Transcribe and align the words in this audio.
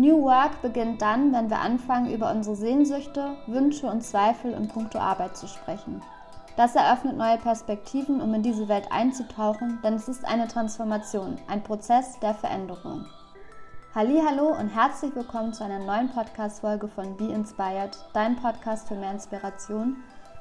New 0.00 0.22
Work 0.22 0.62
beginnt 0.62 1.02
dann, 1.02 1.30
wenn 1.34 1.50
wir 1.50 1.58
anfangen, 1.58 2.10
über 2.10 2.30
unsere 2.30 2.56
Sehnsüchte, 2.56 3.36
Wünsche 3.46 3.86
und 3.86 4.00
Zweifel 4.00 4.54
in 4.54 4.66
puncto 4.66 4.98
Arbeit 4.98 5.36
zu 5.36 5.46
sprechen. 5.46 6.00
Das 6.56 6.74
eröffnet 6.74 7.18
neue 7.18 7.36
Perspektiven, 7.36 8.22
um 8.22 8.32
in 8.32 8.42
diese 8.42 8.66
Welt 8.68 8.86
einzutauchen, 8.90 9.78
denn 9.84 9.92
es 9.92 10.08
ist 10.08 10.24
eine 10.24 10.48
Transformation, 10.48 11.36
ein 11.48 11.62
Prozess 11.62 12.18
der 12.20 12.32
Veränderung. 12.32 13.04
Hallo 13.94 14.56
und 14.58 14.68
herzlich 14.68 15.14
willkommen 15.14 15.52
zu 15.52 15.64
einer 15.64 15.80
neuen 15.80 16.08
Podcast-Folge 16.08 16.88
von 16.88 17.18
Be 17.18 17.26
Inspired, 17.26 17.98
dein 18.14 18.36
Podcast 18.36 18.88
für 18.88 18.94
mehr 18.94 19.12
Inspiration. 19.12 19.98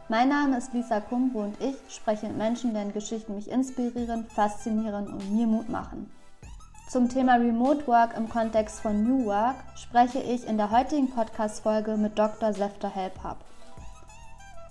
Mein 0.08 0.30
Name 0.30 0.58
ist 0.58 0.72
Lisa 0.72 1.02
Kumbo 1.02 1.42
und 1.42 1.60
ich 1.60 1.76
spreche 1.94 2.28
mit 2.28 2.38
Menschen, 2.38 2.74
deren 2.74 2.94
Geschichten 2.94 3.36
mich 3.36 3.52
inspirieren, 3.52 4.26
faszinieren 4.28 5.08
und 5.08 5.32
mir 5.34 5.48
Mut 5.48 5.68
machen. 5.68 6.10
Zum 6.90 7.08
Thema 7.08 7.36
Remote 7.36 7.86
Work 7.86 8.18
im 8.18 8.28
Kontext 8.30 8.80
von 8.80 9.04
New 9.04 9.26
Work 9.28 9.58
spreche 9.76 10.18
ich 10.18 10.48
in 10.48 10.58
der 10.58 10.72
heutigen 10.72 11.08
Podcast-Folge 11.08 11.96
mit 11.98 12.18
Dr. 12.18 12.52
Sefta 12.52 12.90
Helphab. 12.90 13.38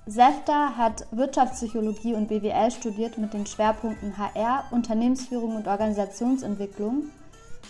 Sefta 0.04 0.76
hat 0.76 1.06
Wirtschaftspsychologie 1.12 2.14
und 2.14 2.26
BWL 2.26 2.72
studiert 2.72 3.18
mit 3.18 3.34
den 3.34 3.46
Schwerpunkten 3.46 4.18
HR, 4.18 4.64
Unternehmensführung 4.72 5.54
und 5.54 5.68
Organisationsentwicklung. 5.68 7.04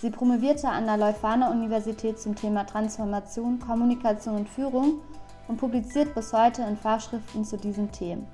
Sie 0.01 0.09
promovierte 0.09 0.71
an 0.71 0.87
der 0.87 0.97
Leuphana 0.97 1.51
Universität 1.51 2.19
zum 2.19 2.35
Thema 2.35 2.65
Transformation, 2.65 3.59
Kommunikation 3.59 4.37
und 4.37 4.49
Führung 4.49 5.03
und 5.47 5.59
publiziert 5.59 6.15
bis 6.15 6.33
heute 6.33 6.63
in 6.63 6.79
Fachschriften 6.79 7.45
zu 7.45 7.59
diesen 7.59 7.93
Themen. 7.93 8.27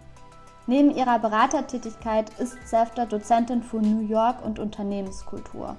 Neben 0.68 0.94
ihrer 0.94 1.18
Beratertätigkeit 1.18 2.30
ist 2.38 2.56
Sefta 2.68 3.04
Dozentin 3.04 3.64
für 3.64 3.80
New 3.80 4.06
York 4.06 4.44
und 4.44 4.60
Unternehmenskultur. 4.60 5.76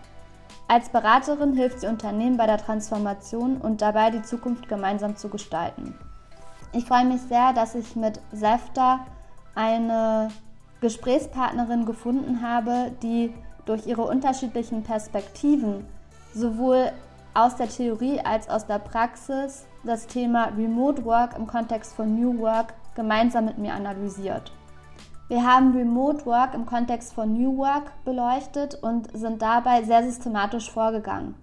Als 0.67 0.89
Beraterin 0.89 1.53
hilft 1.53 1.81
sie 1.81 1.87
Unternehmen 1.87 2.37
bei 2.37 2.47
der 2.47 2.57
Transformation 2.57 3.57
und 3.57 3.81
dabei, 3.81 4.09
die 4.09 4.23
Zukunft 4.23 4.67
gemeinsam 4.67 5.15
zu 5.15 5.29
gestalten. 5.29 5.93
Ich 6.73 6.85
freue 6.85 7.05
mich 7.05 7.21
sehr, 7.21 7.53
dass 7.53 7.75
ich 7.75 7.95
mit 7.95 8.19
SEFTA 8.31 9.05
eine 9.53 10.29
Gesprächspartnerin 10.81 11.85
gefunden 11.85 12.41
habe, 12.41 12.91
die 13.03 13.33
durch 13.65 13.85
ihre 13.85 14.03
unterschiedlichen 14.03 14.83
Perspektiven 14.83 15.85
sowohl 16.33 16.91
aus 17.35 17.55
der 17.55 17.69
Theorie 17.69 18.19
als 18.21 18.49
auch 18.49 18.55
aus 18.55 18.65
der 18.65 18.79
Praxis 18.79 19.65
das 19.83 20.07
Thema 20.07 20.45
Remote 20.57 21.05
Work 21.05 21.37
im 21.37 21.45
Kontext 21.45 21.93
von 21.93 22.19
New 22.19 22.39
Work 22.39 22.73
gemeinsam 22.95 23.45
mit 23.45 23.57
mir 23.57 23.73
analysiert. 23.73 24.51
Wir 25.27 25.43
haben 25.43 25.75
Remote 25.75 26.23
Work 26.27 26.53
im 26.53 26.67
Kontext 26.67 27.13
von 27.13 27.33
New 27.33 27.57
Work 27.57 27.91
beleuchtet 28.05 28.75
und 28.83 29.09
sind 29.17 29.41
dabei 29.41 29.81
sehr 29.81 30.03
systematisch 30.03 30.69
vorgegangen. 30.69 31.33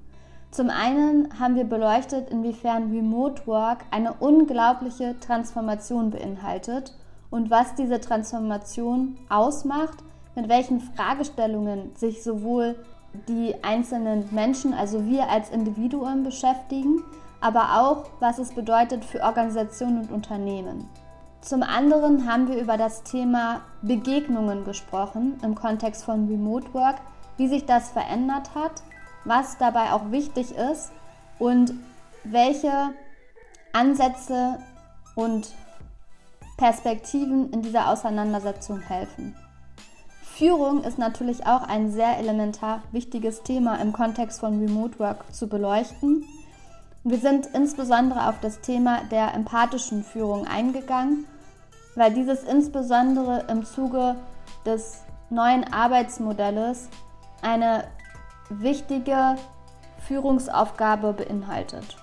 Zum 0.52 0.70
einen 0.70 1.40
haben 1.40 1.56
wir 1.56 1.64
beleuchtet, 1.64 2.30
inwiefern 2.30 2.92
Remote 2.92 3.44
Work 3.48 3.78
eine 3.90 4.12
unglaubliche 4.12 5.18
Transformation 5.18 6.10
beinhaltet 6.10 6.96
und 7.28 7.50
was 7.50 7.74
diese 7.74 8.00
Transformation 8.00 9.16
ausmacht, 9.28 9.98
mit 10.36 10.48
welchen 10.48 10.80
Fragestellungen 10.80 11.90
sich 11.96 12.22
sowohl 12.22 12.76
die 13.26 13.52
einzelnen 13.64 14.28
Menschen, 14.30 14.74
also 14.74 15.06
wir 15.06 15.28
als 15.28 15.50
Individuen 15.50 16.22
beschäftigen, 16.22 17.02
aber 17.40 17.80
auch, 17.80 18.04
was 18.20 18.38
es 18.38 18.54
bedeutet 18.54 19.04
für 19.04 19.22
Organisationen 19.22 20.02
und 20.02 20.12
Unternehmen. 20.12 20.88
Zum 21.42 21.64
anderen 21.64 22.30
haben 22.30 22.46
wir 22.46 22.62
über 22.62 22.76
das 22.76 23.02
Thema 23.02 23.62
Begegnungen 23.82 24.64
gesprochen 24.64 25.40
im 25.42 25.56
Kontext 25.56 26.04
von 26.04 26.28
Remote 26.28 26.72
Work, 26.72 27.00
wie 27.36 27.48
sich 27.48 27.66
das 27.66 27.90
verändert 27.90 28.54
hat, 28.54 28.84
was 29.24 29.58
dabei 29.58 29.90
auch 29.90 30.12
wichtig 30.12 30.54
ist 30.54 30.92
und 31.40 31.74
welche 32.22 32.94
Ansätze 33.72 34.60
und 35.16 35.52
Perspektiven 36.58 37.50
in 37.50 37.60
dieser 37.60 37.88
Auseinandersetzung 37.88 38.78
helfen. 38.78 39.34
Führung 40.22 40.84
ist 40.84 40.98
natürlich 40.98 41.44
auch 41.44 41.62
ein 41.64 41.90
sehr 41.90 42.18
elementar 42.18 42.82
wichtiges 42.92 43.42
Thema 43.42 43.80
im 43.80 43.92
Kontext 43.92 44.38
von 44.38 44.60
Remote 44.60 44.96
Work 45.00 45.34
zu 45.34 45.48
beleuchten. 45.48 46.24
Wir 47.02 47.18
sind 47.18 47.46
insbesondere 47.46 48.28
auf 48.28 48.38
das 48.40 48.60
Thema 48.60 49.02
der 49.10 49.34
empathischen 49.34 50.04
Führung 50.04 50.46
eingegangen 50.46 51.26
weil 51.94 52.12
dieses 52.12 52.44
insbesondere 52.44 53.44
im 53.48 53.64
Zuge 53.64 54.16
des 54.64 55.02
neuen 55.30 55.70
Arbeitsmodells 55.72 56.88
eine 57.42 57.84
wichtige 58.48 59.36
Führungsaufgabe 60.06 61.12
beinhaltet. 61.12 61.96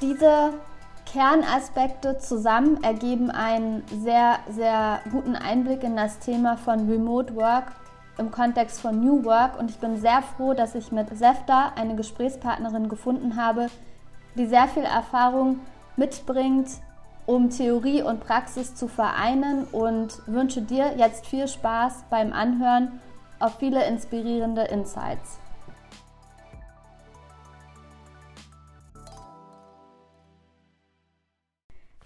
Diese 0.00 0.52
Kernaspekte 1.06 2.18
zusammen 2.18 2.82
ergeben 2.84 3.30
einen 3.30 3.82
sehr, 4.02 4.38
sehr 4.50 5.00
guten 5.10 5.34
Einblick 5.34 5.82
in 5.82 5.96
das 5.96 6.18
Thema 6.18 6.56
von 6.56 6.88
Remote 6.88 7.34
Work 7.34 7.72
im 8.18 8.30
Kontext 8.30 8.80
von 8.80 9.00
New 9.00 9.24
Work 9.24 9.58
und 9.58 9.70
ich 9.70 9.78
bin 9.78 9.98
sehr 10.00 10.22
froh, 10.22 10.52
dass 10.52 10.74
ich 10.74 10.92
mit 10.92 11.16
Sefta 11.16 11.72
eine 11.76 11.94
Gesprächspartnerin 11.94 12.88
gefunden 12.88 13.36
habe, 13.36 13.68
die 14.34 14.46
sehr 14.46 14.68
viel 14.68 14.82
Erfahrung 14.82 15.60
mitbringt 15.96 16.68
um 17.28 17.50
Theorie 17.50 18.00
und 18.00 18.20
Praxis 18.20 18.74
zu 18.74 18.88
vereinen 18.88 19.64
und 19.64 20.26
wünsche 20.26 20.62
dir 20.62 20.96
jetzt 20.96 21.26
viel 21.26 21.46
Spaß 21.46 22.04
beim 22.08 22.32
Anhören 22.32 23.02
auf 23.38 23.58
viele 23.58 23.86
inspirierende 23.86 24.62
Insights. 24.62 25.38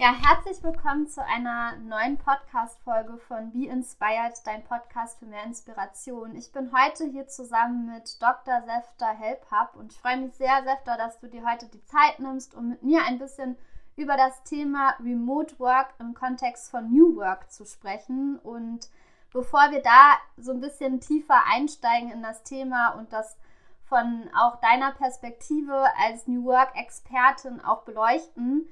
Ja, 0.01 0.13
herzlich 0.13 0.61
willkommen 0.65 1.07
zu 1.07 1.25
einer 1.25 1.77
neuen 1.77 2.19
Podcast-Folge 2.19 3.17
von 3.19 3.53
Be 3.53 3.67
Inspired, 3.67 4.35
dein 4.45 4.65
Podcast 4.65 5.21
für 5.21 5.27
mehr 5.27 5.45
Inspiration. 5.45 6.35
Ich 6.35 6.51
bin 6.51 6.73
heute 6.77 7.05
hier 7.05 7.29
zusammen 7.29 7.95
mit 7.95 8.21
Dr. 8.21 8.63
Sefta 8.63 9.13
Helphab 9.13 9.77
und 9.77 9.93
ich 9.93 9.99
freue 9.99 10.17
mich 10.17 10.35
sehr, 10.35 10.65
Sefta, 10.65 10.97
dass 10.97 11.21
du 11.21 11.29
dir 11.29 11.49
heute 11.49 11.69
die 11.69 11.85
Zeit 11.85 12.19
nimmst, 12.19 12.57
um 12.57 12.71
mit 12.71 12.83
mir 12.83 13.05
ein 13.05 13.21
bisschen 13.21 13.57
über 13.97 14.17
das 14.17 14.43
Thema 14.45 14.95
Remote 15.01 15.59
Work 15.59 15.95
im 15.99 16.15
Kontext 16.15 16.71
von 16.71 16.91
New 16.91 17.17
Work 17.17 17.51
zu 17.51 17.65
sprechen. 17.65 18.39
Und 18.39 18.89
bevor 19.33 19.71
wir 19.71 19.83
da 19.83 20.17
so 20.37 20.53
ein 20.53 20.61
bisschen 20.61 21.01
tiefer 21.01 21.43
einsteigen 21.53 22.11
in 22.11 22.23
das 22.23 22.43
Thema 22.43 22.91
und 22.91 23.13
das 23.13 23.37
von 23.85 24.31
auch 24.35 24.61
deiner 24.61 24.93
Perspektive 24.93 25.85
als 25.99 26.27
New 26.27 26.45
Work-Expertin 26.45 27.61
auch 27.61 27.83
beleuchten, 27.83 28.69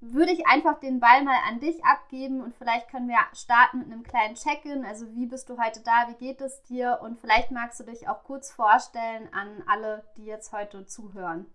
würde 0.00 0.30
ich 0.30 0.46
einfach 0.46 0.78
den 0.78 1.00
Ball 1.00 1.24
mal 1.24 1.38
an 1.48 1.58
dich 1.58 1.84
abgeben 1.84 2.40
und 2.40 2.54
vielleicht 2.54 2.88
können 2.90 3.08
wir 3.08 3.18
starten 3.32 3.78
mit 3.78 3.90
einem 3.90 4.02
kleinen 4.02 4.34
Check-in. 4.34 4.84
Also 4.84 5.12
wie 5.14 5.26
bist 5.26 5.48
du 5.48 5.58
heute 5.58 5.80
da? 5.80 6.06
Wie 6.08 6.24
geht 6.24 6.40
es 6.40 6.62
dir? 6.62 7.00
Und 7.02 7.18
vielleicht 7.18 7.50
magst 7.50 7.80
du 7.80 7.84
dich 7.84 8.08
auch 8.08 8.22
kurz 8.22 8.52
vorstellen 8.52 9.28
an 9.32 9.64
alle, 9.66 10.04
die 10.16 10.26
jetzt 10.26 10.52
heute 10.52 10.86
zuhören. 10.86 11.46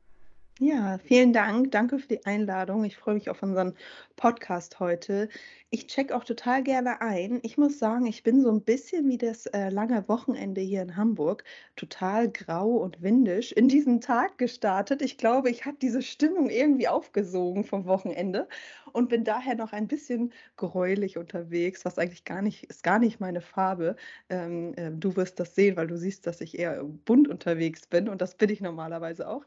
Ja, 0.63 0.99
vielen 0.99 1.33
Dank. 1.33 1.71
Danke 1.71 1.97
für 1.97 2.07
die 2.07 2.23
Einladung. 2.27 2.83
Ich 2.83 2.95
freue 2.95 3.15
mich 3.15 3.31
auf 3.31 3.41
unseren 3.41 3.73
Podcast 4.15 4.79
heute. 4.79 5.27
Ich 5.71 5.87
check 5.87 6.11
auch 6.11 6.23
total 6.23 6.61
gerne 6.61 7.01
ein. 7.01 7.39
Ich 7.41 7.57
muss 7.57 7.79
sagen, 7.79 8.05
ich 8.05 8.21
bin 8.21 8.41
so 8.43 8.51
ein 8.51 8.61
bisschen 8.63 9.09
wie 9.09 9.17
das 9.17 9.47
äh, 9.47 9.69
lange 9.69 10.07
Wochenende 10.07 10.61
hier 10.61 10.83
in 10.83 10.95
Hamburg, 10.97 11.43
total 11.75 12.29
grau 12.29 12.73
und 12.75 13.01
windisch 13.01 13.51
in 13.53 13.69
diesen 13.69 14.01
Tag 14.01 14.37
gestartet. 14.37 15.01
Ich 15.01 15.17
glaube, 15.17 15.49
ich 15.49 15.65
habe 15.65 15.77
diese 15.81 16.03
Stimmung 16.03 16.51
irgendwie 16.51 16.87
aufgesogen 16.87 17.63
vom 17.63 17.85
Wochenende 17.87 18.47
und 18.93 19.09
bin 19.09 19.23
daher 19.23 19.55
noch 19.55 19.73
ein 19.73 19.87
bisschen 19.87 20.31
gräulich 20.57 21.17
unterwegs, 21.17 21.85
was 21.85 21.97
eigentlich 21.97 22.23
gar 22.23 22.43
nicht 22.43 22.65
ist, 22.65 22.83
gar 22.83 22.99
nicht 22.99 23.19
meine 23.19 23.41
Farbe. 23.41 23.95
Ähm, 24.29 24.73
äh, 24.75 24.91
du 24.91 25.15
wirst 25.15 25.39
das 25.39 25.55
sehen, 25.55 25.75
weil 25.75 25.87
du 25.87 25.97
siehst, 25.97 26.27
dass 26.27 26.39
ich 26.39 26.59
eher 26.59 26.83
bunt 26.83 27.27
unterwegs 27.27 27.87
bin 27.87 28.07
und 28.09 28.21
das 28.21 28.35
bin 28.35 28.49
ich 28.51 28.61
normalerweise 28.61 29.27
auch. 29.27 29.43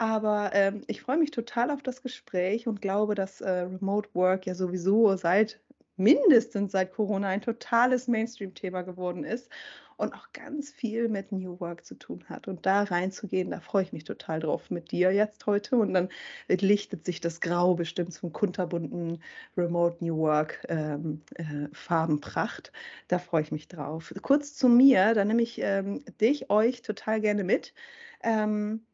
Aber 0.00 0.52
ähm, 0.54 0.80
ich 0.86 1.02
freue 1.02 1.18
mich 1.18 1.30
total 1.30 1.70
auf 1.70 1.82
das 1.82 2.02
Gespräch 2.02 2.66
und 2.66 2.80
glaube, 2.80 3.14
dass 3.14 3.42
äh, 3.42 3.50
Remote 3.50 4.08
Work 4.14 4.46
ja 4.46 4.54
sowieso 4.54 5.14
seit 5.16 5.60
mindestens 5.98 6.72
seit 6.72 6.94
Corona 6.94 7.28
ein 7.28 7.42
totales 7.42 8.08
Mainstream-Thema 8.08 8.80
geworden 8.80 9.24
ist 9.24 9.50
und 9.98 10.14
auch 10.14 10.32
ganz 10.32 10.70
viel 10.70 11.08
mit 11.10 11.32
New 11.32 11.60
Work 11.60 11.84
zu 11.84 11.96
tun 11.96 12.24
hat. 12.30 12.48
Und 12.48 12.64
da 12.64 12.84
reinzugehen, 12.84 13.50
da 13.50 13.60
freue 13.60 13.82
ich 13.82 13.92
mich 13.92 14.04
total 14.04 14.40
drauf 14.40 14.70
mit 14.70 14.90
dir 14.90 15.12
jetzt 15.12 15.44
heute. 15.44 15.76
Und 15.76 15.92
dann 15.92 16.08
lichtet 16.48 17.04
sich 17.04 17.20
das 17.20 17.42
Grau 17.42 17.74
bestimmt 17.74 18.14
zum 18.14 18.32
kunterbunten 18.32 19.22
Remote 19.58 20.02
New 20.02 20.16
Work 20.16 20.64
ähm, 20.70 21.20
äh, 21.34 21.68
Farbenpracht. 21.74 22.72
Da 23.08 23.18
freue 23.18 23.42
ich 23.42 23.52
mich 23.52 23.68
drauf. 23.68 24.14
Kurz 24.22 24.54
zu 24.56 24.70
mir, 24.70 25.12
da 25.12 25.26
nehme 25.26 25.42
ich 25.42 25.60
ähm, 25.60 26.02
dich, 26.22 26.48
euch 26.48 26.80
total 26.80 27.20
gerne 27.20 27.44
mit. 27.44 27.74
Ähm, 28.22 28.86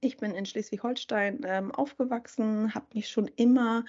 Ich 0.00 0.16
bin 0.18 0.32
in 0.32 0.46
Schleswig-Holstein, 0.46 1.40
ähm, 1.44 1.70
aufgewachsen, 1.72 2.74
habe 2.74 2.86
mich 2.94 3.08
schon 3.08 3.28
immer 3.36 3.84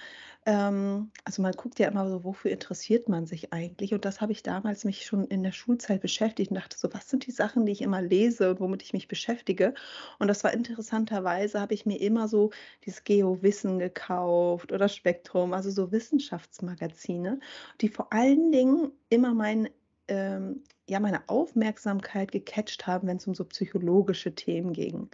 ähm, 0.46 1.10
also 1.24 1.42
man 1.42 1.52
guckt 1.52 1.78
ja 1.78 1.88
immer 1.88 2.08
so, 2.08 2.24
wofür 2.24 2.50
interessiert 2.50 3.08
man 3.08 3.26
sich 3.26 3.52
eigentlich? 3.52 3.92
Und 3.94 4.04
das 4.04 4.20
habe 4.20 4.32
ich 4.32 4.42
damals 4.42 4.84
mich 4.84 5.04
schon 5.04 5.24
in 5.26 5.42
der 5.42 5.52
Schulzeit 5.52 6.00
beschäftigt 6.00 6.50
und 6.50 6.56
dachte 6.56 6.78
so: 6.78 6.88
„Was 6.94 7.08
sind 7.10 7.26
die 7.26 7.30
Sachen, 7.32 7.66
die 7.66 7.72
ich 7.72 7.82
immer 7.82 8.00
lese 8.00 8.50
und 8.50 8.60
womit 8.60 8.82
ich 8.82 8.92
mich 8.92 9.08
beschäftige?“ 9.08 9.74
Und 10.18 10.28
das 10.28 10.44
war 10.44 10.52
interessanterweise 10.54 11.60
habe 11.60 11.74
ich 11.74 11.84
mir 11.86 12.00
immer 12.00 12.28
so 12.28 12.50
dieses 12.86 13.04
GeoWissen 13.04 13.78
gekauft 13.78 14.72
oder 14.72 14.88
Spektrum, 14.88 15.52
also 15.52 15.70
so 15.70 15.92
Wissenschaftsmagazine, 15.92 17.40
die 17.80 17.88
vor 17.88 18.12
allen 18.12 18.52
Dingen 18.52 18.92
immer 19.10 19.34
mein 19.34 19.68
ähm, 20.08 20.64
ja, 20.88 21.00
meine 21.00 21.28
Aufmerksamkeit 21.28 22.32
gecatcht 22.32 22.86
haben, 22.86 23.08
wenn 23.08 23.18
es 23.18 23.26
um 23.26 23.34
so 23.34 23.44
psychologische 23.44 24.34
Themen 24.34 24.72
ging. 24.72 25.10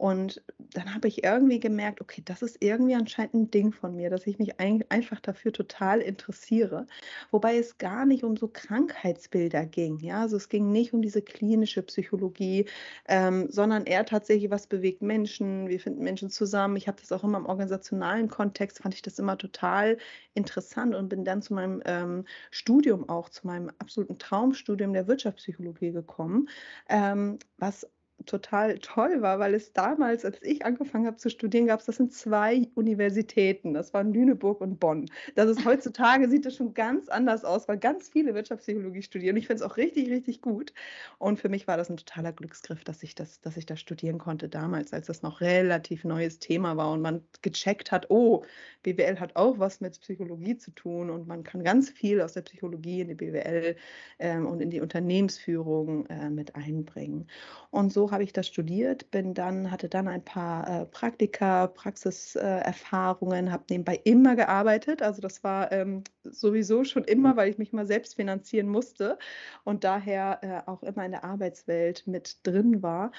Und 0.00 0.42
dann 0.58 0.94
habe 0.94 1.08
ich 1.08 1.24
irgendwie 1.24 1.60
gemerkt, 1.60 2.00
okay, 2.00 2.22
das 2.24 2.40
ist 2.40 2.56
irgendwie 2.60 2.94
anscheinend 2.94 3.34
ein 3.34 3.50
Ding 3.50 3.70
von 3.70 3.94
mir, 3.94 4.08
dass 4.08 4.26
ich 4.26 4.38
mich 4.38 4.58
ein 4.58 4.82
einfach 4.88 5.20
dafür 5.20 5.52
total 5.52 6.00
interessiere. 6.00 6.86
Wobei 7.30 7.58
es 7.58 7.76
gar 7.76 8.06
nicht 8.06 8.24
um 8.24 8.34
so 8.34 8.48
Krankheitsbilder 8.48 9.66
ging, 9.66 9.98
ja? 9.98 10.22
Also, 10.22 10.38
es 10.38 10.48
ging 10.48 10.72
nicht 10.72 10.94
um 10.94 11.02
diese 11.02 11.20
klinische 11.20 11.82
Psychologie, 11.82 12.64
ähm, 13.08 13.48
sondern 13.50 13.84
eher 13.84 14.06
tatsächlich, 14.06 14.50
was 14.50 14.66
bewegt 14.66 15.02
Menschen, 15.02 15.68
wie 15.68 15.78
finden 15.78 16.02
Menschen 16.02 16.30
zusammen. 16.30 16.76
Ich 16.76 16.88
habe 16.88 16.98
das 16.98 17.12
auch 17.12 17.22
immer 17.22 17.36
im 17.36 17.44
organisationalen 17.46 18.28
Kontext 18.28 18.78
fand 18.80 18.94
ich 18.94 19.02
das 19.02 19.18
immer 19.18 19.36
total 19.36 19.98
interessant 20.32 20.94
und 20.94 21.10
bin 21.10 21.24
dann 21.26 21.42
zu 21.42 21.52
meinem, 21.52 21.82
ähm, 21.84 22.24
Studium 22.50 23.06
auch 23.10 23.28
zu 23.28 23.46
meinem 23.46 23.70
absoluten 23.78 24.18
Traumstudium 24.18 24.94
der 24.94 25.06
Wirtschaftspsychologie 25.08 25.92
gekommen, 25.92 26.48
ähm, 26.88 27.38
was 27.58 27.86
total 28.26 28.78
toll 28.78 29.22
war, 29.22 29.38
weil 29.38 29.54
es 29.54 29.72
damals, 29.72 30.24
als 30.24 30.38
ich 30.42 30.64
angefangen 30.64 31.06
habe 31.06 31.16
zu 31.16 31.30
studieren, 31.30 31.66
gab 31.66 31.80
es 31.80 31.86
das 31.86 32.00
in 32.00 32.10
zwei 32.10 32.68
Universitäten. 32.74 33.74
Das 33.74 33.94
waren 33.94 34.12
Lüneburg 34.12 34.60
und 34.60 34.78
Bonn. 34.80 35.06
Das 35.34 35.48
ist 35.48 35.64
heutzutage 35.64 36.28
sieht 36.28 36.46
das 36.46 36.56
schon 36.56 36.74
ganz 36.74 37.08
anders 37.08 37.44
aus, 37.44 37.68
weil 37.68 37.78
ganz 37.78 38.08
viele 38.08 38.34
Wirtschaftspsychologie 38.34 39.02
studieren. 39.02 39.36
Ich 39.36 39.46
finde 39.46 39.64
es 39.64 39.70
auch 39.70 39.76
richtig, 39.76 40.10
richtig 40.10 40.40
gut. 40.40 40.72
Und 41.18 41.38
für 41.38 41.48
mich 41.48 41.66
war 41.66 41.76
das 41.76 41.90
ein 41.90 41.96
totaler 41.96 42.32
Glücksgriff, 42.32 42.84
dass 42.84 43.02
ich 43.02 43.14
das, 43.14 43.40
dass 43.40 43.56
ich 43.56 43.66
das 43.66 43.80
studieren 43.80 44.18
konnte 44.18 44.48
damals, 44.48 44.92
als 44.92 45.06
das 45.06 45.22
noch 45.22 45.40
relativ 45.40 46.04
neues 46.04 46.38
Thema 46.38 46.76
war 46.76 46.92
und 46.92 47.02
man 47.02 47.22
gecheckt 47.42 47.92
hat, 47.92 48.10
oh, 48.10 48.44
BWL 48.82 49.20
hat 49.20 49.36
auch 49.36 49.58
was 49.58 49.80
mit 49.80 50.00
Psychologie 50.00 50.56
zu 50.56 50.70
tun 50.70 51.10
und 51.10 51.26
man 51.26 51.42
kann 51.42 51.62
ganz 51.64 51.90
viel 51.90 52.20
aus 52.20 52.32
der 52.32 52.42
Psychologie 52.42 53.02
in 53.02 53.08
die 53.08 53.14
BWL 53.14 53.76
ähm, 54.18 54.46
und 54.46 54.60
in 54.60 54.70
die 54.70 54.80
Unternehmensführung 54.80 56.06
äh, 56.06 56.30
mit 56.30 56.54
einbringen. 56.54 57.26
Und 57.70 57.92
so 57.92 58.09
habe 58.10 58.24
ich 58.24 58.32
das 58.32 58.46
studiert, 58.46 59.10
bin 59.10 59.34
dann, 59.34 59.70
hatte 59.70 59.88
dann 59.88 60.08
ein 60.08 60.24
paar 60.24 60.82
äh, 60.82 60.86
Praktika, 60.86 61.66
Praxiserfahrungen, 61.68 63.48
äh, 63.48 63.50
habe 63.50 63.64
nebenbei 63.70 64.00
immer 64.04 64.36
gearbeitet. 64.36 65.02
Also 65.02 65.20
das 65.20 65.44
war 65.44 65.72
ähm, 65.72 66.04
sowieso 66.24 66.84
schon 66.84 67.04
immer, 67.04 67.36
weil 67.36 67.50
ich 67.50 67.58
mich 67.58 67.72
mal 67.72 67.86
selbst 67.86 68.16
finanzieren 68.16 68.68
musste 68.68 69.18
und 69.64 69.84
daher 69.84 70.38
äh, 70.42 70.70
auch 70.70 70.82
immer 70.82 71.04
in 71.04 71.12
der 71.12 71.24
Arbeitswelt 71.24 72.06
mit 72.06 72.38
drin 72.46 72.82
war. 72.82 73.12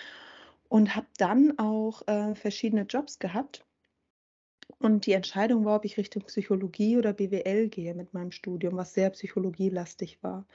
Und 0.70 0.96
habe 0.96 1.08
dann 1.18 1.60
auch 1.60 2.08
äh, 2.08 2.34
verschiedene 2.34 2.84
Jobs 2.84 3.20
gehabt. 3.20 3.66
Und 4.80 5.06
die 5.06 5.14
Entscheidung 5.14 5.66
war, 5.66 5.76
ob 5.76 5.86
ich 5.86 5.98
Richtung 5.98 6.24
Psychologie 6.24 6.98
oder 6.98 7.14
BWL 7.14 7.68
gehe 7.70 7.94
mit 7.94 8.14
meinem 8.14 8.32
Studium, 8.32 8.78
was 8.78 8.94
sehr 8.94 9.10
psychologielastig 9.12 10.24
war. 10.24 10.46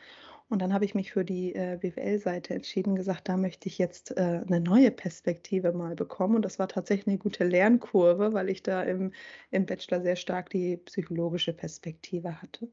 Und 0.48 0.62
dann 0.62 0.72
habe 0.72 0.84
ich 0.84 0.94
mich 0.94 1.12
für 1.12 1.24
die 1.24 1.54
äh, 1.56 1.76
BWL-Seite 1.80 2.54
entschieden, 2.54 2.94
gesagt, 2.94 3.28
da 3.28 3.36
möchte 3.36 3.68
ich 3.68 3.78
jetzt 3.78 4.16
äh, 4.16 4.42
eine 4.46 4.60
neue 4.60 4.92
Perspektive 4.92 5.72
mal 5.72 5.96
bekommen. 5.96 6.36
Und 6.36 6.44
das 6.44 6.60
war 6.60 6.68
tatsächlich 6.68 7.08
eine 7.08 7.18
gute 7.18 7.44
Lernkurve, 7.44 8.32
weil 8.32 8.48
ich 8.48 8.62
da 8.62 8.82
im, 8.82 9.12
im 9.50 9.66
Bachelor 9.66 10.02
sehr 10.02 10.14
stark 10.14 10.50
die 10.50 10.76
psychologische 10.76 11.52
Perspektive 11.52 12.40
hatte. 12.40 12.68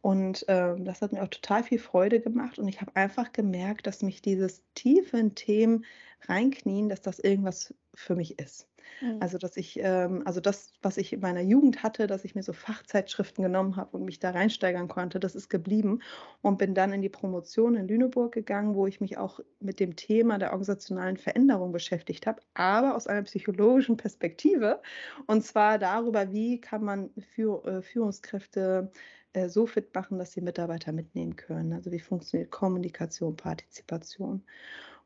Und 0.00 0.46
äh, 0.48 0.74
das 0.80 1.02
hat 1.02 1.12
mir 1.12 1.22
auch 1.22 1.28
total 1.28 1.62
viel 1.62 1.78
Freude 1.78 2.20
gemacht. 2.20 2.58
Und 2.58 2.66
ich 2.68 2.80
habe 2.80 2.94
einfach 2.96 3.32
gemerkt, 3.32 3.86
dass 3.86 4.02
mich 4.02 4.20
dieses 4.20 4.64
tiefe 4.74 5.30
Themen 5.34 5.84
reinknien, 6.22 6.88
dass 6.88 7.00
das 7.00 7.20
irgendwas 7.20 7.72
für 7.94 8.16
mich 8.16 8.38
ist. 8.40 8.68
Mhm. 9.00 9.20
Also, 9.20 9.38
dass 9.38 9.56
ich, 9.56 9.78
ähm, 9.80 10.22
also 10.24 10.40
das, 10.40 10.72
was 10.82 10.96
ich 10.96 11.12
in 11.12 11.20
meiner 11.20 11.40
Jugend 11.40 11.82
hatte, 11.82 12.06
dass 12.06 12.24
ich 12.24 12.34
mir 12.34 12.42
so 12.42 12.52
Fachzeitschriften 12.52 13.42
genommen 13.44 13.76
habe 13.76 13.96
und 13.96 14.04
mich 14.04 14.18
da 14.18 14.30
reinsteigern 14.30 14.88
konnte, 14.88 15.20
das 15.20 15.34
ist 15.34 15.48
geblieben 15.48 16.00
und 16.42 16.58
bin 16.58 16.74
dann 16.74 16.92
in 16.92 17.02
die 17.02 17.08
Promotion 17.08 17.76
in 17.76 17.88
Lüneburg 17.88 18.32
gegangen, 18.32 18.74
wo 18.74 18.86
ich 18.86 19.00
mich 19.00 19.18
auch 19.18 19.40
mit 19.60 19.80
dem 19.80 19.96
Thema 19.96 20.38
der 20.38 20.50
organisationalen 20.50 21.16
Veränderung 21.16 21.72
beschäftigt 21.72 22.26
habe, 22.26 22.42
aber 22.54 22.96
aus 22.96 23.06
einer 23.06 23.22
psychologischen 23.22 23.96
Perspektive 23.96 24.80
und 25.26 25.42
zwar 25.44 25.78
darüber, 25.78 26.32
wie 26.32 26.60
kann 26.60 26.84
man 26.84 27.10
für, 27.34 27.64
äh, 27.66 27.82
Führungskräfte 27.82 28.90
äh, 29.32 29.48
so 29.48 29.66
fit 29.66 29.94
machen, 29.94 30.18
dass 30.18 30.30
die 30.32 30.40
Mitarbeiter 30.40 30.92
mitnehmen 30.92 31.36
können. 31.36 31.72
Also 31.72 31.90
wie 31.92 32.00
funktioniert 32.00 32.50
Kommunikation, 32.50 33.36
Partizipation. 33.36 34.44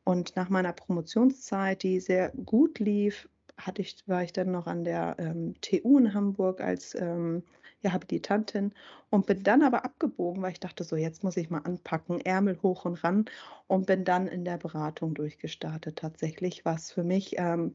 Und 0.05 0.37
nach 0.37 0.49
meiner 0.49 0.73
Promotionszeit, 0.73 1.83
die 1.83 2.01
sehr 2.01 2.31
gut 2.45 2.79
lief, 2.79 3.29
hatte 3.59 3.83
ich, 3.83 3.97
war 4.07 4.23
ich 4.23 4.33
dann 4.33 4.51
noch 4.51 4.67
an 4.67 4.85
der 4.85 5.17
ähm, 5.19 5.55
TU 5.61 5.99
in 5.99 6.15
Hamburg 6.15 6.61
als 6.61 6.95
ähm, 6.95 7.43
ja, 7.83 7.93
Habilitantin 7.93 8.73
und 9.11 9.27
bin 9.27 9.43
dann 9.43 9.63
aber 9.63 9.85
abgebogen, 9.85 10.43
weil 10.43 10.53
ich 10.53 10.61
dachte, 10.61 10.85
so 10.85 10.97
jetzt 10.97 11.25
muss 11.25 11.37
ich 11.37 11.51
mal 11.51 11.59
anpacken, 11.59 12.21
Ärmel 12.21 12.59
hoch 12.63 12.85
und 12.85 13.03
ran 13.05 13.27
und 13.67 13.87
bin 13.87 14.05
dann 14.05 14.27
in 14.27 14.45
der 14.45 14.59
Beratung 14.59 15.15
durchgestartet 15.15 15.97
tatsächlich, 15.97 16.65
was 16.65 16.93
für 16.93 17.05
mich 17.05 17.39
ähm, 17.39 17.75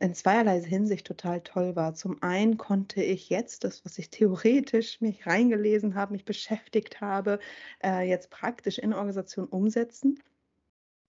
in 0.00 0.14
zweierlei 0.14 0.60
Hinsicht 0.62 1.06
total 1.06 1.42
toll 1.42 1.76
war. 1.76 1.94
Zum 1.94 2.22
einen 2.22 2.56
konnte 2.56 3.02
ich 3.02 3.28
jetzt 3.28 3.64
das, 3.64 3.84
was 3.84 3.98
ich 3.98 4.10
theoretisch 4.10 5.00
mich 5.00 5.26
reingelesen 5.26 5.94
habe, 5.94 6.12
mich 6.12 6.24
beschäftigt 6.24 7.00
habe, 7.00 7.38
äh, 7.84 8.08
jetzt 8.08 8.30
praktisch 8.30 8.78
in 8.78 8.94
Organisation 8.94 9.46
umsetzen 9.46 10.18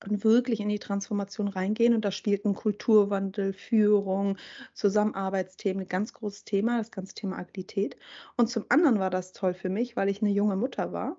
wirklich 0.08 0.60
in 0.60 0.70
die 0.70 0.80
Transformation 0.80 1.48
reingehen. 1.48 1.94
Und 1.94 2.06
da 2.06 2.12
spielten 2.12 2.56
Kulturwandel, 2.56 3.54
Führung, 3.54 4.38
Zusammenarbeitsthemen 4.74 5.84
ein 5.84 5.90
ganz 5.90 6.14
großes 6.14 6.44
Thema, 6.44 6.78
das 6.78 6.92
ganze 6.92 7.14
Thema 7.16 7.38
Agilität. 7.38 7.98
Und 8.38 8.50
zum 8.50 8.66
anderen 8.70 9.00
war 9.00 9.10
das 9.10 9.34
toll 9.34 9.54
für 9.54 9.70
mich, 9.70 9.96
weil 9.96 10.10
ich 10.10 10.22
eine 10.22 10.32
junge 10.32 10.56
Mutter 10.56 10.92
war. 10.94 11.18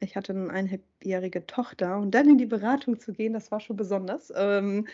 Ich 0.00 0.16
hatte 0.16 0.32
eine 0.32 0.50
eineinhalbjährige 0.50 1.46
Tochter 1.46 1.98
und 1.98 2.10
dann 2.14 2.28
in 2.28 2.38
die 2.38 2.46
Beratung 2.46 2.98
zu 2.98 3.12
gehen, 3.12 3.32
das 3.32 3.50
war 3.50 3.60
schon 3.60 3.76
besonders. 3.76 4.32
Ähm, 4.36 4.86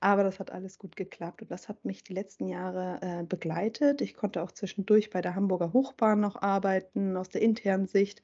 aber 0.00 0.24
das 0.24 0.38
hat 0.40 0.50
alles 0.50 0.78
gut 0.78 0.96
geklappt 0.96 1.42
und 1.42 1.50
das 1.50 1.68
hat 1.68 1.84
mich 1.84 2.04
die 2.04 2.12
letzten 2.12 2.48
Jahre 2.48 2.98
äh, 3.00 3.22
begleitet. 3.24 4.00
Ich 4.00 4.14
konnte 4.14 4.42
auch 4.42 4.52
zwischendurch 4.52 5.10
bei 5.10 5.20
der 5.20 5.34
Hamburger 5.34 5.72
Hochbahn 5.72 6.20
noch 6.20 6.36
arbeiten, 6.42 7.16
aus 7.16 7.28
der 7.30 7.42
internen 7.42 7.86
Sicht 7.86 8.22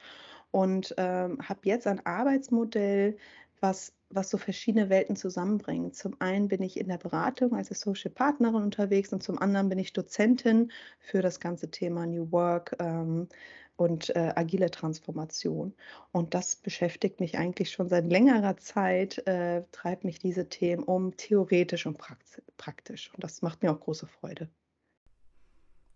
und 0.51 0.95
ähm, 0.99 1.39
habe 1.43 1.61
jetzt 1.65 1.87
ein 1.87 2.05
Arbeitsmodell, 2.05 3.17
was 3.61 3.93
was 4.15 4.31
so 4.31 4.39
verschiedene 4.39 4.89
Welten 4.89 5.17
zusammenbringt. 5.17 5.95
Zum 5.95 6.21
einen 6.21 6.49
bin 6.49 6.63
ich 6.63 6.79
in 6.79 6.89
der 6.89 6.99
Beratung 6.99 7.55
als 7.55 7.69
Social 7.69 8.11
Partnerin 8.11 8.63
unterwegs 8.63 9.13
und 9.13 9.23
zum 9.23 9.39
anderen 9.39 9.69
bin 9.69 9.79
ich 9.79 9.93
Dozentin 9.93 10.71
für 10.99 11.23
das 11.23 11.41
ganze 11.41 11.71
Thema 11.71 12.07
New 12.07 12.31
Work 12.33 12.77
ähm, 12.79 13.29
und 13.77 14.15
äh, 14.15 14.33
agile 14.37 14.71
Transformation. 14.71 15.75
Und 16.13 16.35
das 16.35 16.57
beschäftigt 16.57 17.21
mich 17.21 17.39
eigentlich 17.39 17.71
schon 17.71 17.89
seit 17.89 18.07
längerer 18.07 18.57
Zeit, 18.57 19.27
äh, 19.27 19.65
treibt 19.73 20.05
mich 20.05 20.19
diese 20.19 20.49
Themen 20.49 20.85
um, 20.85 21.17
theoretisch 21.17 21.87
und 21.87 21.99
praktisch. 22.57 23.13
Und 23.15 23.25
das 23.25 23.43
macht 23.43 23.63
mir 23.63 23.73
auch 23.73 23.81
große 23.81 24.07
Freude. 24.07 24.49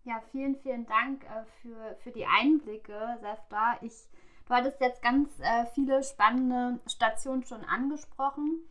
Ja, 0.03 0.21
vielen, 0.31 0.55
vielen 0.57 0.85
Dank 0.87 1.23
äh, 1.23 1.43
für, 1.61 1.95
für 2.03 2.11
die 2.11 2.25
Einblicke, 2.25 3.17
Sefta. 3.21 3.77
Ich 3.81 3.93
Du 4.49 4.55
hattest 4.55 4.81
jetzt 4.81 5.03
ganz 5.03 5.29
äh, 5.41 5.67
viele 5.75 6.01
spannende 6.01 6.79
Stationen 6.87 7.45
schon 7.45 7.63
angesprochen. 7.65 8.67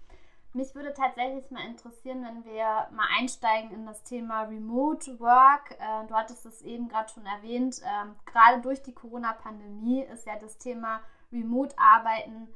Mich 0.53 0.75
würde 0.75 0.93
tatsächlich 0.93 1.53
mal 1.53 1.65
interessieren, 1.67 2.25
wenn 2.25 2.45
wir 2.45 2.89
mal 2.91 3.07
einsteigen 3.17 3.71
in 3.71 3.87
das 3.87 4.03
Thema 4.03 4.43
Remote 4.43 5.21
Work. 5.21 5.71
Äh, 5.79 6.07
du 6.09 6.15
hattest 6.17 6.45
es 6.47 6.63
eben 6.63 6.89
gerade 6.89 7.09
schon 7.11 7.25
erwähnt. 7.25 7.81
Äh, 7.81 8.07
gerade 8.29 8.61
durch 8.61 8.83
die 8.83 8.93
Corona-Pandemie 8.93 10.03
ist 10.03 10.27
ja 10.27 10.37
das 10.37 10.59
Thema 10.59 11.01
Remote-Arbeiten 11.31 12.49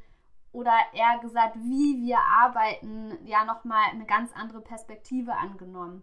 oder 0.51 0.73
eher 0.93 1.21
gesagt, 1.21 1.55
wie 1.59 2.05
wir 2.05 2.19
arbeiten, 2.19 3.25
ja 3.25 3.45
nochmal 3.45 3.85
eine 3.91 4.05
ganz 4.05 4.33
andere 4.35 4.63
Perspektive 4.63 5.37
angenommen. 5.37 6.03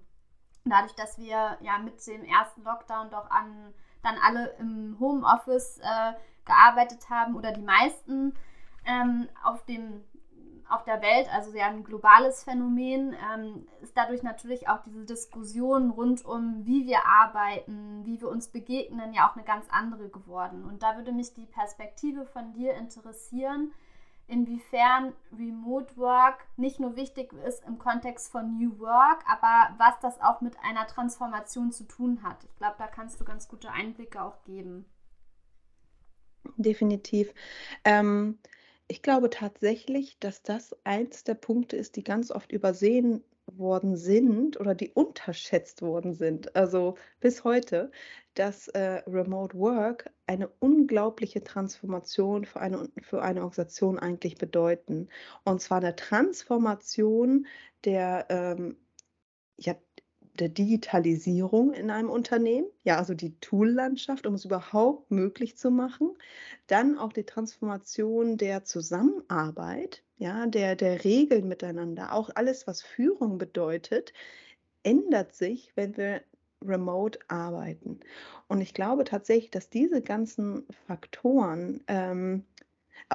Dadurch, 0.63 0.95
dass 0.95 1.17
wir 1.17 1.57
ja 1.59 1.79
mit 1.79 2.07
dem 2.07 2.23
ersten 2.23 2.63
Lockdown 2.63 3.09
doch 3.09 3.29
an 3.29 3.73
dann 4.03 4.15
alle 4.25 4.55
im 4.59 4.97
Homeoffice 4.99 5.79
äh, 5.79 6.13
gearbeitet 6.45 7.09
haben 7.09 7.35
oder 7.35 7.51
die 7.51 7.61
meisten 7.61 8.33
ähm, 8.85 9.27
auf 9.43 9.65
dem 9.65 10.03
auf 10.69 10.83
der 10.83 11.01
Welt, 11.01 11.27
also 11.33 11.55
ja 11.55 11.65
ein 11.65 11.83
globales 11.83 12.43
Phänomen, 12.43 13.15
ähm, 13.33 13.67
ist 13.81 13.97
dadurch 13.97 14.21
natürlich 14.21 14.69
auch 14.69 14.81
diese 14.83 15.03
Diskussion 15.03 15.89
rund 15.89 16.23
um, 16.23 16.65
wie 16.65 16.85
wir 16.85 16.99
arbeiten, 17.05 18.05
wie 18.05 18.21
wir 18.21 18.29
uns 18.29 18.49
begegnen, 18.49 19.13
ja 19.13 19.27
auch 19.27 19.35
eine 19.35 19.45
ganz 19.45 19.65
andere 19.71 20.09
geworden. 20.09 20.63
Und 20.63 20.83
da 20.83 20.95
würde 20.95 21.11
mich 21.11 21.33
die 21.33 21.47
Perspektive 21.47 22.25
von 22.25 22.53
dir 22.53 22.75
interessieren, 22.75 23.71
inwiefern 24.29 25.13
Remote 25.37 25.97
Work 25.97 26.45
nicht 26.57 26.79
nur 26.79 26.95
wichtig 26.95 27.33
ist 27.47 27.65
im 27.65 27.77
Kontext 27.79 28.31
von 28.31 28.57
New 28.57 28.79
Work, 28.79 29.23
aber 29.27 29.75
was 29.77 29.99
das 30.01 30.21
auch 30.21 30.41
mit 30.41 30.55
einer 30.63 30.87
Transformation 30.87 31.71
zu 31.71 31.85
tun 31.85 32.23
hat. 32.23 32.43
Ich 32.43 32.55
glaube, 32.57 32.75
da 32.77 32.87
kannst 32.87 33.19
du 33.19 33.25
ganz 33.25 33.47
gute 33.47 33.71
Einblicke 33.71 34.21
auch 34.21 34.43
geben. 34.43 34.85
Definitiv. 36.57 37.33
Ähm, 37.83 38.39
ich 38.87 39.01
glaube 39.01 39.29
tatsächlich, 39.29 40.19
dass 40.19 40.41
das 40.41 40.75
eins 40.83 41.23
der 41.23 41.35
Punkte 41.35 41.75
ist, 41.75 41.95
die 41.95 42.03
ganz 42.03 42.31
oft 42.31 42.51
übersehen 42.51 43.23
worden 43.57 43.97
sind 43.97 44.59
oder 44.59 44.75
die 44.75 44.91
unterschätzt 44.91 45.81
worden 45.81 46.13
sind, 46.13 46.55
also 46.55 46.95
bis 47.19 47.43
heute, 47.43 47.91
dass 48.35 48.67
äh, 48.69 49.01
Remote 49.07 49.57
Work 49.57 50.11
eine 50.29 50.47
unglaubliche 50.59 51.43
Transformation 51.43 52.45
für 52.45 52.59
eine, 52.59 52.87
für 53.01 53.23
eine 53.23 53.41
Organisation 53.41 53.97
eigentlich 53.97 54.35
bedeuten. 54.37 55.09
Und 55.43 55.59
zwar 55.59 55.79
eine 55.79 55.95
Transformation 55.95 57.47
der, 57.83 58.27
ähm, 58.29 58.77
ja, 59.57 59.75
der 60.39 60.49
Digitalisierung 60.49 61.73
in 61.73 61.89
einem 61.89 62.11
Unternehmen, 62.11 62.67
ja, 62.83 62.97
also 62.99 63.15
die 63.15 63.39
Toollandschaft, 63.39 64.27
um 64.27 64.35
es 64.35 64.45
überhaupt 64.45 65.09
möglich 65.09 65.57
zu 65.57 65.71
machen. 65.71 66.15
Dann 66.67 66.99
auch 66.99 67.11
die 67.11 67.25
Transformation 67.25 68.37
der 68.37 68.63
Zusammenarbeit, 68.63 70.03
ja, 70.17 70.45
der, 70.45 70.75
der 70.75 71.03
Regeln 71.03 71.47
miteinander. 71.47 72.13
Auch 72.13 72.29
alles, 72.35 72.67
was 72.67 72.83
Führung 72.83 73.39
bedeutet, 73.39 74.13
ändert 74.83 75.33
sich, 75.33 75.71
wenn 75.75 75.97
wir 75.97 76.21
remote 76.65 77.19
arbeiten. 77.27 77.99
Und 78.47 78.61
ich 78.61 78.73
glaube 78.73 79.03
tatsächlich, 79.03 79.51
dass 79.51 79.69
diese 79.69 80.01
ganzen 80.01 80.65
Faktoren 80.87 81.83
ähm, 81.87 82.45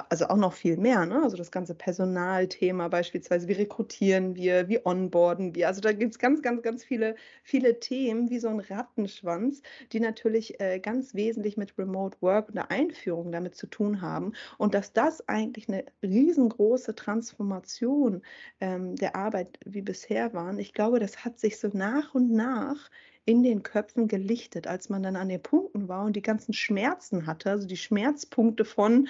also 0.09 0.27
auch 0.27 0.35
noch 0.35 0.53
viel 0.53 0.77
mehr, 0.77 1.05
ne? 1.05 1.23
Also 1.23 1.37
das 1.37 1.51
ganze 1.51 1.73
Personalthema 1.73 2.89
beispielsweise, 2.89 3.47
wie 3.47 3.53
rekrutieren 3.53 4.35
wir, 4.35 4.67
wie 4.67 4.85
onboarden 4.85 5.55
wir. 5.55 5.67
Also 5.69 5.79
da 5.79 5.93
gibt 5.93 6.11
es 6.11 6.19
ganz, 6.19 6.41
ganz, 6.41 6.61
ganz 6.63 6.83
viele, 6.83 7.15
viele 7.43 7.79
Themen, 7.79 8.29
wie 8.29 8.39
so 8.39 8.49
ein 8.49 8.59
Rattenschwanz, 8.59 9.61
die 9.93 10.01
natürlich 10.01 10.59
äh, 10.59 10.79
ganz 10.79 11.15
wesentlich 11.15 11.55
mit 11.55 11.77
Remote 11.77 12.17
Work 12.21 12.49
und 12.49 12.55
der 12.55 12.71
Einführung 12.71 13.31
damit 13.31 13.55
zu 13.55 13.67
tun 13.67 14.01
haben. 14.01 14.33
Und 14.57 14.73
dass 14.73 14.91
das 14.91 15.27
eigentlich 15.29 15.69
eine 15.69 15.85
riesengroße 16.03 16.95
Transformation 16.95 18.21
ähm, 18.59 18.95
der 18.97 19.15
Arbeit 19.15 19.59
wie 19.65 19.81
bisher 19.81 20.33
waren, 20.33 20.59
ich 20.59 20.73
glaube, 20.73 20.99
das 20.99 21.23
hat 21.23 21.39
sich 21.39 21.57
so 21.57 21.69
nach 21.71 22.13
und 22.13 22.31
nach 22.31 22.89
in 23.23 23.43
den 23.43 23.63
Köpfen 23.63 24.07
gelichtet, 24.07 24.67
als 24.67 24.89
man 24.89 25.03
dann 25.03 25.15
an 25.15 25.29
den 25.29 25.41
Punkten 25.41 25.87
war 25.87 26.05
und 26.05 26.15
die 26.15 26.21
ganzen 26.21 26.53
Schmerzen 26.53 27.25
hatte, 27.25 27.49
also 27.49 27.65
die 27.67 27.77
Schmerzpunkte 27.77 28.65
von, 28.65 29.07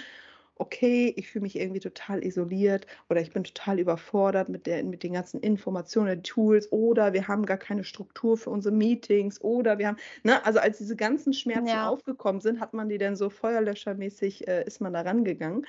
okay, 0.57 1.13
ich 1.17 1.29
fühle 1.29 1.43
mich 1.43 1.57
irgendwie 1.57 1.79
total 1.79 2.23
isoliert 2.23 2.87
oder 3.09 3.21
ich 3.21 3.31
bin 3.31 3.43
total 3.43 3.79
überfordert 3.79 4.49
mit, 4.49 4.65
der, 4.65 4.83
mit 4.83 5.03
den 5.03 5.13
ganzen 5.13 5.41
Informationen, 5.41 6.23
Tools 6.23 6.71
oder 6.71 7.13
wir 7.13 7.27
haben 7.27 7.45
gar 7.45 7.57
keine 7.57 7.83
Struktur 7.83 8.37
für 8.37 8.49
unsere 8.49 8.73
Meetings 8.73 9.41
oder 9.41 9.77
wir 9.77 9.87
haben, 9.87 9.97
ne, 10.23 10.45
also 10.45 10.59
als 10.59 10.77
diese 10.77 10.95
ganzen 10.95 11.33
Schmerzen 11.33 11.67
ja. 11.67 11.89
aufgekommen 11.89 12.41
sind, 12.41 12.59
hat 12.59 12.73
man 12.73 12.89
die 12.89 12.97
dann 12.97 13.15
so 13.15 13.29
feuerlöschermäßig, 13.29 14.47
äh, 14.47 14.63
ist 14.65 14.81
man 14.81 14.93
da 14.93 15.01
rangegangen. 15.01 15.65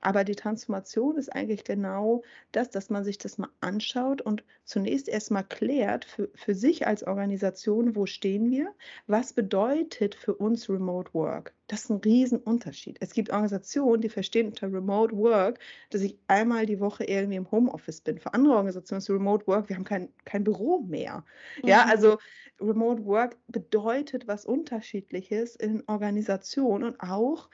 Aber 0.00 0.24
die 0.24 0.36
Transformation 0.36 1.16
ist 1.16 1.34
eigentlich 1.34 1.64
genau 1.64 2.22
das, 2.52 2.70
dass 2.70 2.90
man 2.90 3.04
sich 3.04 3.18
das 3.18 3.38
mal 3.38 3.48
anschaut 3.60 4.20
und 4.20 4.44
zunächst 4.64 5.08
erstmal 5.08 5.44
klärt 5.44 6.04
für, 6.04 6.30
für 6.34 6.54
sich 6.54 6.86
als 6.86 7.02
Organisation, 7.02 7.96
wo 7.96 8.06
stehen 8.06 8.50
wir, 8.50 8.74
was 9.06 9.32
bedeutet 9.32 10.14
für 10.14 10.34
uns 10.34 10.68
Remote 10.68 11.12
Work. 11.14 11.54
Das 11.68 11.84
ist 11.84 11.90
ein 11.90 11.96
Riesenunterschied. 11.96 12.98
Es 13.00 13.12
gibt 13.12 13.30
Organisationen, 13.30 14.00
die 14.00 14.08
verstehen 14.08 14.46
unter 14.46 14.72
Remote 14.72 15.16
Work, 15.16 15.58
dass 15.90 16.02
ich 16.02 16.16
einmal 16.28 16.66
die 16.66 16.78
Woche 16.78 17.04
irgendwie 17.04 17.36
im 17.36 17.50
Homeoffice 17.50 18.00
bin. 18.00 18.18
Für 18.18 18.34
andere 18.34 18.54
Organisationen 18.54 18.98
ist 18.98 19.10
Remote 19.10 19.46
Work, 19.46 19.68
wir 19.68 19.76
haben 19.76 19.84
kein, 19.84 20.08
kein 20.24 20.44
Büro 20.44 20.80
mehr. 20.80 21.24
Mhm. 21.62 21.68
Ja, 21.68 21.84
also 21.84 22.18
Remote 22.60 23.04
Work 23.04 23.36
bedeutet 23.48 24.28
was 24.28 24.46
Unterschiedliches 24.46 25.56
in 25.56 25.82
Organisationen 25.86 26.84
und 26.84 27.00
auch 27.00 27.48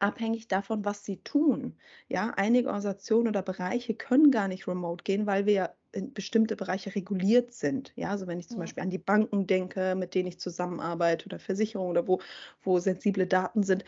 abhängig 0.00 0.48
davon, 0.48 0.84
was 0.84 1.04
sie 1.04 1.18
tun. 1.22 1.76
Ja, 2.08 2.30
einige 2.36 2.68
Organisationen 2.68 3.28
oder 3.28 3.42
Bereiche 3.42 3.94
können 3.94 4.30
gar 4.30 4.48
nicht 4.48 4.66
remote 4.68 5.04
gehen, 5.04 5.26
weil 5.26 5.46
wir 5.46 5.74
in 5.92 6.12
bestimmte 6.12 6.56
Bereiche 6.56 6.94
reguliert 6.94 7.52
sind. 7.52 7.92
Ja, 7.96 8.10
also 8.10 8.26
wenn 8.26 8.38
ich 8.38 8.48
zum 8.48 8.60
ja. 8.60 8.60
Beispiel 8.60 8.82
an 8.82 8.90
die 8.90 8.98
Banken 8.98 9.46
denke, 9.46 9.94
mit 9.96 10.14
denen 10.14 10.28
ich 10.28 10.38
zusammenarbeite 10.40 11.26
oder 11.26 11.38
Versicherungen 11.38 11.90
oder 11.90 12.06
wo, 12.08 12.20
wo 12.62 12.78
sensible 12.78 13.26
Daten 13.26 13.62
sind, 13.62 13.84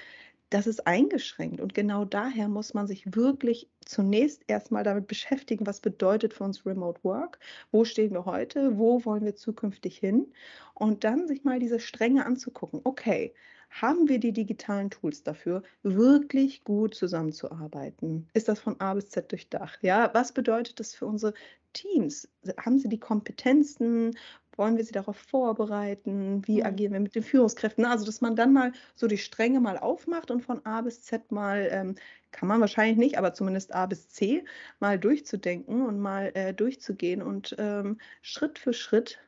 das 0.50 0.66
ist 0.66 0.86
eingeschränkt. 0.86 1.60
Und 1.60 1.74
genau 1.74 2.04
daher 2.04 2.48
muss 2.48 2.74
man 2.74 2.86
sich 2.86 3.14
wirklich 3.14 3.70
zunächst 3.84 4.42
erstmal 4.48 4.82
damit 4.84 5.06
beschäftigen, 5.06 5.66
was 5.66 5.80
bedeutet 5.80 6.34
für 6.34 6.44
uns 6.44 6.66
Remote 6.66 7.02
Work, 7.04 7.38
wo 7.70 7.84
stehen 7.84 8.12
wir 8.12 8.24
heute, 8.26 8.76
wo 8.78 9.04
wollen 9.04 9.24
wir 9.24 9.36
zukünftig 9.36 9.98
hin 9.98 10.32
und 10.74 11.04
dann 11.04 11.26
sich 11.28 11.44
mal 11.44 11.58
diese 11.60 11.78
Stränge 11.80 12.26
anzugucken. 12.26 12.80
Okay, 12.84 13.34
haben 13.70 14.08
wir 14.08 14.18
die 14.18 14.32
digitalen 14.32 14.90
Tools 14.90 15.22
dafür, 15.22 15.62
wirklich 15.82 16.64
gut 16.64 16.94
zusammenzuarbeiten? 16.94 18.28
Ist 18.34 18.48
das 18.48 18.60
von 18.60 18.80
A 18.80 18.94
bis 18.94 19.10
Z 19.10 19.30
durchdacht? 19.30 19.78
Ja, 19.82 20.10
was 20.12 20.32
bedeutet 20.32 20.80
das 20.80 20.94
für 20.94 21.06
unsere 21.06 21.34
Teams? 21.72 22.28
Haben 22.58 22.78
sie 22.78 22.88
die 22.88 22.98
Kompetenzen? 22.98 24.16
Wollen 24.56 24.76
wir 24.76 24.84
sie 24.84 24.92
darauf 24.92 25.16
vorbereiten? 25.16 26.46
Wie 26.46 26.58
mhm. 26.58 26.66
agieren 26.66 26.92
wir 26.92 27.00
mit 27.00 27.14
den 27.14 27.22
Führungskräften? 27.22 27.84
Also, 27.84 28.04
dass 28.04 28.20
man 28.20 28.36
dann 28.36 28.52
mal 28.52 28.72
so 28.96 29.06
die 29.06 29.18
Stränge 29.18 29.60
mal 29.60 29.78
aufmacht 29.78 30.30
und 30.30 30.42
von 30.42 30.64
A 30.66 30.82
bis 30.82 31.02
Z 31.02 31.30
mal, 31.30 31.68
ähm, 31.70 31.94
kann 32.32 32.48
man 32.48 32.60
wahrscheinlich 32.60 32.98
nicht, 32.98 33.18
aber 33.18 33.32
zumindest 33.34 33.74
A 33.74 33.86
bis 33.86 34.08
C 34.08 34.44
mal 34.80 34.98
durchzudenken 34.98 35.86
und 35.86 36.00
mal 36.00 36.32
äh, 36.34 36.52
durchzugehen 36.52 37.22
und 37.22 37.54
ähm, 37.58 37.98
Schritt 38.20 38.58
für 38.58 38.72
Schritt 38.72 39.18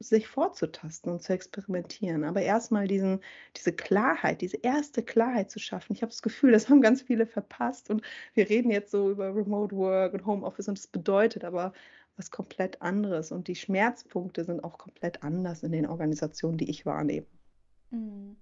sich 0.00 0.28
vorzutasten 0.28 1.12
und 1.12 1.22
zu 1.22 1.32
experimentieren. 1.32 2.24
Aber 2.24 2.40
erstmal 2.42 2.86
diesen, 2.86 3.20
diese 3.56 3.72
Klarheit, 3.72 4.40
diese 4.40 4.58
erste 4.58 5.02
Klarheit 5.02 5.50
zu 5.50 5.58
schaffen. 5.58 5.92
Ich 5.92 6.02
habe 6.02 6.10
das 6.10 6.22
Gefühl, 6.22 6.52
das 6.52 6.68
haben 6.68 6.80
ganz 6.80 7.02
viele 7.02 7.26
verpasst 7.26 7.90
und 7.90 8.02
wir 8.34 8.48
reden 8.48 8.70
jetzt 8.70 8.90
so 8.92 9.10
über 9.10 9.34
Remote 9.34 9.74
Work 9.74 10.14
und 10.14 10.26
Homeoffice 10.26 10.68
und 10.68 10.78
das 10.78 10.86
bedeutet 10.86 11.44
aber 11.44 11.72
was 12.16 12.30
komplett 12.30 12.80
anderes 12.82 13.32
und 13.32 13.48
die 13.48 13.54
Schmerzpunkte 13.54 14.44
sind 14.44 14.62
auch 14.64 14.78
komplett 14.78 15.22
anders 15.22 15.62
in 15.62 15.72
den 15.72 15.86
Organisationen, 15.86 16.58
die 16.58 16.70
ich 16.70 16.84
wahrnehme. 16.84 17.26
Mhm. 17.90 18.36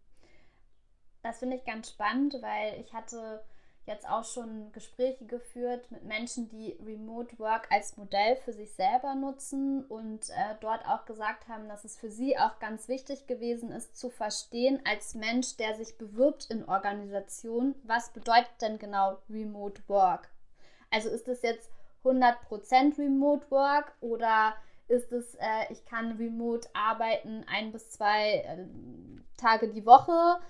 Das 1.22 1.40
finde 1.40 1.56
ich 1.56 1.64
ganz 1.64 1.90
spannend, 1.90 2.36
weil 2.40 2.80
ich 2.80 2.92
hatte 2.94 3.42
jetzt 3.86 4.08
auch 4.08 4.24
schon 4.24 4.72
Gespräche 4.72 5.24
geführt 5.26 5.90
mit 5.90 6.04
Menschen, 6.04 6.48
die 6.48 6.76
Remote 6.84 7.38
Work 7.38 7.68
als 7.70 7.96
Modell 7.96 8.36
für 8.36 8.52
sich 8.52 8.72
selber 8.72 9.14
nutzen 9.14 9.84
und 9.84 10.28
äh, 10.30 10.54
dort 10.60 10.84
auch 10.86 11.04
gesagt 11.06 11.48
haben, 11.48 11.68
dass 11.68 11.84
es 11.84 11.96
für 11.96 12.10
sie 12.10 12.36
auch 12.36 12.58
ganz 12.58 12.88
wichtig 12.88 13.26
gewesen 13.26 13.70
ist, 13.70 13.96
zu 13.96 14.10
verstehen 14.10 14.80
als 14.84 15.14
Mensch, 15.14 15.56
der 15.56 15.76
sich 15.76 15.96
bewirbt 15.98 16.46
in 16.50 16.68
Organisationen, 16.68 17.76
was 17.84 18.12
bedeutet 18.12 18.60
denn 18.60 18.78
genau 18.78 19.18
Remote 19.30 19.82
Work? 19.86 20.28
Also 20.90 21.08
ist 21.08 21.28
es 21.28 21.42
jetzt 21.42 21.70
100% 22.04 22.98
Remote 22.98 23.50
Work 23.50 23.92
oder 24.00 24.54
ist 24.88 25.12
es, 25.12 25.34
äh, 25.36 25.70
ich 25.70 25.84
kann 25.84 26.12
remote 26.12 26.68
arbeiten 26.72 27.44
ein 27.48 27.72
bis 27.72 27.90
zwei 27.90 28.36
äh, 28.36 28.66
Tage 29.36 29.68
die 29.68 29.84
Woche 29.84 30.40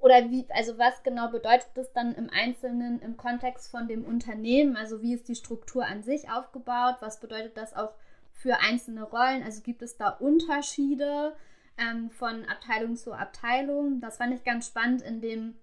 oder 0.00 0.30
wie, 0.30 0.46
also 0.50 0.78
was 0.78 1.02
genau 1.02 1.28
bedeutet 1.28 1.68
das 1.74 1.92
dann 1.92 2.14
im 2.14 2.30
Einzelnen 2.30 3.00
im 3.00 3.16
Kontext 3.16 3.70
von 3.70 3.86
dem 3.86 4.04
Unternehmen? 4.04 4.76
Also 4.76 5.02
wie 5.02 5.14
ist 5.14 5.28
die 5.28 5.34
Struktur 5.34 5.84
an 5.84 6.02
sich 6.02 6.30
aufgebaut? 6.30 6.96
Was 7.00 7.20
bedeutet 7.20 7.56
das 7.56 7.74
auch 7.74 7.94
für 8.32 8.60
einzelne 8.60 9.02
Rollen? 9.02 9.42
Also 9.42 9.60
gibt 9.62 9.82
es 9.82 9.96
da 9.96 10.08
Unterschiede 10.08 11.36
ähm, 11.78 12.10
von 12.10 12.46
Abteilung 12.46 12.96
zu 12.96 13.12
Abteilung? 13.12 14.00
Das 14.00 14.16
fand 14.16 14.34
ich 14.34 14.42
ganz 14.42 14.66
spannend 14.66 15.02
in 15.02 15.20
dem 15.20 15.54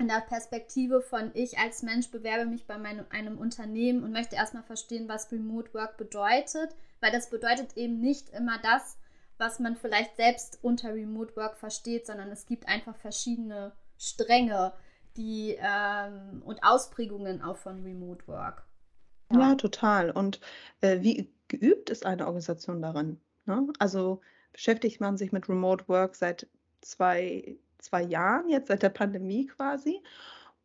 in 0.00 0.06
der 0.06 0.20
Perspektive 0.20 1.00
von 1.00 1.32
ich 1.34 1.58
als 1.58 1.82
Mensch 1.82 2.10
bewerbe 2.10 2.46
mich 2.46 2.66
bei 2.66 2.78
meinem, 2.78 3.04
einem 3.10 3.36
Unternehmen 3.36 4.04
und 4.04 4.12
möchte 4.12 4.36
erstmal 4.36 4.62
verstehen, 4.62 5.08
was 5.08 5.32
Remote 5.32 5.74
Work 5.74 5.96
bedeutet, 5.96 6.74
weil 7.00 7.10
das 7.10 7.30
bedeutet 7.30 7.76
eben 7.76 7.98
nicht 7.98 8.28
immer 8.30 8.58
das, 8.62 8.96
was 9.38 9.60
man 9.60 9.76
vielleicht 9.76 10.16
selbst 10.16 10.58
unter 10.62 10.92
Remote 10.94 11.34
Work 11.36 11.56
versteht, 11.56 12.06
sondern 12.06 12.30
es 12.30 12.46
gibt 12.46 12.68
einfach 12.68 12.96
verschiedene 12.96 13.72
Stränge 13.96 14.72
die, 15.16 15.56
ähm, 15.60 16.42
und 16.44 16.62
Ausprägungen 16.62 17.42
auch 17.42 17.56
von 17.56 17.82
Remote 17.82 18.26
Work. 18.26 18.64
Ja, 19.32 19.40
ja 19.40 19.54
total. 19.54 20.10
Und 20.10 20.40
äh, 20.80 21.00
wie 21.00 21.32
geübt 21.48 21.90
ist 21.90 22.04
eine 22.04 22.26
Organisation 22.26 22.82
daran? 22.82 23.20
Ne? 23.46 23.68
Also 23.78 24.20
beschäftigt 24.52 25.00
man 25.00 25.16
sich 25.16 25.32
mit 25.32 25.48
Remote 25.48 25.88
Work 25.88 26.14
seit 26.14 26.48
zwei, 26.80 27.56
zwei 27.78 28.02
Jahren, 28.02 28.48
jetzt 28.48 28.68
seit 28.68 28.82
der 28.82 28.90
Pandemie 28.90 29.46
quasi? 29.46 30.02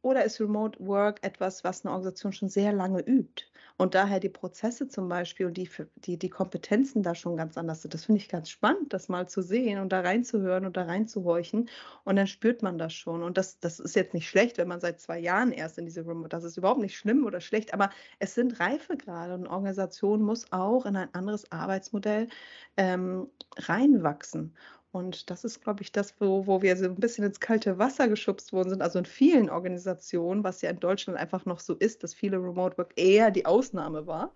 Oder 0.01 0.25
ist 0.25 0.39
Remote 0.41 0.79
Work 0.85 1.23
etwas, 1.23 1.63
was 1.63 1.85
eine 1.85 1.91
Organisation 1.91 2.33
schon 2.33 2.49
sehr 2.49 2.73
lange 2.73 3.01
übt? 3.01 3.45
Und 3.83 3.95
daher 3.95 4.21
die 4.21 4.29
Prozesse 4.29 4.87
zum 4.87 5.09
Beispiel 5.09 5.45
und 5.45 5.57
die, 5.57 5.69
die, 5.97 6.17
die 6.17 6.29
Kompetenzen 6.29 7.03
da 7.03 7.13
schon 7.15 7.35
ganz 7.35 7.57
anders 7.57 7.81
sind. 7.81 7.93
Das 7.93 8.05
finde 8.05 8.21
ich 8.21 8.29
ganz 8.29 8.49
spannend, 8.49 8.93
das 8.93 9.09
mal 9.09 9.27
zu 9.27 9.41
sehen 9.41 9.77
und 9.77 9.91
da 9.91 9.99
reinzuhören 9.99 10.65
und 10.65 10.77
da 10.77 10.83
reinzuhorchen 10.83 11.69
und 12.05 12.15
dann 12.15 12.27
spürt 12.27 12.63
man 12.63 12.77
das 12.77 12.93
schon. 12.93 13.21
Und 13.21 13.37
das, 13.37 13.59
das 13.59 13.81
ist 13.81 13.97
jetzt 13.97 14.13
nicht 14.13 14.29
schlecht, 14.29 14.57
wenn 14.57 14.69
man 14.69 14.79
seit 14.79 15.01
zwei 15.01 15.19
Jahren 15.19 15.51
erst 15.51 15.77
in 15.77 15.85
diese 15.85 16.07
Remote, 16.07 16.29
das 16.29 16.45
ist 16.45 16.55
überhaupt 16.55 16.79
nicht 16.79 16.95
schlimm 16.95 17.25
oder 17.25 17.41
schlecht, 17.41 17.73
aber 17.73 17.89
es 18.19 18.35
sind 18.35 18.57
Reifegrade 18.57 19.33
und 19.33 19.47
Organisation 19.47 20.21
muss 20.21 20.49
auch 20.53 20.85
in 20.85 20.95
ein 20.95 21.13
anderes 21.13 21.51
Arbeitsmodell 21.51 22.29
ähm, 22.77 23.27
reinwachsen. 23.57 24.55
Und 24.93 25.31
das 25.31 25.43
ist, 25.43 25.63
glaube 25.63 25.81
ich, 25.81 25.91
das, 25.91 26.13
wo, 26.19 26.45
wo 26.45 26.61
wir 26.61 26.77
so 26.77 26.85
ein 26.85 26.93
bisschen 26.93 27.25
ins 27.25 27.39
kalte 27.39 27.79
Wasser 27.79 28.07
geschubst 28.07 28.53
worden 28.53 28.69
sind. 28.69 28.83
Also 28.83 28.99
in 28.99 29.05
vielen 29.05 29.49
Organisationen, 29.49 30.43
was 30.43 30.61
ja 30.61 30.69
in 30.69 30.79
Deutschland 30.79 31.17
einfach 31.17 31.45
noch 31.45 31.59
so 31.59 31.73
ist, 31.73 32.03
dass 32.03 32.13
viele 32.13 32.37
Remote 32.37 32.77
Work 32.77 32.93
eher 32.95 33.31
die 33.31 33.47
Ausnahme 33.47 34.05
war 34.05 34.31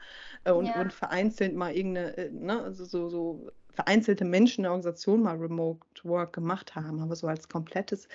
äh, 0.46 0.52
und, 0.52 0.66
ja. 0.66 0.82
und 0.82 0.92
vereinzelt 0.92 1.56
mal 1.56 1.76
irgendeine, 1.76 2.18
äh, 2.18 2.32
ne, 2.32 2.64
also 2.64 2.86
so, 2.86 3.08
so 3.08 3.52
vereinzelte 3.74 4.26
Menschen 4.26 4.62
in 4.62 4.64
der 4.64 4.72
Organisation 4.72 5.22
mal 5.22 5.38
Remote 5.38 5.80
Work 6.02 6.34
gemacht 6.34 6.74
haben. 6.74 7.02
Aber 7.02 7.16
so 7.16 7.28
als 7.28 7.48
komplettes 7.48 8.08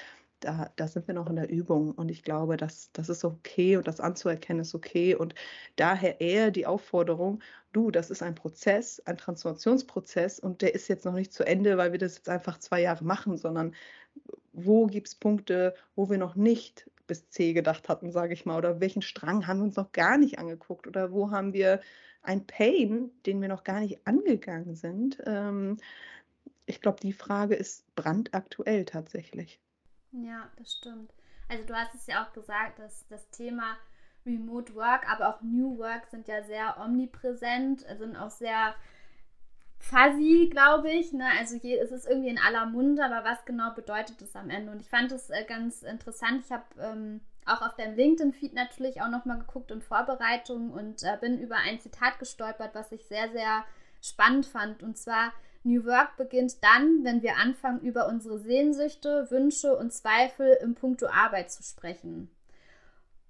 da, 0.45 0.71
da 0.77 0.89
sind 0.89 1.07
wir 1.07 1.15
noch 1.15 1.29
in 1.31 1.37
der 1.37 1.51
Übung 1.51 1.93
und 1.93 2.11
ich 2.11 2.23
glaube, 2.23 2.57
dass 2.57 2.91
das 2.93 3.09
ist 3.09 3.25
okay 3.25 3.77
und 3.77 3.87
das 3.87 4.01
anzuerkennen 4.01 4.63
ist 4.63 4.75
okay 4.75 5.15
und 5.15 5.35
daher 5.77 6.21
eher 6.21 6.51
die 6.51 6.67
Aufforderung, 6.67 7.41
du, 7.73 7.91
das 7.91 8.11
ist 8.11 8.23
ein 8.23 8.35
Prozess, 8.35 9.01
ein 9.07 9.17
Transformationsprozess 9.17 10.39
und 10.39 10.63
der 10.63 10.75
ist 10.75 10.89
jetzt 10.89 11.05
noch 11.05 11.15
nicht 11.15 11.33
zu 11.33 11.45
Ende, 11.47 11.77
weil 11.79 11.93
wir 11.93 11.99
das 11.99 12.17
jetzt 12.17 12.29
einfach 12.29 12.59
zwei 12.59 12.83
Jahre 12.83 13.05
machen, 13.05 13.37
sondern 13.37 13.75
wo 14.53 14.87
gibt 14.87 15.09
es 15.09 15.15
Punkte, 15.15 15.75
wo 15.97 16.11
wir 16.11 16.19
noch 16.19 16.35
nicht 16.35 16.91
bis 17.07 17.29
C 17.31 17.53
gedacht 17.53 17.89
hatten, 17.89 18.11
sage 18.11 18.35
ich 18.35 18.47
mal, 18.47 18.59
oder 18.59 18.81
welchen 18.81 19.03
Strang 19.03 19.47
haben 19.47 19.59
wir 19.61 19.65
uns 19.65 19.77
noch 19.77 19.93
gar 19.93 20.19
nicht 20.19 20.39
angeguckt 20.39 20.87
oder 20.87 21.13
wo 21.13 21.31
haben 21.31 21.53
wir 21.53 21.81
ein 22.23 22.47
Pain, 22.47 23.11
den 23.27 23.41
wir 23.41 23.49
noch 23.49 23.65
gar 23.65 23.81
nicht 23.81 24.07
angegangen 24.07 24.75
sind. 24.75 25.19
Ähm, 25.27 25.79
ich 26.67 26.81
glaube, 26.81 27.01
die 27.01 27.13
Frage 27.13 27.55
ist 27.55 27.93
brandaktuell 27.97 28.85
tatsächlich. 28.85 29.61
Ja, 30.13 30.49
das 30.57 30.73
stimmt. 30.73 31.13
Also 31.49 31.65
du 31.65 31.75
hast 31.75 31.95
es 31.95 32.07
ja 32.07 32.25
auch 32.25 32.33
gesagt, 32.33 32.79
dass 32.79 33.07
das 33.09 33.29
Thema 33.31 33.77
Remote 34.25 34.75
Work, 34.75 35.11
aber 35.11 35.29
auch 35.29 35.43
New 35.43 35.79
Work 35.79 36.07
sind 36.07 36.29
ja 36.29 36.43
sehr 36.45 36.79
omnipräsent, 36.81 37.81
sind 37.99 38.17
auch 38.17 38.31
sehr 38.31 38.75
fuzzy, 39.79 40.49
glaube 40.51 40.91
ich. 40.91 41.13
Ne? 41.13 41.27
Also 41.39 41.57
je, 41.57 41.77
es 41.79 41.91
ist 41.91 42.07
irgendwie 42.07 42.29
in 42.29 42.39
aller 42.39 42.67
Munde, 42.67 43.05
aber 43.05 43.29
was 43.29 43.45
genau 43.45 43.75
bedeutet 43.75 44.23
es 44.23 44.37
am 44.37 44.49
Ende? 44.49 44.71
Und 44.71 44.81
ich 44.81 44.89
fand 44.89 45.11
es 45.13 45.31
äh, 45.31 45.45
ganz 45.45 45.83
interessant. 45.83 46.45
Ich 46.45 46.53
habe 46.53 46.65
ähm, 46.81 47.21
auch 47.47 47.63
auf 47.63 47.75
deinem 47.75 47.97
LinkedIn-Feed 47.97 48.55
natürlich 48.55 49.03
auch 49.03 49.09
nochmal 49.09 49.39
geguckt 49.39 49.71
in 49.71 49.83
Vorbereitung 49.83 50.71
und 50.71 51.03
äh, 51.03 51.17
bin 51.21 51.39
über 51.39 51.57
ein 51.57 51.81
Zitat 51.81 52.19
gestolpert, 52.19 52.75
was 52.75 52.93
ich 52.93 53.05
sehr, 53.07 53.31
sehr 53.33 53.65
spannend 54.01 54.47
fand. 54.47 54.83
Und 54.83 54.97
zwar, 54.97 55.33
New 55.65 55.85
Work 55.85 56.17
beginnt 56.17 56.63
dann, 56.63 57.05
wenn 57.05 57.23
wir 57.23 57.37
anfangen, 57.37 57.81
über 57.81 58.09
unsere 58.09 58.39
Sehnsüchte, 58.39 59.31
Wünsche 59.31 59.77
und 59.77 59.93
Zweifel 59.93 60.59
im 60.61 60.75
Punkto 60.75 61.07
Arbeit 61.07 61.53
zu 61.53 61.63
sprechen. 61.63 62.31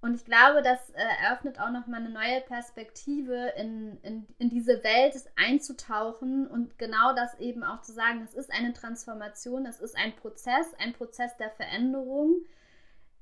Und 0.03 0.15
ich 0.15 0.25
glaube, 0.25 0.61
das 0.61 0.89
äh, 0.89 1.01
eröffnet 1.23 1.61
auch 1.61 1.71
nochmal 1.71 2.01
eine 2.01 2.09
neue 2.09 2.41
Perspektive, 2.41 3.53
in, 3.55 3.97
in, 4.01 4.27
in 4.37 4.49
diese 4.49 4.83
Welt 4.83 5.15
einzutauchen 5.37 6.45
und 6.45 6.77
genau 6.77 7.15
das 7.15 7.39
eben 7.39 7.63
auch 7.63 7.81
zu 7.83 7.93
sagen, 7.93 8.21
es 8.21 8.33
ist 8.33 8.51
eine 8.51 8.73
Transformation, 8.73 9.65
es 9.65 9.79
ist 9.79 9.95
ein 9.95 10.13
Prozess, 10.13 10.73
ein 10.77 10.91
Prozess 10.91 11.37
der 11.37 11.51
Veränderung 11.51 12.41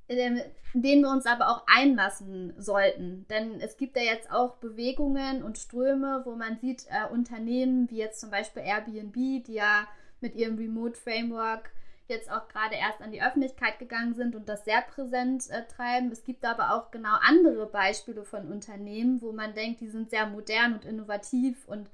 denen 0.09 1.03
wir 1.03 1.09
uns 1.09 1.25
aber 1.25 1.49
auch 1.49 1.65
einlassen 1.67 2.53
sollten. 2.57 3.25
Denn 3.29 3.59
es 3.61 3.77
gibt 3.77 3.95
ja 3.95 4.03
jetzt 4.03 4.31
auch 4.31 4.55
Bewegungen 4.55 5.43
und 5.43 5.57
Ströme, 5.57 6.21
wo 6.25 6.35
man 6.35 6.57
sieht, 6.57 6.85
äh, 6.89 7.11
Unternehmen 7.11 7.89
wie 7.89 7.97
jetzt 7.97 8.19
zum 8.19 8.29
Beispiel 8.29 8.63
Airbnb, 8.63 9.13
die 9.13 9.53
ja 9.53 9.87
mit 10.19 10.35
ihrem 10.35 10.57
Remote 10.57 10.99
Framework 10.99 11.71
jetzt 12.11 12.29
auch 12.29 12.47
gerade 12.49 12.75
erst 12.75 13.01
an 13.01 13.11
die 13.11 13.23
Öffentlichkeit 13.23 13.79
gegangen 13.79 14.13
sind 14.13 14.35
und 14.35 14.47
das 14.47 14.65
sehr 14.65 14.81
präsent 14.81 15.49
äh, 15.49 15.65
treiben. 15.65 16.11
Es 16.11 16.23
gibt 16.23 16.45
aber 16.45 16.75
auch 16.75 16.91
genau 16.91 17.15
andere 17.21 17.65
Beispiele 17.65 18.23
von 18.23 18.51
Unternehmen, 18.51 19.21
wo 19.21 19.31
man 19.31 19.53
denkt, 19.53 19.81
die 19.81 19.87
sind 19.87 20.09
sehr 20.09 20.27
modern 20.27 20.73
und 20.73 20.85
innovativ 20.85 21.67
und 21.67 21.89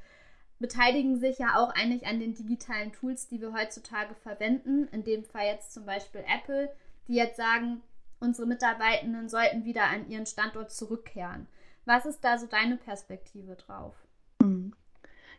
beteiligen 0.59 1.19
sich 1.19 1.37
ja 1.37 1.55
auch 1.57 1.69
eigentlich 1.75 2.07
an 2.07 2.19
den 2.19 2.33
digitalen 2.33 2.91
Tools, 2.91 3.27
die 3.27 3.39
wir 3.39 3.53
heutzutage 3.53 4.15
verwenden. 4.15 4.87
In 4.91 5.03
dem 5.03 5.23
Fall 5.23 5.45
jetzt 5.45 5.71
zum 5.71 5.85
Beispiel 5.85 6.23
Apple, 6.27 6.73
die 7.07 7.13
jetzt 7.13 7.37
sagen, 7.37 7.83
unsere 8.19 8.47
Mitarbeitenden 8.47 9.29
sollten 9.29 9.65
wieder 9.65 9.85
an 9.85 10.09
ihren 10.09 10.25
Standort 10.25 10.71
zurückkehren. 10.71 11.47
Was 11.85 12.05
ist 12.05 12.23
da 12.23 12.37
so 12.37 12.47
deine 12.47 12.77
Perspektive 12.77 13.55
drauf? 13.55 13.95
Mhm. 14.41 14.73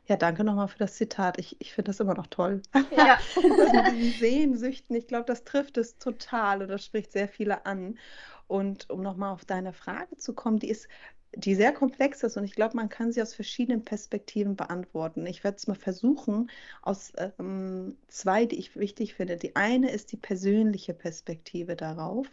Ja, 0.07 0.17
danke 0.17 0.43
nochmal 0.43 0.69
für 0.69 0.79
das 0.79 0.95
Zitat. 0.95 1.39
Ich, 1.39 1.61
ich 1.61 1.75
finde 1.75 1.91
das 1.91 2.01
immer 2.01 2.15
noch 2.15 2.29
toll. 2.29 2.63
Ja. 2.97 3.19
also 3.37 3.95
diese 3.95 4.19
Sehnsüchten, 4.19 4.97
ich 4.97 5.07
glaube, 5.07 5.27
das 5.27 5.45
trifft 5.45 5.77
es 5.77 5.99
total 5.99 6.63
und 6.63 6.69
das 6.69 6.85
spricht 6.85 7.13
sehr 7.13 7.29
viele 7.29 7.67
an. 7.67 7.99
Und 8.47 8.89
um 8.89 9.03
nochmal 9.03 9.35
auf 9.35 9.45
deine 9.45 9.75
Frage 9.75 10.17
zu 10.17 10.33
kommen, 10.35 10.59
die 10.59 10.71
ist 10.71 10.89
die 11.35 11.55
sehr 11.55 11.73
komplex 11.73 12.23
ist 12.23 12.37
und 12.37 12.45
ich 12.45 12.55
glaube, 12.55 12.77
man 12.77 12.89
kann 12.89 13.13
sie 13.13 13.23
aus 13.23 13.35
verschiedenen 13.35 13.85
Perspektiven 13.85 14.57
beantworten. 14.57 15.27
Ich 15.27 15.45
werde 15.45 15.57
es 15.57 15.67
mal 15.67 15.75
versuchen 15.75 16.51
aus 16.83 17.13
ähm, 17.39 17.97
zwei, 18.09 18.47
die 18.47 18.59
ich 18.59 18.77
wichtig 18.77 19.15
finde. 19.15 19.37
Die 19.37 19.55
eine 19.57 19.91
ist 19.91 20.13
die 20.13 20.17
persönliche 20.17 20.95
Perspektive 20.95 21.77
darauf. 21.77 22.27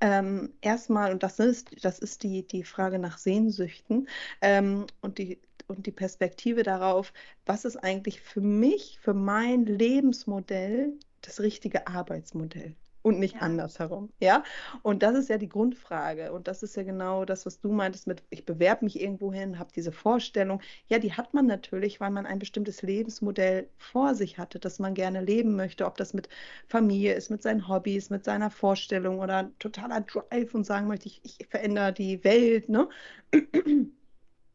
Ähm, 0.00 0.54
erstmal, 0.60 1.12
und 1.12 1.22
das 1.22 1.38
ist, 1.38 1.84
das 1.84 1.98
ist 1.98 2.22
die, 2.22 2.46
die 2.46 2.64
Frage 2.64 2.98
nach 2.98 3.18
Sehnsüchten 3.18 4.08
ähm, 4.40 4.86
und 5.00 5.18
die 5.18 5.38
und 5.68 5.86
die 5.86 5.92
Perspektive 5.92 6.64
darauf, 6.64 7.12
was 7.46 7.64
ist 7.64 7.76
eigentlich 7.76 8.20
für 8.20 8.40
mich, 8.40 8.98
für 9.00 9.14
mein 9.14 9.64
Lebensmodell 9.66 10.98
das 11.22 11.40
richtige 11.40 11.86
Arbeitsmodell 11.86 12.74
und 13.02 13.18
nicht 13.18 13.36
ja. 13.36 13.40
andersherum. 13.40 14.10
Ja, 14.20 14.44
und 14.82 15.02
das 15.02 15.16
ist 15.16 15.28
ja 15.28 15.38
die 15.38 15.48
Grundfrage. 15.48 16.32
Und 16.32 16.48
das 16.48 16.62
ist 16.62 16.76
ja 16.76 16.82
genau 16.82 17.24
das, 17.24 17.46
was 17.46 17.60
du 17.60 17.72
meintest 17.72 18.06
mit, 18.06 18.22
ich 18.30 18.44
bewerbe 18.44 18.84
mich 18.84 19.00
irgendwo 19.00 19.32
hin, 19.32 19.58
habe 19.58 19.70
diese 19.74 19.92
Vorstellung. 19.92 20.60
Ja, 20.88 20.98
die 20.98 21.12
hat 21.12 21.34
man 21.34 21.46
natürlich, 21.46 22.00
weil 22.00 22.10
man 22.10 22.26
ein 22.26 22.38
bestimmtes 22.38 22.82
Lebensmodell 22.82 23.68
vor 23.78 24.14
sich 24.14 24.38
hatte, 24.38 24.58
das 24.58 24.78
man 24.78 24.94
gerne 24.94 25.22
leben 25.22 25.56
möchte, 25.56 25.86
ob 25.86 25.96
das 25.96 26.14
mit 26.14 26.28
Familie 26.68 27.14
ist, 27.14 27.30
mit 27.30 27.42
seinen 27.42 27.68
Hobbys, 27.68 28.10
mit 28.10 28.24
seiner 28.24 28.50
Vorstellung 28.50 29.20
oder 29.20 29.50
totaler 29.58 30.02
Drive 30.02 30.54
und 30.54 30.64
sagen 30.64 30.88
möchte, 30.88 31.08
ich, 31.08 31.20
ich 31.24 31.46
verändere 31.48 31.92
die 31.92 32.22
Welt. 32.24 32.68
Ne? 32.68 32.88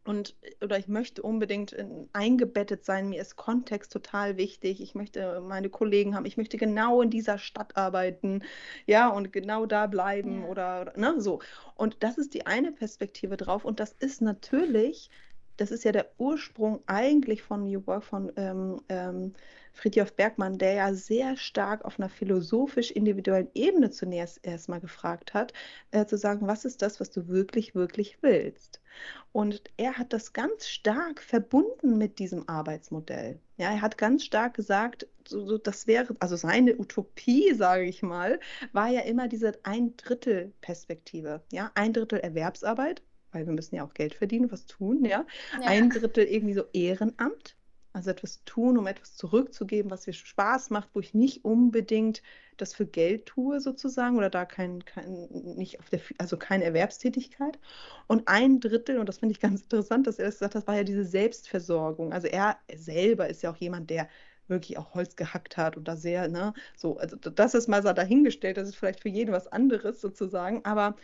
Und 0.05 0.35
oder 0.61 0.77
ich 0.77 0.87
möchte 0.87 1.21
unbedingt 1.21 1.71
in, 1.71 2.07
eingebettet 2.13 2.85
sein. 2.85 3.09
Mir 3.09 3.21
ist 3.21 3.35
Kontext 3.35 3.91
total 3.91 4.37
wichtig. 4.37 4.79
Ich 4.81 4.95
möchte 4.95 5.41
meine 5.41 5.69
Kollegen 5.69 6.15
haben. 6.15 6.25
Ich 6.25 6.37
möchte 6.37 6.57
genau 6.57 7.01
in 7.01 7.09
dieser 7.09 7.37
Stadt 7.37 7.75
arbeiten, 7.75 8.43
ja, 8.85 9.09
und 9.09 9.33
genau 9.33 9.65
da 9.65 9.87
bleiben 9.87 10.43
ja. 10.43 10.47
oder 10.47 10.93
ne, 10.95 11.19
so. 11.19 11.41
Und 11.75 11.97
das 12.01 12.17
ist 12.17 12.33
die 12.33 12.45
eine 12.45 12.71
Perspektive 12.71 13.35
drauf. 13.35 13.65
Und 13.65 13.79
das 13.79 13.93
ist 13.93 14.21
natürlich, 14.21 15.09
das 15.57 15.71
ist 15.71 15.83
ja 15.83 15.91
der 15.91 16.11
Ursprung 16.17 16.81
eigentlich 16.85 17.41
von 17.41 17.63
New 17.63 17.85
Work 17.87 18.03
von 18.03 18.31
ähm, 18.35 18.81
ähm, 18.89 19.33
Friedhof 19.75 20.13
Bergmann, 20.13 20.57
der 20.57 20.73
ja 20.73 20.93
sehr 20.93 21.37
stark 21.37 21.83
auf 21.85 21.99
einer 21.99 22.09
philosophisch-individuellen 22.09 23.49
Ebene 23.53 23.91
zunächst 23.91 24.39
erstmal 24.45 24.79
gefragt 24.79 25.33
hat, 25.33 25.53
äh, 25.91 26.05
zu 26.05 26.17
sagen, 26.17 26.47
was 26.47 26.65
ist 26.65 26.81
das, 26.81 26.99
was 26.99 27.11
du 27.11 27.27
wirklich, 27.27 27.75
wirklich 27.75 28.17
willst? 28.21 28.81
Und 29.33 29.61
er 29.75 29.97
hat 29.97 30.13
das 30.13 30.31
ganz 30.31 30.67
stark 30.67 31.21
verbunden 31.21 31.97
mit 31.97 32.19
diesem 32.19 32.47
Arbeitsmodell. 32.47 33.39
Ja, 33.57 33.71
er 33.71 33.81
hat 33.81 33.97
ganz 33.97 34.23
stark 34.23 34.53
gesagt, 34.53 35.07
so, 35.27 35.45
so, 35.45 35.57
das 35.57 35.87
wäre, 35.87 36.15
also 36.19 36.35
seine 36.37 36.77
Utopie, 36.77 37.53
sage 37.53 37.83
ich 37.83 38.01
mal, 38.01 38.39
war 38.71 38.87
ja 38.87 39.01
immer 39.01 39.27
diese 39.27 39.53
Ein-Drittel-Perspektive. 39.63 41.41
Ja, 41.51 41.71
ein 41.75 41.91
Drittel 41.91 42.19
Erwerbsarbeit, 42.19 43.01
weil 43.31 43.45
wir 43.45 43.53
müssen 43.53 43.75
ja 43.75 43.83
auch 43.85 43.93
Geld 43.93 44.15
verdienen, 44.15 44.51
was 44.51 44.65
tun, 44.67 45.03
ja. 45.03 45.25
ja. 45.61 45.67
Ein 45.67 45.89
Drittel 45.89 46.23
irgendwie 46.23 46.53
so 46.53 46.63
Ehrenamt, 46.71 47.57
also 47.95 48.11
etwas 48.11 48.43
tun, 48.45 48.77
um 48.77 48.87
etwas 48.87 49.15
zurückzugeben, 49.15 49.89
was 49.89 50.05
mir 50.05 50.13
Spaß 50.13 50.69
macht, 50.69 50.89
wo 50.93 50.99
ich 50.99 51.13
nicht 51.13 51.45
unbedingt 51.45 52.21
das 52.57 52.73
für 52.73 52.85
Geld 52.85 53.25
tue 53.25 53.59
sozusagen 53.59 54.17
oder 54.17 54.29
da 54.29 54.45
kein, 54.45 54.83
kein 54.85 55.27
nicht 55.31 55.79
auf 55.79 55.89
der, 55.89 56.01
also 56.17 56.37
keine 56.37 56.65
Erwerbstätigkeit. 56.65 57.57
Und 58.07 58.27
ein 58.27 58.59
Drittel, 58.59 58.99
und 58.99 59.07
das 59.07 59.19
finde 59.19 59.33
ich 59.33 59.39
ganz 59.39 59.61
interessant, 59.61 60.07
dass 60.07 60.19
er 60.19 60.25
das 60.25 60.35
gesagt 60.35 60.55
hat, 60.55 60.67
war 60.67 60.75
ja 60.75 60.83
diese 60.83 61.05
Selbstversorgung. 61.05 62.13
Also 62.13 62.27
er 62.27 62.57
selber 62.75 63.29
ist 63.29 63.41
ja 63.43 63.51
auch 63.51 63.57
jemand, 63.57 63.89
der 63.89 64.09
wirklich 64.47 64.77
auch 64.77 64.93
Holz 64.93 65.15
gehackt 65.15 65.57
hat 65.57 65.77
und 65.77 65.87
da 65.87 65.95
sehr, 65.95 66.27
ne, 66.27 66.53
so, 66.77 66.97
also 66.97 67.15
das 67.17 67.53
ist 67.55 67.67
mal 67.67 67.81
so 67.81 67.93
dahingestellt, 67.93 68.57
das 68.57 68.69
ist 68.69 68.75
vielleicht 68.75 69.01
für 69.01 69.09
jeden 69.09 69.31
was 69.31 69.47
anderes 69.47 70.01
sozusagen, 70.01 70.63
aber 70.65 70.95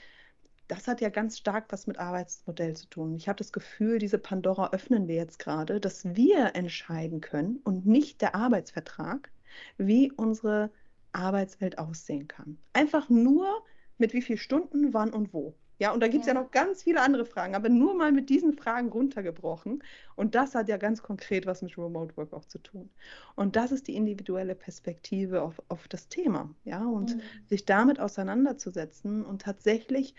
das 0.67 0.87
hat 0.87 1.01
ja 1.01 1.09
ganz 1.09 1.37
stark 1.37 1.65
was 1.69 1.87
mit 1.87 1.99
Arbeitsmodell 1.99 2.75
zu 2.75 2.87
tun. 2.87 3.15
Ich 3.15 3.27
habe 3.27 3.37
das 3.37 3.51
Gefühl, 3.51 3.99
diese 3.99 4.17
Pandora 4.17 4.71
öffnen 4.71 5.07
wir 5.07 5.15
jetzt 5.15 5.39
gerade, 5.39 5.79
dass 5.79 6.15
wir 6.15 6.55
entscheiden 6.55 7.21
können 7.21 7.57
und 7.63 7.85
nicht 7.85 8.21
der 8.21 8.35
Arbeitsvertrag, 8.35 9.31
wie 9.77 10.11
unsere 10.11 10.71
Arbeitswelt 11.11 11.77
aussehen 11.77 12.27
kann. 12.27 12.57
Einfach 12.73 13.09
nur 13.09 13.63
mit 13.97 14.13
wie 14.13 14.21
vielen 14.21 14.39
Stunden, 14.39 14.93
wann 14.93 15.11
und 15.11 15.33
wo. 15.33 15.55
Ja, 15.81 15.91
und 15.91 15.99
da 15.99 16.07
gibt 16.07 16.21
es 16.21 16.27
ja. 16.27 16.35
ja. 16.35 16.41
noch 16.41 16.51
ganz 16.51 16.83
viele 16.83 17.01
andere 17.01 17.25
Fragen, 17.25 17.55
aber 17.55 17.67
nur 17.67 17.95
mal 17.95 18.11
mit 18.11 18.29
diesen 18.29 18.53
Fragen 18.53 18.89
runtergebrochen. 18.89 19.83
Und 20.15 20.35
das 20.35 20.53
hat 20.53 20.69
ja 20.69 20.77
ganz 20.77 21.01
konkret 21.01 21.47
was 21.47 21.63
mit 21.63 21.75
Remote 21.75 22.15
Work 22.17 22.33
auch 22.33 22.45
zu 22.45 22.59
tun. 22.59 22.91
Und 23.35 23.55
das 23.55 23.71
ist 23.71 23.87
die 23.87 23.95
individuelle 23.95 24.53
Perspektive 24.53 25.41
auf, 25.41 25.59
auf 25.69 25.87
das 25.87 26.07
Thema. 26.07 26.53
Ja, 26.65 26.85
und 26.85 27.15
mhm. 27.15 27.21
sich 27.47 27.65
damit 27.65 27.99
auseinanderzusetzen 27.99 29.25
und 29.25 29.41
tatsächlich 29.41 30.13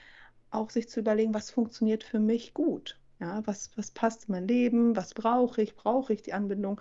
auch 0.53 0.71
sich 0.71 0.89
zu 0.89 1.01
überlegen, 1.01 1.35
was 1.35 1.51
funktioniert 1.51 2.05
für 2.05 2.21
mich 2.21 2.55
gut. 2.55 2.99
Ja, 3.21 3.43
was, 3.47 3.71
was 3.77 3.91
passt 3.93 4.29
in 4.29 4.33
mein 4.33 4.49
Leben, 4.49 4.97
was 4.97 5.15
brauche 5.15 5.63
ich, 5.63 5.77
brauche 5.77 6.13
ich 6.13 6.23
die 6.23 6.33
Anbindung 6.33 6.81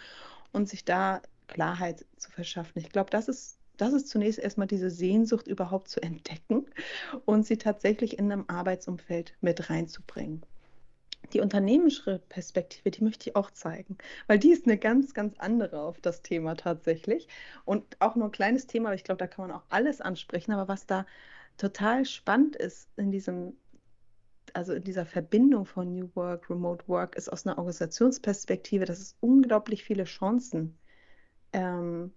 und 0.51 0.67
sich 0.67 0.83
da 0.83 1.21
Klarheit 1.47 2.05
zu 2.17 2.31
verschaffen. 2.31 2.79
Ich 2.79 2.89
glaube, 2.89 3.09
das 3.11 3.27
ist, 3.27 3.59
das 3.77 3.93
ist 3.93 4.09
zunächst 4.09 4.39
erstmal 4.39 4.67
diese 4.67 4.89
Sehnsucht 4.89 5.47
überhaupt 5.47 5.87
zu 5.87 6.01
entdecken 6.01 6.65
und 7.25 7.45
sie 7.45 7.57
tatsächlich 7.57 8.17
in 8.17 8.31
einem 8.31 8.45
Arbeitsumfeld 8.47 9.35
mit 9.41 9.69
reinzubringen. 9.69 10.43
Die 11.33 11.39
unternehmerische 11.39 12.19
Perspektive, 12.29 12.91
die 12.91 13.03
möchte 13.03 13.29
ich 13.29 13.35
auch 13.35 13.51
zeigen, 13.51 13.97
weil 14.27 14.39
die 14.39 14.51
ist 14.51 14.65
eine 14.65 14.77
ganz, 14.77 15.13
ganz 15.13 15.35
andere 15.37 15.81
auf 15.81 16.01
das 16.01 16.21
Thema 16.21 16.55
tatsächlich. 16.55 17.27
Und 17.63 17.85
auch 18.01 18.15
nur 18.15 18.27
ein 18.27 18.31
kleines 18.31 18.67
Thema, 18.67 18.89
aber 18.89 18.95
ich 18.95 19.03
glaube, 19.03 19.19
da 19.19 19.27
kann 19.27 19.47
man 19.47 19.55
auch 19.55 19.63
alles 19.69 20.01
ansprechen. 20.01 20.51
Aber 20.51 20.67
was 20.67 20.87
da 20.87 21.05
total 21.57 22.05
spannend 22.05 22.55
ist 22.55 22.89
in 22.97 23.11
diesem 23.11 23.55
also 24.53 24.73
in 24.73 24.83
dieser 24.83 25.05
Verbindung 25.05 25.65
von 25.65 25.93
New 25.93 26.09
Work, 26.15 26.49
Remote 26.49 26.87
Work, 26.87 27.15
ist 27.15 27.31
aus 27.31 27.45
einer 27.45 27.57
Organisationsperspektive, 27.57 28.85
dass 28.85 28.99
es 28.99 29.17
unglaublich 29.19 29.83
viele 29.83 30.03
Chancen 30.05 30.77
ähm, 31.53 32.11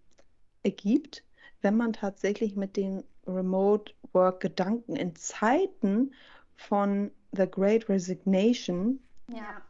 ergibt, 0.62 1.24
wenn 1.62 1.76
man 1.76 1.92
tatsächlich 1.92 2.56
mit 2.56 2.76
den 2.76 3.04
Remote 3.26 3.92
Work 4.12 4.40
Gedanken 4.40 4.96
in 4.96 5.14
Zeiten 5.14 6.12
von 6.56 7.10
The 7.32 7.50
Great 7.50 7.88
Resignation 7.88 9.00
ja. 9.28 9.62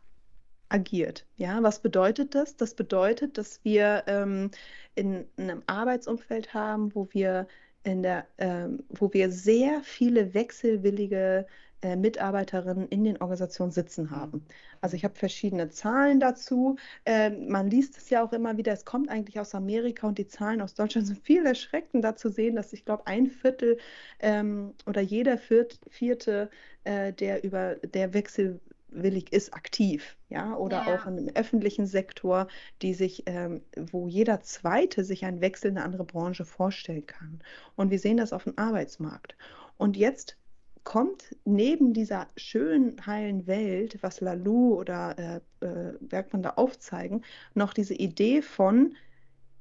agiert. 0.68 1.26
Ja, 1.36 1.62
was 1.62 1.80
bedeutet 1.80 2.34
das? 2.34 2.56
Das 2.56 2.74
bedeutet, 2.74 3.38
dass 3.38 3.64
wir 3.64 4.04
ähm, 4.06 4.50
in, 4.94 5.26
in 5.36 5.50
einem 5.50 5.62
Arbeitsumfeld 5.66 6.52
haben, 6.52 6.94
wo 6.94 7.08
wir 7.12 7.46
in 7.84 8.02
der, 8.02 8.26
ähm, 8.38 8.82
wo 8.88 9.12
wir 9.12 9.30
sehr 9.30 9.80
viele 9.82 10.34
wechselwillige 10.34 11.46
äh, 11.84 11.96
Mitarbeiterinnen 11.96 12.88
in 12.88 13.04
den 13.04 13.20
Organisationen 13.20 13.70
sitzen 13.70 14.10
haben. 14.10 14.42
Also 14.80 14.96
ich 14.96 15.04
habe 15.04 15.14
verschiedene 15.14 15.68
Zahlen 15.68 16.18
dazu. 16.18 16.76
Äh, 17.04 17.28
man 17.28 17.68
liest 17.68 17.98
es 17.98 18.08
ja 18.08 18.24
auch 18.24 18.32
immer 18.32 18.56
wieder, 18.56 18.72
es 18.72 18.86
kommt 18.86 19.10
eigentlich 19.10 19.38
aus 19.38 19.54
Amerika 19.54 20.08
und 20.08 20.16
die 20.16 20.26
Zahlen 20.26 20.62
aus 20.62 20.72
Deutschland 20.72 21.06
sind 21.06 21.22
viel 21.22 21.44
erschreckender 21.44 22.16
zu 22.16 22.30
sehen, 22.30 22.56
dass 22.56 22.72
ich 22.72 22.86
glaube, 22.86 23.06
ein 23.06 23.26
Viertel 23.26 23.76
ähm, 24.20 24.72
oder 24.86 25.02
jeder 25.02 25.36
Viert, 25.36 25.78
Vierte, 25.90 26.48
äh, 26.84 27.12
der 27.12 27.44
über 27.44 27.74
der 27.74 28.14
Wechsel 28.14 28.60
willig 28.88 29.30
ist, 29.34 29.52
aktiv, 29.52 30.16
ja, 30.30 30.56
oder 30.56 30.86
ja. 30.86 30.94
auch 30.94 31.06
im 31.06 31.28
öffentlichen 31.34 31.86
Sektor, 31.86 32.48
die 32.80 32.94
sich, 32.94 33.24
ähm, 33.26 33.60
wo 33.90 34.08
jeder 34.08 34.40
Zweite 34.40 35.04
sich 35.04 35.26
einen 35.26 35.42
Wechsel 35.42 35.72
in 35.72 35.76
eine 35.76 35.84
andere 35.84 36.04
Branche 36.04 36.46
vorstellen 36.46 37.06
kann. 37.06 37.40
Und 37.76 37.90
wir 37.90 37.98
sehen 37.98 38.16
das 38.16 38.32
auf 38.32 38.44
dem 38.44 38.56
Arbeitsmarkt. 38.56 39.36
Und 39.76 39.98
jetzt 39.98 40.38
kommt 40.84 41.34
neben 41.44 41.94
dieser 41.94 42.28
schönen, 42.36 43.04
heilen 43.06 43.46
Welt, 43.46 43.98
was 44.02 44.20
Lalou 44.20 44.78
oder 44.78 45.18
äh, 45.18 45.66
äh, 45.66 45.94
Bergmann 46.00 46.42
da 46.42 46.50
aufzeigen, 46.50 47.24
noch 47.54 47.72
diese 47.72 47.94
Idee 47.94 48.42
von, 48.42 48.94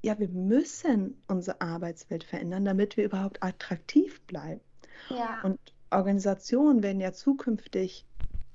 ja, 0.01 0.19
wir 0.19 0.27
müssen 0.27 1.21
unsere 1.27 1.61
Arbeitswelt 1.61 2.25
verändern, 2.25 2.65
damit 2.65 2.97
wir 2.97 3.05
überhaupt 3.05 3.41
attraktiv 3.41 4.21
bleiben. 4.23 4.61
Ja. 5.09 5.41
Und 5.43 5.59
Organisationen 5.89 6.83
werden 6.83 6.99
ja 6.99 7.13
zukünftig 7.13 8.05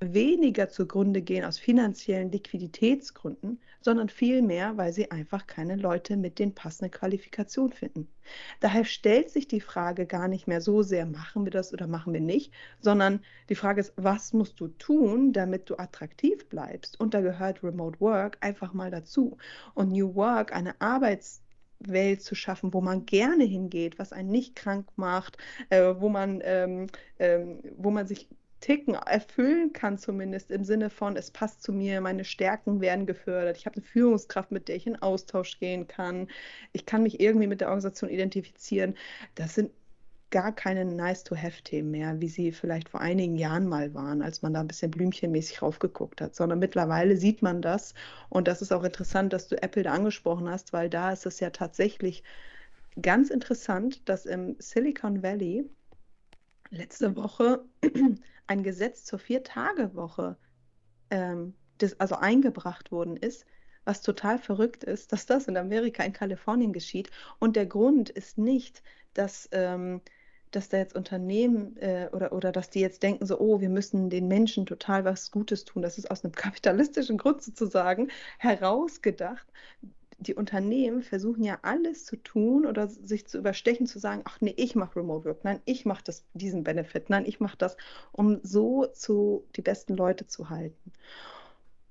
weniger 0.01 0.69
zugrunde 0.69 1.23
gehen 1.23 1.45
aus 1.45 1.59
finanziellen 1.59 2.31
Liquiditätsgründen, 2.31 3.61
sondern 3.81 4.09
vielmehr, 4.09 4.77
weil 4.77 4.93
sie 4.93 5.11
einfach 5.11 5.47
keine 5.47 5.77
Leute 5.77 6.17
mit 6.17 6.39
den 6.39 6.55
passenden 6.55 6.91
Qualifikationen 6.93 7.73
finden. 7.73 8.09
Daher 8.61 8.85
stellt 8.85 9.31
sich 9.31 9.49
die 9.49 9.61
Frage 9.61 10.07
gar 10.07 10.29
nicht 10.29 10.47
mehr 10.47 10.61
so 10.61 10.83
sehr, 10.83 11.07
machen 11.07 11.45
wir 11.45 11.51
das 11.51 11.73
oder 11.73 11.87
machen 11.87 12.13
wir 12.13 12.21
nicht, 12.21 12.53
sondern 12.81 13.21
die 13.49 13.55
Frage 13.55 13.81
ist, 13.81 13.93
was 13.97 14.33
musst 14.33 14.61
du 14.61 14.69
tun, 14.69 15.33
damit 15.33 15.69
du 15.71 15.77
attraktiv 15.77 16.49
bleibst? 16.49 17.01
Und 17.01 17.15
da 17.15 17.21
gehört 17.21 17.63
Remote 17.63 18.01
Work 18.01 18.39
einfach 18.41 18.73
mal 18.73 18.91
dazu. 18.91 19.37
Und 19.75 19.91
New 19.91 20.15
Work, 20.15 20.55
eine 20.55 20.81
Arbeits 20.81 21.43
Welt 21.81 22.23
zu 22.23 22.35
schaffen, 22.35 22.75
wo 22.75 22.81
man 22.81 23.07
gerne 23.07 23.45
hingeht, 23.45 23.99
was 23.99 24.13
einen 24.13 24.31
nicht 24.31 24.57
krank 24.57 24.89
macht, 24.97 25.39
äh, 25.71 25.95
wo 25.99 26.09
man 26.09 26.41
ähm, 26.43 26.89
ähm, 27.19 27.61
wo 27.77 27.91
man 27.91 28.07
sich 28.07 28.29
Ticken 28.61 28.95
erfüllen 28.95 29.73
kann, 29.73 29.99
zumindest 29.99 30.51
im 30.51 30.65
Sinne 30.65 30.91
von, 30.91 31.17
es 31.17 31.31
passt 31.31 31.63
zu 31.63 31.73
mir, 31.73 32.01
meine 32.01 32.25
Stärken 32.25 32.81
werden 32.81 33.07
gefördert, 33.07 33.57
ich 33.57 33.67
habe 33.67 33.77
eine 33.77 33.85
Führungskraft, 33.85 34.51
mit 34.51 34.69
der 34.69 34.77
ich 34.77 34.87
in 34.87 35.01
Austausch 35.01 35.59
gehen 35.61 35.87
kann, 35.87 36.29
ich 36.73 36.87
kann 36.87 37.03
mich 37.03 37.21
irgendwie 37.21 37.47
mit 37.47 37.61
der 37.61 37.69
Organisation 37.69 38.11
identifizieren. 38.11 38.95
Das 39.35 39.55
sind 39.55 39.71
gar 40.31 40.55
keine 40.55 40.85
Nice-to-Have-Themen 40.85 41.91
mehr, 41.91 42.21
wie 42.21 42.29
sie 42.29 42.53
vielleicht 42.53 42.89
vor 42.89 43.01
einigen 43.01 43.37
Jahren 43.37 43.67
mal 43.67 43.95
waren, 43.95 44.21
als 44.23 44.43
man 44.43 44.53
da 44.53 44.61
ein 44.61 44.69
bisschen 44.69 44.91
blümchenmäßig 44.91 45.63
raufgeguckt 45.63 46.21
hat, 46.21 46.35
sondern 46.35 46.59
mittlerweile 46.59 47.17
sieht 47.17 47.41
man 47.41 47.63
das. 47.63 47.95
Und 48.29 48.47
das 48.49 48.61
ist 48.61 48.73
auch 48.73 48.85
interessant, 48.85 49.33
dass 49.33 49.49
du 49.49 49.61
Apple 49.63 49.85
da 49.85 49.93
angesprochen 49.93 50.49
hast, 50.49 50.73
weil 50.73 50.91
da 50.91 51.13
ist 51.13 51.25
es 51.25 51.41
ja 51.41 51.51
tatsächlich 51.51 52.23
ganz 53.01 53.31
interessant, 53.31 54.07
dass 54.09 54.27
im 54.27 54.57
Silicon 54.59 55.23
Valley 55.23 55.69
letzte 56.71 57.17
Woche 57.17 57.65
ein 58.49 58.63
Gesetz 58.63 59.05
zur 59.05 59.19
Vier-Tage-Woche 59.19 60.37
ähm, 61.11 61.55
also 61.99 62.17
eingebracht 62.17 62.91
worden 62.91 63.17
ist, 63.17 63.47
was 63.85 64.03
total 64.03 64.39
verrückt 64.39 64.85
ist, 64.85 65.13
dass 65.13 65.27
das 65.27 65.47
in 65.49 65.57
Amerika, 65.57 66.03
in 66.03 66.13
Kalifornien 66.13 66.73
geschieht. 66.73 67.11
Und 67.39 67.57
der 67.57 67.67
Grund 67.67 68.11
ist 68.11 68.39
nicht, 68.39 68.83
dass, 69.15 69.49
ähm, 69.53 70.01
dass 70.51 70.69
da 70.69 70.79
jetzt 70.79 70.97
Unternehmen 70.97 71.77
äh, 71.77 72.09
oder, 72.13 72.33
oder 72.33 72.53
dass 72.53 72.71
die 72.71 72.81
jetzt 72.81 73.03
denken, 73.03 73.27
so, 73.27 73.39
oh, 73.39 73.61
wir 73.61 73.69
müssen 73.69 74.11
den 74.11 74.29
Menschen 74.29 74.67
total 74.67 75.05
was 75.05 75.31
Gutes 75.31 75.65
tun. 75.65 75.83
Das 75.83 75.99
ist 75.99 76.11
aus 76.11 76.25
einem 76.25 76.33
kapitalistischen 76.35 77.19
Grund 77.19 77.43
sozusagen 77.43 78.11
herausgedacht 78.39 79.47
die 80.19 80.35
Unternehmen 80.35 81.03
versuchen 81.03 81.45
ja 81.45 81.59
alles 81.63 82.05
zu 82.05 82.17
tun 82.17 82.67
oder 82.67 82.89
sich 82.89 83.27
zu 83.29 83.39
überstechen, 83.39 83.87
zu 83.87 83.99
sagen, 83.99 84.23
ach 84.25 84.41
nee, 84.41 84.55
ich 84.57 84.75
mache 84.75 84.97
Remote 84.97 85.25
Work, 85.27 85.45
nein, 85.45 85.61
ich 85.65 85.85
mache 85.87 86.03
diesen 86.35 86.65
Benefit, 86.65 87.09
nein, 87.09 87.25
ich 87.25 87.41
mache 87.41 87.57
das, 87.57 87.77
um 88.13 88.41
so 88.43 88.87
zu 88.87 89.47
die 89.55 89.63
besten 89.63 89.97
Leute 89.97 90.27
zu 90.27 90.51
halten. 90.51 90.93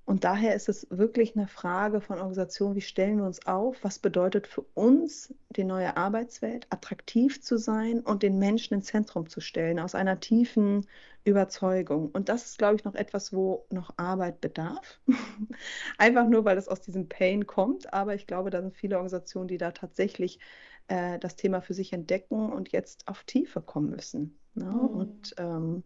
Und 0.07 0.23
daher 0.23 0.55
ist 0.55 0.69
es 0.69 0.87
wirklich 0.89 1.35
eine 1.35 1.49
Frage 1.49 1.99
von 1.99 2.19
Organisation, 2.19 2.75
wie 2.75 2.81
stellen 2.81 3.17
wir 3.17 3.25
uns 3.25 3.45
auf, 3.45 3.83
was 3.83 3.99
bedeutet 3.99 4.47
für 4.47 4.61
uns 4.73 5.35
die 5.49 5.65
neue 5.65 5.97
Arbeitswelt, 5.97 6.65
attraktiv 6.69 7.41
zu 7.41 7.57
sein 7.57 7.99
und 7.99 8.23
den 8.23 8.39
Menschen 8.39 8.75
ins 8.75 8.85
Zentrum 8.85 9.27
zu 9.27 9.41
stellen, 9.41 9.79
aus 9.79 9.95
einer 9.95 10.21
tiefen 10.21 10.87
Überzeugung. 11.25 12.09
Und 12.11 12.29
das 12.29 12.45
ist, 12.45 12.57
glaube 12.57 12.77
ich, 12.77 12.85
noch 12.85 12.95
etwas, 12.95 13.33
wo 13.33 13.65
noch 13.69 13.95
Arbeit 13.97 14.39
bedarf. 14.39 15.01
Einfach 15.97 16.29
nur, 16.29 16.45
weil 16.45 16.57
es 16.57 16.69
aus 16.69 16.79
diesem 16.79 17.09
Pain 17.09 17.45
kommt. 17.45 17.93
Aber 17.93 18.15
ich 18.15 18.27
glaube, 18.27 18.49
da 18.49 18.61
sind 18.61 18.77
viele 18.77 18.95
Organisationen, 18.95 19.49
die 19.49 19.57
da 19.57 19.71
tatsächlich 19.71 20.39
äh, 20.87 21.19
das 21.19 21.35
Thema 21.35 21.59
für 21.59 21.73
sich 21.73 21.91
entdecken 21.91 22.53
und 22.53 22.71
jetzt 22.71 23.09
auf 23.09 23.25
Tiefe 23.25 23.59
kommen 23.59 23.89
müssen 23.89 24.39
ne? 24.53 24.63
mhm. 24.67 24.79
und 24.79 25.35
ähm, 25.37 25.83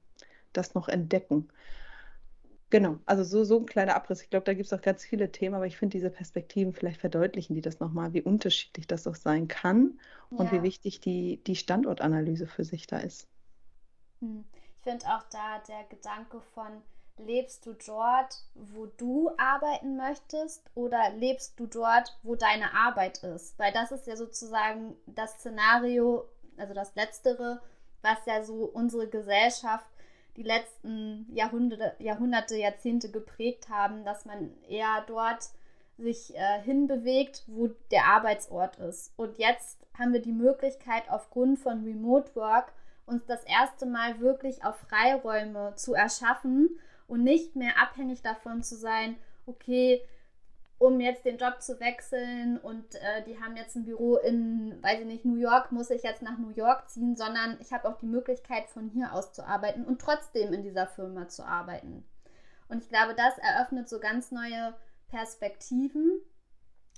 das 0.53 0.75
noch 0.75 0.89
entdecken. 0.89 1.47
Genau, 2.71 2.97
also 3.05 3.25
so, 3.25 3.43
so 3.43 3.59
ein 3.59 3.65
kleiner 3.65 3.97
Abriss. 3.97 4.21
Ich 4.21 4.29
glaube, 4.29 4.45
da 4.45 4.53
gibt 4.53 4.65
es 4.65 4.73
auch 4.73 4.81
ganz 4.81 5.03
viele 5.03 5.29
Themen, 5.29 5.55
aber 5.55 5.67
ich 5.67 5.77
finde, 5.77 5.91
diese 5.91 6.09
Perspektiven 6.09 6.73
vielleicht 6.73 7.01
verdeutlichen 7.01 7.53
die 7.53 7.61
das 7.61 7.81
nochmal, 7.81 8.13
wie 8.13 8.21
unterschiedlich 8.21 8.87
das 8.87 9.05
auch 9.07 9.15
sein 9.15 9.49
kann 9.49 9.99
und 10.29 10.45
ja. 10.45 10.53
wie 10.53 10.63
wichtig 10.63 11.01
die, 11.01 11.43
die 11.43 11.57
Standortanalyse 11.57 12.47
für 12.47 12.63
sich 12.63 12.87
da 12.87 12.99
ist. 12.99 13.27
Hm. 14.21 14.45
Ich 14.77 14.83
finde 14.83 15.05
auch 15.07 15.23
da 15.31 15.59
der 15.67 15.83
Gedanke 15.89 16.39
von, 16.55 16.81
lebst 17.17 17.65
du 17.65 17.73
dort, 17.73 18.45
wo 18.55 18.85
du 18.85 19.29
arbeiten 19.37 19.97
möchtest 19.97 20.63
oder 20.73 21.11
lebst 21.11 21.59
du 21.59 21.67
dort, 21.67 22.17
wo 22.23 22.35
deine 22.35 22.73
Arbeit 22.73 23.21
ist? 23.23 23.59
Weil 23.59 23.73
das 23.73 23.91
ist 23.91 24.07
ja 24.07 24.15
sozusagen 24.15 24.95
das 25.07 25.33
Szenario, 25.33 26.25
also 26.55 26.73
das 26.73 26.95
Letztere, 26.95 27.61
was 28.01 28.17
ja 28.25 28.43
so 28.43 28.63
unsere 28.63 29.07
Gesellschaft 29.07 29.90
die 30.37 30.43
letzten 30.43 31.27
Jahrhunderte, 31.33 31.95
Jahrhunderte, 31.99 32.55
Jahrzehnte 32.55 33.11
geprägt 33.11 33.69
haben, 33.69 34.05
dass 34.05 34.25
man 34.25 34.51
eher 34.67 35.03
dort 35.07 35.49
sich 35.97 36.35
äh, 36.35 36.61
hinbewegt, 36.63 37.43
wo 37.47 37.69
der 37.91 38.05
Arbeitsort 38.05 38.77
ist. 38.77 39.13
Und 39.17 39.37
jetzt 39.37 39.79
haben 39.97 40.13
wir 40.13 40.21
die 40.21 40.31
Möglichkeit, 40.31 41.03
aufgrund 41.09 41.59
von 41.59 41.83
Remote 41.83 42.35
Work 42.35 42.73
uns 43.05 43.25
das 43.25 43.43
erste 43.43 43.85
Mal 43.85 44.19
wirklich 44.19 44.63
auf 44.63 44.77
Freiräume 44.77 45.73
zu 45.75 45.93
erschaffen 45.93 46.79
und 47.07 47.23
nicht 47.23 47.55
mehr 47.55 47.73
abhängig 47.81 48.21
davon 48.21 48.63
zu 48.63 48.75
sein, 48.75 49.17
okay, 49.45 50.01
um 50.81 50.99
jetzt 50.99 51.25
den 51.25 51.37
Job 51.37 51.61
zu 51.61 51.79
wechseln 51.79 52.57
und 52.57 52.95
äh, 52.95 53.23
die 53.27 53.39
haben 53.39 53.55
jetzt 53.55 53.75
ein 53.75 53.85
Büro 53.85 54.15
in, 54.15 54.81
weiß 54.81 55.01
ich 55.01 55.05
nicht, 55.05 55.25
New 55.25 55.35
York, 55.35 55.71
muss 55.71 55.91
ich 55.91 56.01
jetzt 56.01 56.23
nach 56.23 56.39
New 56.39 56.49
York 56.49 56.89
ziehen, 56.89 57.15
sondern 57.15 57.59
ich 57.61 57.71
habe 57.71 57.87
auch 57.87 57.99
die 57.99 58.07
Möglichkeit, 58.07 58.67
von 58.67 58.89
hier 58.89 59.13
aus 59.13 59.31
zu 59.31 59.45
arbeiten 59.45 59.85
und 59.85 60.01
trotzdem 60.01 60.53
in 60.53 60.63
dieser 60.63 60.87
Firma 60.87 61.27
zu 61.27 61.45
arbeiten. 61.45 62.03
Und 62.67 62.81
ich 62.81 62.89
glaube, 62.89 63.13
das 63.13 63.37
eröffnet 63.37 63.89
so 63.89 63.99
ganz 63.99 64.31
neue 64.31 64.73
Perspektiven. 65.09 66.19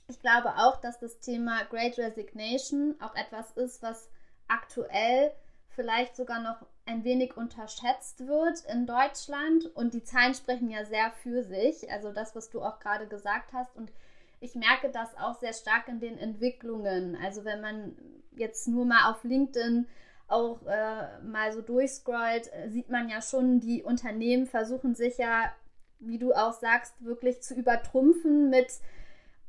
Ich 0.08 0.22
glaube 0.22 0.54
auch, 0.56 0.80
dass 0.80 1.00
das 1.00 1.19
Thema 1.19 1.65
Great 1.65 1.98
Resignation 1.98 2.96
auch 3.02 3.15
etwas 3.15 3.52
ist, 3.52 3.84
was 3.84 4.10
aktuell 4.48 5.34
vielleicht 5.76 6.16
sogar 6.16 6.42
noch 6.42 6.66
ein 6.86 7.04
wenig 7.04 7.38
unterschätzt 7.38 8.28
wird 8.28 8.64
in 8.72 8.86
Deutschland. 8.86 9.66
Und 9.76 9.94
die 9.94 10.04
Zahlen 10.04 10.34
sprechen 10.34 10.70
ja 10.70 10.86
sehr 10.86 11.12
für 11.12 11.44
sich. 11.44 11.92
Also 11.92 12.12
das, 12.12 12.36
was 12.36 12.50
du 12.50 12.62
auch 12.62 12.80
gerade 12.80 13.08
gesagt 13.08 13.54
hast. 13.54 13.76
Und 13.76 13.92
ich 14.40 14.56
merke 14.56 14.90
das 14.90 15.16
auch 15.18 15.40
sehr 15.40 15.54
stark 15.54 15.88
in 15.88 16.00
den 16.00 16.18
Entwicklungen. 16.18 17.18
Also 17.24 17.46
wenn 17.46 17.62
man 17.62 17.96
jetzt 18.32 18.68
nur 18.68 18.86
mal 18.86 19.12
auf 19.12 19.24
LinkedIn 19.24 19.88
auch 20.28 20.66
äh, 20.66 21.20
mal 21.22 21.52
so 21.52 21.62
durchscrollt, 21.62 22.50
sieht 22.68 22.90
man 22.90 23.10
ja 23.10 23.22
schon, 23.22 23.60
die 23.60 23.84
Unternehmen 23.84 24.48
versuchen 24.48 24.96
sich 24.96 25.18
ja, 25.18 25.52
wie 26.00 26.18
du 26.18 26.34
auch 26.34 26.54
sagst, 26.54 26.94
wirklich 27.04 27.42
zu 27.42 27.54
übertrumpfen 27.54 28.50
mit 28.50 28.80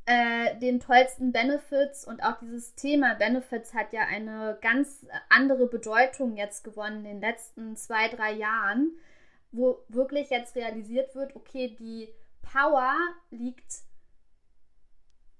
äh, 0.06 0.58
den 0.58 0.80
tollsten 0.80 1.32
Benefits 1.32 2.06
und 2.06 2.22
auch 2.22 2.38
dieses 2.40 2.74
Thema 2.74 3.14
Benefits 3.14 3.72
hat 3.72 3.92
ja 3.92 4.02
eine 4.02 4.58
ganz 4.60 5.06
andere 5.30 5.66
Bedeutung 5.66 6.36
jetzt 6.36 6.62
gewonnen 6.62 6.98
in 6.98 7.04
den 7.04 7.20
letzten 7.20 7.76
zwei, 7.76 8.08
drei 8.08 8.32
Jahren, 8.32 8.92
wo 9.52 9.78
wirklich 9.88 10.30
jetzt 10.30 10.56
realisiert 10.56 11.14
wird, 11.14 11.34
okay, 11.36 11.74
die 11.78 12.08
Power 12.42 12.94
liegt 13.30 13.82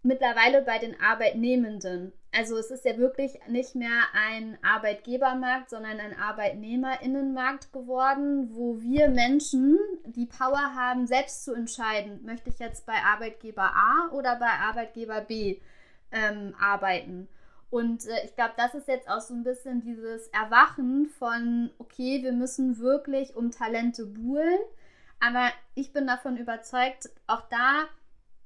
mittlerweile 0.05 0.63
bei 0.63 0.79
den 0.79 1.01
Arbeitnehmenden. 1.01 2.13
Also 2.33 2.57
es 2.57 2.71
ist 2.71 2.85
ja 2.85 2.99
wirklich 2.99 3.39
nicht 3.49 3.75
mehr 3.75 4.03
ein 4.13 4.59
Arbeitgebermarkt, 4.63 5.71
sondern 5.71 5.99
ein 5.99 6.19
Arbeitnehmerinnenmarkt 6.19 7.73
geworden, 7.73 8.51
wo 8.53 8.81
wir 8.81 9.09
Menschen 9.09 9.79
die 10.05 10.27
Power 10.27 10.75
haben, 10.75 11.07
selbst 11.07 11.45
zu 11.45 11.55
entscheiden, 11.55 12.25
möchte 12.25 12.51
ich 12.51 12.59
jetzt 12.59 12.87
bei 12.87 12.95
Arbeitgeber 12.95 13.73
A 13.75 14.11
oder 14.13 14.37
bei 14.37 14.51
Arbeitgeber 14.51 15.21
B 15.23 15.61
ähm, 16.13 16.55
arbeiten. 16.61 17.29
Und 17.71 18.07
äh, 18.07 18.25
ich 18.25 18.35
glaube, 18.37 18.55
das 18.57 18.75
ist 18.75 18.89
jetzt 18.89 19.09
auch 19.09 19.21
so 19.21 19.33
ein 19.35 19.43
bisschen 19.43 19.81
dieses 19.81 20.29
Erwachen 20.29 21.07
von, 21.07 21.71
okay, 21.79 22.23
wir 22.23 22.33
müssen 22.33 22.79
wirklich 22.79 23.37
um 23.37 23.51
Talente 23.51 24.07
buhlen. 24.07 24.61
Aber 25.19 25.51
ich 25.75 25.93
bin 25.93 26.07
davon 26.07 26.37
überzeugt, 26.37 27.09
auch 27.27 27.43
da 27.49 27.85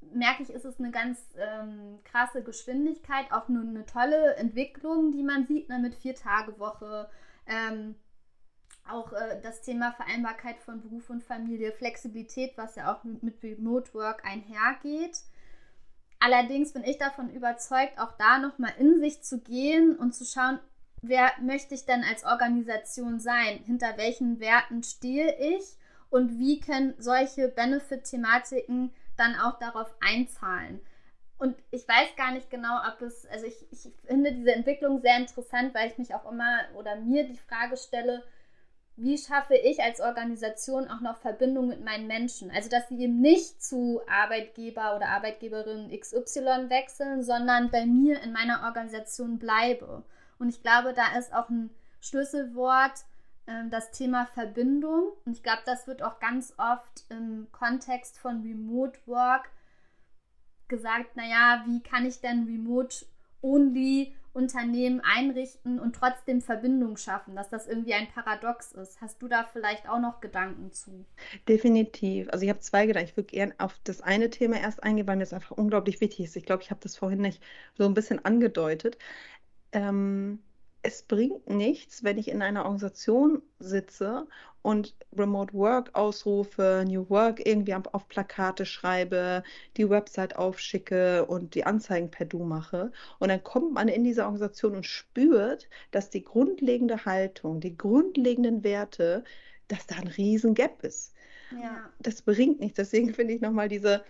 merke 0.00 0.42
ich, 0.42 0.50
ist 0.50 0.64
es 0.64 0.78
eine 0.78 0.90
ganz 0.90 1.18
ähm, 1.36 1.98
krasse 2.04 2.42
Geschwindigkeit, 2.42 3.30
auch 3.32 3.48
nur 3.48 3.62
eine 3.62 3.86
tolle 3.86 4.36
Entwicklung, 4.36 5.12
die 5.12 5.22
man 5.22 5.46
sieht, 5.46 5.68
ne, 5.68 5.78
mit 5.78 5.94
Vier-Tage-Woche. 5.94 7.08
Ähm, 7.46 7.94
auch 8.88 9.12
äh, 9.12 9.40
das 9.42 9.62
Thema 9.62 9.92
Vereinbarkeit 9.92 10.58
von 10.60 10.80
Beruf 10.80 11.10
und 11.10 11.22
Familie, 11.22 11.72
Flexibilität, 11.72 12.52
was 12.56 12.76
ja 12.76 12.92
auch 12.92 13.04
mit, 13.04 13.22
mit 13.22 13.42
Remote 13.42 13.92
Work 13.94 14.24
einhergeht. 14.24 15.18
Allerdings 16.20 16.72
bin 16.72 16.84
ich 16.84 16.98
davon 16.98 17.30
überzeugt, 17.30 17.98
auch 17.98 18.12
da 18.18 18.38
nochmal 18.38 18.72
in 18.78 18.98
sich 18.98 19.22
zu 19.22 19.40
gehen 19.40 19.96
und 19.96 20.14
zu 20.14 20.24
schauen, 20.24 20.58
wer 21.00 21.30
möchte 21.40 21.74
ich 21.74 21.86
denn 21.86 22.02
als 22.02 22.24
Organisation 22.24 23.20
sein? 23.20 23.58
Hinter 23.64 23.96
welchen 23.96 24.40
Werten 24.40 24.82
stehe 24.82 25.36
ich? 25.38 25.76
Und 26.10 26.38
wie 26.38 26.58
können 26.58 26.94
solche 26.98 27.48
Benefit-Thematiken 27.48 28.90
dann 29.18 29.36
auch 29.36 29.58
darauf 29.58 29.94
einzahlen. 30.00 30.80
Und 31.38 31.56
ich 31.70 31.86
weiß 31.86 32.16
gar 32.16 32.32
nicht 32.32 32.50
genau, 32.50 32.80
ob 32.88 33.00
es, 33.02 33.26
also 33.26 33.46
ich, 33.46 33.66
ich 33.70 33.92
finde 34.06 34.32
diese 34.32 34.52
Entwicklung 34.52 35.00
sehr 35.00 35.16
interessant, 35.16 35.72
weil 35.74 35.88
ich 35.88 35.98
mich 35.98 36.14
auch 36.14 36.30
immer 36.30 36.62
oder 36.74 36.96
mir 36.96 37.24
die 37.26 37.36
Frage 37.36 37.76
stelle, 37.76 38.24
wie 38.96 39.16
schaffe 39.16 39.54
ich 39.54 39.80
als 39.80 40.00
Organisation 40.00 40.88
auch 40.88 41.00
noch 41.00 41.18
Verbindung 41.18 41.68
mit 41.68 41.84
meinen 41.84 42.08
Menschen? 42.08 42.50
Also, 42.50 42.68
dass 42.68 42.88
sie 42.88 43.00
eben 43.00 43.20
nicht 43.20 43.62
zu 43.62 44.00
Arbeitgeber 44.08 44.96
oder 44.96 45.06
Arbeitgeberin 45.06 45.96
XY 45.96 46.68
wechseln, 46.68 47.22
sondern 47.22 47.70
bei 47.70 47.86
mir 47.86 48.20
in 48.22 48.32
meiner 48.32 48.64
Organisation 48.64 49.38
bleibe. 49.38 50.02
Und 50.40 50.48
ich 50.48 50.62
glaube, 50.64 50.94
da 50.94 51.16
ist 51.16 51.32
auch 51.32 51.48
ein 51.48 51.70
Schlüsselwort 52.00 53.04
ähm, 53.48 53.70
das 53.70 53.90
Thema 53.90 54.26
Verbindung. 54.26 55.12
Und 55.24 55.32
ich 55.32 55.42
glaube, 55.42 55.62
das 55.66 55.86
wird 55.86 56.02
auch 56.02 56.20
ganz 56.20 56.54
oft 56.58 57.04
im 57.08 57.48
Kontext 57.50 58.18
von 58.18 58.42
Remote 58.42 58.98
Work 59.06 59.50
gesagt, 60.68 61.16
naja, 61.16 61.64
wie 61.66 61.80
kann 61.80 62.06
ich 62.06 62.20
denn 62.20 62.44
Remote-Only 62.44 64.14
Unternehmen 64.38 65.00
einrichten 65.00 65.80
und 65.80 65.96
trotzdem 65.96 66.40
Verbindung 66.40 66.96
schaffen, 66.96 67.34
dass 67.34 67.48
das 67.48 67.66
irgendwie 67.66 67.94
ein 67.94 68.06
Paradox 68.06 68.70
ist. 68.72 69.00
Hast 69.00 69.20
du 69.20 69.26
da 69.26 69.44
vielleicht 69.44 69.88
auch 69.88 69.98
noch 69.98 70.20
Gedanken 70.20 70.70
zu? 70.70 71.04
Definitiv. 71.48 72.28
Also 72.30 72.44
ich 72.44 72.50
habe 72.50 72.60
zwei 72.60 72.86
Gedanken. 72.86 73.08
Ich 73.08 73.16
würde 73.16 73.26
gerne 73.26 73.54
auf 73.58 73.80
das 73.82 74.00
eine 74.00 74.30
Thema 74.30 74.60
erst 74.60 74.82
eingehen, 74.84 75.08
weil 75.08 75.16
mir 75.16 75.24
das 75.24 75.32
einfach 75.32 75.56
unglaublich 75.56 76.00
wichtig 76.00 76.26
ist. 76.26 76.36
Ich 76.36 76.44
glaube, 76.44 76.62
ich 76.62 76.70
habe 76.70 76.80
das 76.80 76.96
vorhin 76.96 77.20
nicht 77.20 77.42
so 77.76 77.84
ein 77.84 77.94
bisschen 77.94 78.24
angedeutet. 78.24 78.96
Ähm, 79.72 80.38
es 80.82 81.02
bringt 81.02 81.48
nichts, 81.48 82.04
wenn 82.04 82.18
ich 82.18 82.28
in 82.28 82.42
einer 82.42 82.60
Organisation 82.64 83.42
sitze 83.58 84.26
und 84.62 84.94
Remote 85.16 85.54
Work 85.54 85.94
ausrufe, 85.94 86.84
New 86.86 87.08
Work 87.10 87.44
irgendwie 87.46 87.74
auf 87.74 88.08
Plakate 88.08 88.64
schreibe, 88.66 89.42
die 89.76 89.88
Website 89.88 90.36
aufschicke 90.36 91.26
und 91.26 91.54
die 91.54 91.64
Anzeigen 91.64 92.10
per 92.10 92.26
Du 92.26 92.44
mache. 92.44 92.92
Und 93.18 93.28
dann 93.28 93.42
kommt 93.42 93.72
man 93.72 93.88
in 93.88 94.04
diese 94.04 94.22
Organisation 94.22 94.76
und 94.76 94.86
spürt, 94.86 95.68
dass 95.90 96.10
die 96.10 96.22
grundlegende 96.22 97.04
Haltung, 97.04 97.60
die 97.60 97.76
grundlegenden 97.76 98.62
Werte, 98.62 99.24
dass 99.68 99.86
da 99.86 99.96
ein 99.96 100.08
riesen 100.08 100.54
Gap 100.54 100.82
ist. 100.84 101.14
Ja. 101.50 101.90
Das 101.98 102.22
bringt 102.22 102.60
nichts. 102.60 102.76
Deswegen 102.76 103.14
finde 103.14 103.34
ich 103.34 103.40
nochmal 103.40 103.68
diese 103.68 104.04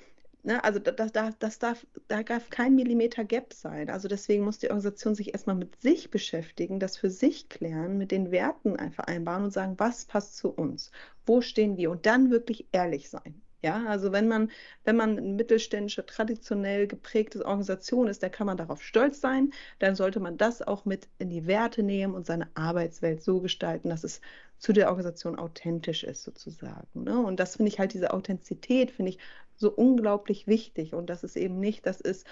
Ne, 0.48 0.64
also 0.64 0.78
das, 0.78 1.12
das, 1.12 1.38
das 1.38 1.58
darf, 1.58 1.86
da 2.08 2.22
darf 2.22 2.48
kein 2.48 2.74
Millimeter 2.74 3.22
Gap 3.22 3.52
sein. 3.52 3.90
Also 3.90 4.08
deswegen 4.08 4.44
muss 4.44 4.58
die 4.58 4.68
Organisation 4.68 5.14
sich 5.14 5.34
erstmal 5.34 5.56
mit 5.56 5.78
sich 5.82 6.10
beschäftigen, 6.10 6.80
das 6.80 6.96
für 6.96 7.10
sich 7.10 7.50
klären, 7.50 7.98
mit 7.98 8.10
den 8.12 8.30
Werten 8.30 8.74
vereinbaren 8.92 9.44
und 9.44 9.50
sagen, 9.50 9.74
was 9.78 10.06
passt 10.06 10.38
zu 10.38 10.48
uns, 10.48 10.90
wo 11.26 11.42
stehen 11.42 11.76
wir 11.76 11.90
und 11.90 12.06
dann 12.06 12.30
wirklich 12.30 12.66
ehrlich 12.72 13.10
sein. 13.10 13.42
Ja, 13.62 13.86
also 13.86 14.12
wenn 14.12 14.28
man, 14.28 14.50
wenn 14.84 14.94
man 14.96 15.18
eine 15.18 15.32
mittelständische, 15.32 16.06
traditionell 16.06 16.86
geprägte 16.86 17.44
Organisation 17.44 18.06
ist, 18.06 18.22
dann 18.22 18.30
kann 18.30 18.46
man 18.46 18.56
darauf 18.56 18.82
stolz 18.82 19.20
sein. 19.20 19.52
Dann 19.80 19.96
sollte 19.96 20.20
man 20.20 20.36
das 20.36 20.62
auch 20.62 20.84
mit 20.84 21.08
in 21.18 21.28
die 21.28 21.46
Werte 21.48 21.82
nehmen 21.82 22.14
und 22.14 22.24
seine 22.24 22.48
Arbeitswelt 22.54 23.20
so 23.22 23.40
gestalten, 23.40 23.88
dass 23.88 24.04
es 24.04 24.20
zu 24.58 24.72
der 24.72 24.88
Organisation 24.88 25.36
authentisch 25.36 26.04
ist, 26.04 26.22
sozusagen. 26.22 27.02
Ne? 27.02 27.18
Und 27.18 27.40
das 27.40 27.56
finde 27.56 27.70
ich 27.72 27.78
halt, 27.80 27.94
diese 27.94 28.12
Authentizität 28.12 28.92
finde 28.92 29.10
ich 29.10 29.18
so 29.56 29.72
unglaublich 29.72 30.46
wichtig. 30.46 30.94
Und 30.94 31.10
dass 31.10 31.24
es 31.24 31.34
eben 31.34 31.58
nicht 31.58 31.84
das 31.84 32.00
ist, 32.00 32.26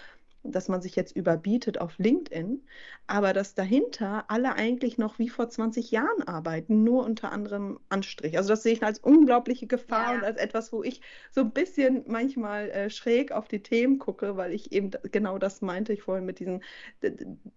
dass 0.52 0.68
man 0.68 0.82
sich 0.82 0.96
jetzt 0.96 1.14
überbietet 1.16 1.80
auf 1.80 1.98
LinkedIn, 1.98 2.62
aber 3.06 3.32
dass 3.32 3.54
dahinter 3.54 4.24
alle 4.28 4.54
eigentlich 4.54 4.98
noch 4.98 5.18
wie 5.18 5.28
vor 5.28 5.48
20 5.48 5.90
Jahren 5.90 6.22
arbeiten, 6.26 6.84
nur 6.84 7.04
unter 7.04 7.32
anderem 7.32 7.78
Anstrich. 7.88 8.36
Also 8.36 8.50
das 8.50 8.62
sehe 8.62 8.72
ich 8.72 8.82
als 8.82 8.98
unglaubliche 8.98 9.66
Gefahr 9.66 10.12
ja. 10.12 10.18
und 10.18 10.24
als 10.24 10.38
etwas, 10.38 10.72
wo 10.72 10.82
ich 10.82 11.00
so 11.30 11.42
ein 11.42 11.50
bisschen 11.50 12.04
manchmal 12.06 12.70
äh, 12.70 12.90
schräg 12.90 13.32
auf 13.32 13.48
die 13.48 13.62
Themen 13.62 13.98
gucke, 13.98 14.36
weil 14.36 14.52
ich 14.52 14.72
eben 14.72 14.90
genau 15.12 15.38
das 15.38 15.62
meinte 15.62 15.92
ich 15.92 16.02
vorhin 16.02 16.26
mit 16.26 16.40
diesen, 16.40 16.62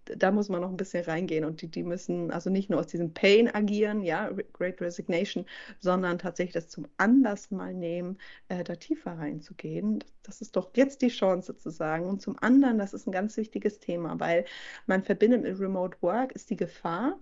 da 0.06 0.32
muss 0.32 0.49
man 0.49 0.62
noch 0.62 0.69
ein 0.69 0.78
bisschen 0.78 1.04
reingehen 1.04 1.45
und 1.45 1.62
die, 1.62 1.67
die 1.67 1.84
müssen 1.84 2.32
also 2.32 2.49
nicht 2.49 2.69
nur 2.69 2.80
aus 2.80 2.88
diesem 2.88 3.13
Pain 3.13 3.54
agieren, 3.54 4.04
ja, 4.04 4.32
Great 4.54 4.82
Resignation, 4.82 5.45
sondern 5.80 6.19
tatsächlich 6.19 6.54
das 6.54 6.69
zum 6.69 6.88
Anlass 6.97 7.52
mal 7.52 7.73
nehmen, 7.73 8.17
äh, 8.47 8.63
da 8.63 8.75
tiefer 8.75 9.12
reinzugehen. 9.17 10.04
Das 10.23 10.41
ist 10.41 10.56
doch 10.56 10.71
jetzt 10.75 11.02
die 11.02 11.10
Chance 11.10 11.54
sozusagen. 11.54 12.06
Und 12.06 12.21
zum 12.21 12.38
anderen 12.39 12.78
das 12.79 12.93
ist 12.93 13.07
ein 13.07 13.11
ganz 13.11 13.37
wichtiges 13.37 13.79
Thema, 13.79 14.19
weil 14.19 14.45
man 14.87 15.03
verbindet 15.03 15.43
mit 15.43 15.59
Remote 15.59 15.97
Work 16.01 16.31
ist 16.33 16.49
die 16.49 16.55
Gefahr, 16.55 17.19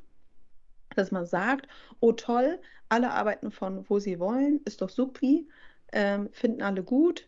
dass 0.96 1.12
man 1.12 1.26
sagt, 1.26 1.67
oh 2.00 2.12
toll, 2.12 2.60
alle 2.89 3.12
arbeiten 3.12 3.52
von 3.52 3.88
wo 3.89 4.00
sie 4.00 4.20
wollen, 4.20 4.62
ist 4.65 4.82
doch 4.82 4.89
supi, 4.89 5.48
ähm, 5.91 6.30
finden 6.32 6.62
alle 6.62 6.84
gut, 6.84 7.28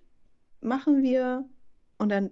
machen 0.61 1.03
wir 1.03 1.45
und 1.97 2.09
dann 2.09 2.31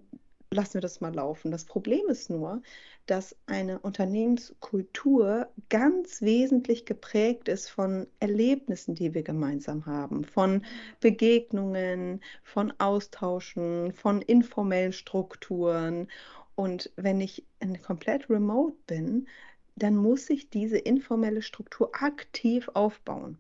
lassen 0.52 0.76
wir 0.76 0.82
das 0.82 1.02
mal 1.02 1.14
laufen. 1.14 1.52
Das 1.52 1.66
Problem 1.66 2.08
ist 2.08 2.30
nur, 2.30 2.62
dass 3.08 3.36
eine 3.48 3.80
Unternehmenskultur 3.80 5.48
ganz 5.70 6.22
wesentlich 6.22 6.86
geprägt 6.86 7.48
ist 7.48 7.70
von 7.70 8.06
Erlebnissen, 8.20 8.96
die 8.96 9.14
wir 9.14 9.24
gemeinsam 9.24 9.86
haben, 9.86 10.26
von 10.26 10.64
Begegnungen, 11.00 12.22
von 12.44 12.74
Austauschen, 12.78 13.94
von 13.94 14.22
informellen 14.22 14.94
Strukturen. 14.94 16.10
Und 16.56 16.92
wenn 16.98 17.22
ich 17.22 17.44
komplett 17.82 18.30
remote 18.30 18.76
bin, 18.88 19.28
dann 19.76 19.96
muss 19.96 20.30
ich 20.30 20.50
diese 20.50 20.78
informelle 20.78 21.42
Struktur 21.42 21.92
aktiv 21.94 22.70
aufbauen. 22.74 23.38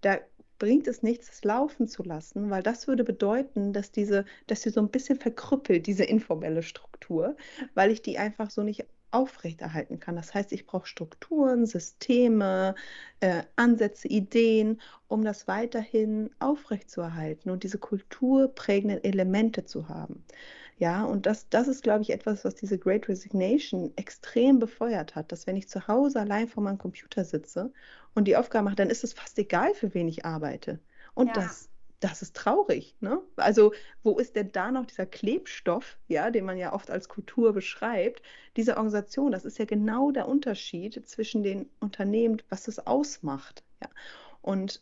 Da 0.00 0.18
bringt 0.58 0.86
es 0.88 1.02
nichts, 1.02 1.30
es 1.30 1.44
laufen 1.44 1.86
zu 1.88 2.02
lassen, 2.02 2.50
weil 2.50 2.62
das 2.62 2.88
würde 2.88 3.04
bedeuten, 3.04 3.72
dass 3.72 3.92
diese, 3.92 4.24
dass 4.46 4.62
sie 4.62 4.70
so 4.70 4.80
ein 4.80 4.90
bisschen 4.90 5.18
verkrüppelt, 5.18 5.86
diese 5.86 6.04
informelle 6.04 6.62
Struktur, 6.62 7.36
weil 7.74 7.90
ich 7.90 8.02
die 8.02 8.18
einfach 8.18 8.50
so 8.50 8.62
nicht 8.62 8.86
aufrechterhalten 9.10 10.00
kann. 10.00 10.16
Das 10.16 10.34
heißt, 10.34 10.52
ich 10.52 10.66
brauche 10.66 10.86
Strukturen, 10.86 11.64
Systeme, 11.66 12.74
äh, 13.20 13.42
Ansätze, 13.56 14.08
Ideen, 14.08 14.80
um 15.08 15.24
das 15.24 15.48
weiterhin 15.48 16.30
aufrechtzuerhalten 16.40 17.50
und 17.50 17.62
diese 17.62 17.78
kulturprägenden 17.78 19.02
Elemente 19.02 19.64
zu 19.64 19.88
haben. 19.88 20.24
Ja, 20.78 21.04
und 21.04 21.26
das, 21.26 21.48
das 21.48 21.66
ist, 21.66 21.82
glaube 21.82 22.02
ich, 22.02 22.10
etwas, 22.10 22.44
was 22.44 22.54
diese 22.54 22.78
Great 22.78 23.08
Resignation 23.08 23.92
extrem 23.96 24.60
befeuert 24.60 25.16
hat, 25.16 25.32
dass 25.32 25.46
wenn 25.46 25.56
ich 25.56 25.68
zu 25.68 25.88
Hause 25.88 26.20
allein 26.20 26.46
vor 26.46 26.62
meinem 26.62 26.78
Computer 26.78 27.24
sitze 27.24 27.72
und 28.14 28.26
die 28.26 28.36
Aufgabe 28.36 28.64
mache, 28.64 28.76
dann 28.76 28.90
ist 28.90 29.02
es 29.02 29.12
fast 29.12 29.38
egal, 29.38 29.74
für 29.74 29.92
wen 29.94 30.06
ich 30.06 30.24
arbeite. 30.24 30.78
Und 31.14 31.28
ja. 31.28 31.32
das 31.34 31.68
das 32.00 32.22
ist 32.22 32.36
traurig. 32.36 32.94
Ne? 33.00 33.20
Also 33.36 33.72
wo 34.02 34.18
ist 34.18 34.36
denn 34.36 34.52
da 34.52 34.70
noch 34.70 34.86
dieser 34.86 35.06
Klebstoff, 35.06 35.98
ja, 36.06 36.30
den 36.30 36.44
man 36.44 36.56
ja 36.56 36.72
oft 36.72 36.90
als 36.90 37.08
Kultur 37.08 37.52
beschreibt, 37.52 38.22
diese 38.56 38.76
Organisation? 38.76 39.32
Das 39.32 39.44
ist 39.44 39.58
ja 39.58 39.64
genau 39.64 40.10
der 40.10 40.28
Unterschied 40.28 41.06
zwischen 41.08 41.42
den 41.42 41.68
Unternehmen, 41.80 42.40
was 42.48 42.68
es 42.68 42.86
ausmacht. 42.86 43.64
Ja? 43.82 43.88
Und 44.42 44.80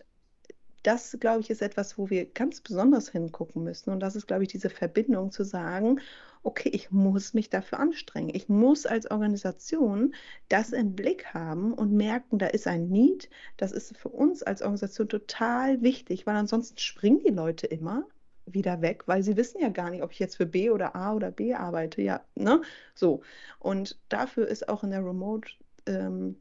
das, 0.87 1.17
glaube 1.19 1.41
ich, 1.41 1.51
ist 1.51 1.63
etwas, 1.63 1.99
wo 1.99 2.11
wir 2.11 2.27
ganz 2.27 2.61
besonders 2.61 3.09
hingucken 3.09 3.65
müssen. 3.65 3.91
Und 3.91 4.01
das 4.01 4.15
ist, 4.15 4.27
glaube 4.29 4.45
ich, 4.45 4.49
diese 4.49 4.71
Verbindung 4.71 5.33
zu 5.33 5.45
sagen, 5.45 6.01
okay, 6.45 6.69
ich 6.69 6.93
muss 6.93 7.35
mich 7.35 7.51
dafür 7.51 7.81
anstrengen. 7.81 8.31
Ich 8.33 8.49
muss 8.49 8.87
als 8.87 9.11
Organisation 9.11 10.15
das 10.49 10.71
im 10.71 10.95
Blick 10.95 11.35
haben 11.35 11.75
und 11.75 11.93
merken, 11.93 12.39
da 12.39 12.47
ist 12.47 12.69
ein 12.69 12.89
Need. 12.89 13.29
Das 13.57 13.73
ist 13.73 13.97
für 13.97 14.11
uns 14.11 14.45
als 14.45 14.63
Organisation 14.63 15.09
total 15.09 15.83
wichtig, 15.83 16.25
weil 16.25 16.37
ansonsten 16.37 16.79
springen 16.79 17.21
die 17.27 17.33
Leute 17.33 17.67
immer 17.67 18.07
wieder 18.47 18.81
weg, 18.81 19.09
weil 19.09 19.25
sie 19.25 19.37
wissen 19.37 19.61
ja 19.61 19.71
gar 19.71 19.91
nicht, 19.91 20.05
ob 20.05 20.13
ich 20.13 20.21
jetzt 20.21 20.37
für 20.37 20.47
B 20.47 20.71
oder 20.71 20.95
A 20.95 21.15
oder 21.15 21.33
B 21.33 21.53
arbeite. 21.53 22.01
Ja, 22.01 22.25
ne? 22.37 22.63
So. 22.95 23.23
Und 23.59 23.99
dafür 24.09 24.47
ist 24.47 24.69
auch 24.69 24.85
in 24.85 24.91
der 24.91 25.05
Remote 25.05 25.51
ähm, 25.87 26.37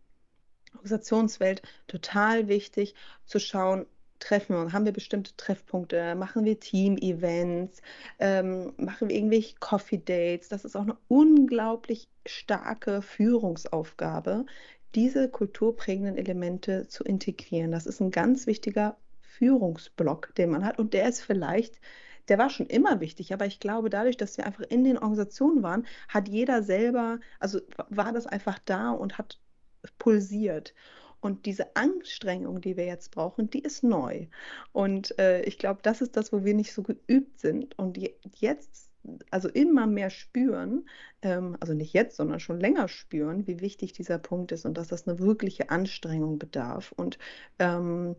Organisationswelt 0.75 1.63
total 1.87 2.47
wichtig 2.47 2.93
zu 3.25 3.39
schauen, 3.39 3.87
treffen 4.19 4.55
wir 4.55 4.73
haben 4.73 4.85
wir 4.85 4.93
bestimmte 4.93 5.35
Treffpunkte, 5.37 6.15
machen 6.15 6.45
wir 6.45 6.59
Team-Events, 6.59 7.81
ähm, 8.19 8.73
machen 8.77 9.09
wir 9.09 9.15
irgendwelche 9.15 9.55
Coffee-Dates. 9.59 10.49
Das 10.49 10.65
ist 10.65 10.75
auch 10.75 10.83
eine 10.83 10.97
unglaublich 11.07 12.07
starke 12.25 13.01
Führungsaufgabe, 13.01 14.45
diese 14.95 15.29
kulturprägenden 15.29 16.17
Elemente 16.17 16.87
zu 16.87 17.03
integrieren. 17.03 17.71
Das 17.71 17.85
ist 17.85 17.99
ein 17.99 18.11
ganz 18.11 18.47
wichtiger 18.47 18.97
Führungsblock, 19.21 20.33
den 20.35 20.51
man 20.51 20.65
hat 20.65 20.79
und 20.79 20.93
der 20.93 21.09
ist 21.09 21.21
vielleicht 21.21 21.79
der 22.27 22.37
war 22.37 22.49
schon 22.49 22.65
immer 22.67 23.01
wichtig, 23.01 23.33
aber 23.33 23.45
ich 23.45 23.59
glaube, 23.59 23.89
dadurch, 23.89 24.17
dass 24.17 24.37
wir 24.37 24.45
einfach 24.45 24.63
in 24.63 24.83
den 24.83 24.97
Organisationen 24.97 25.63
waren, 25.63 25.85
hat 26.07 26.27
jeder 26.27 26.63
selber, 26.63 27.19
also 27.39 27.59
war 27.89 28.13
das 28.13 28.25
einfach 28.25 28.59
da 28.65 28.91
und 28.91 29.17
hat 29.17 29.39
pulsiert. 29.99 30.73
Und 31.25 31.47
diese 31.47 31.75
Anstrengung, 31.75 32.61
die 32.61 32.77
wir 32.77 32.85
jetzt 32.85 33.09
brauchen, 33.09 33.49
die 33.49 33.61
ist 33.61 33.83
neu. 33.83 34.27
Und 34.73 35.17
äh, 35.17 35.41
ich 35.41 35.57
glaube, 35.57 35.79
das 35.81 36.01
ist 36.01 36.15
das, 36.17 36.31
wo 36.31 36.45
wir 36.45 36.53
nicht 36.53 36.71
so 36.71 36.83
geübt 36.83 37.39
sind. 37.39 37.79
Und 37.79 37.97
jetzt, 38.35 38.91
also 39.31 39.49
immer 39.49 39.87
mehr 39.87 40.11
spüren, 40.11 40.87
ähm, 41.23 41.57
also 41.59 41.73
nicht 41.73 41.93
jetzt, 41.93 42.17
sondern 42.17 42.39
schon 42.39 42.59
länger 42.59 42.87
spüren, 42.87 43.47
wie 43.47 43.59
wichtig 43.59 43.93
dieser 43.93 44.19
Punkt 44.19 44.51
ist 44.51 44.65
und 44.67 44.77
dass 44.77 44.89
das 44.89 45.07
eine 45.07 45.17
wirkliche 45.17 45.71
Anstrengung 45.71 46.37
bedarf. 46.37 46.91
Und 46.95 47.17
ähm, 47.57 48.15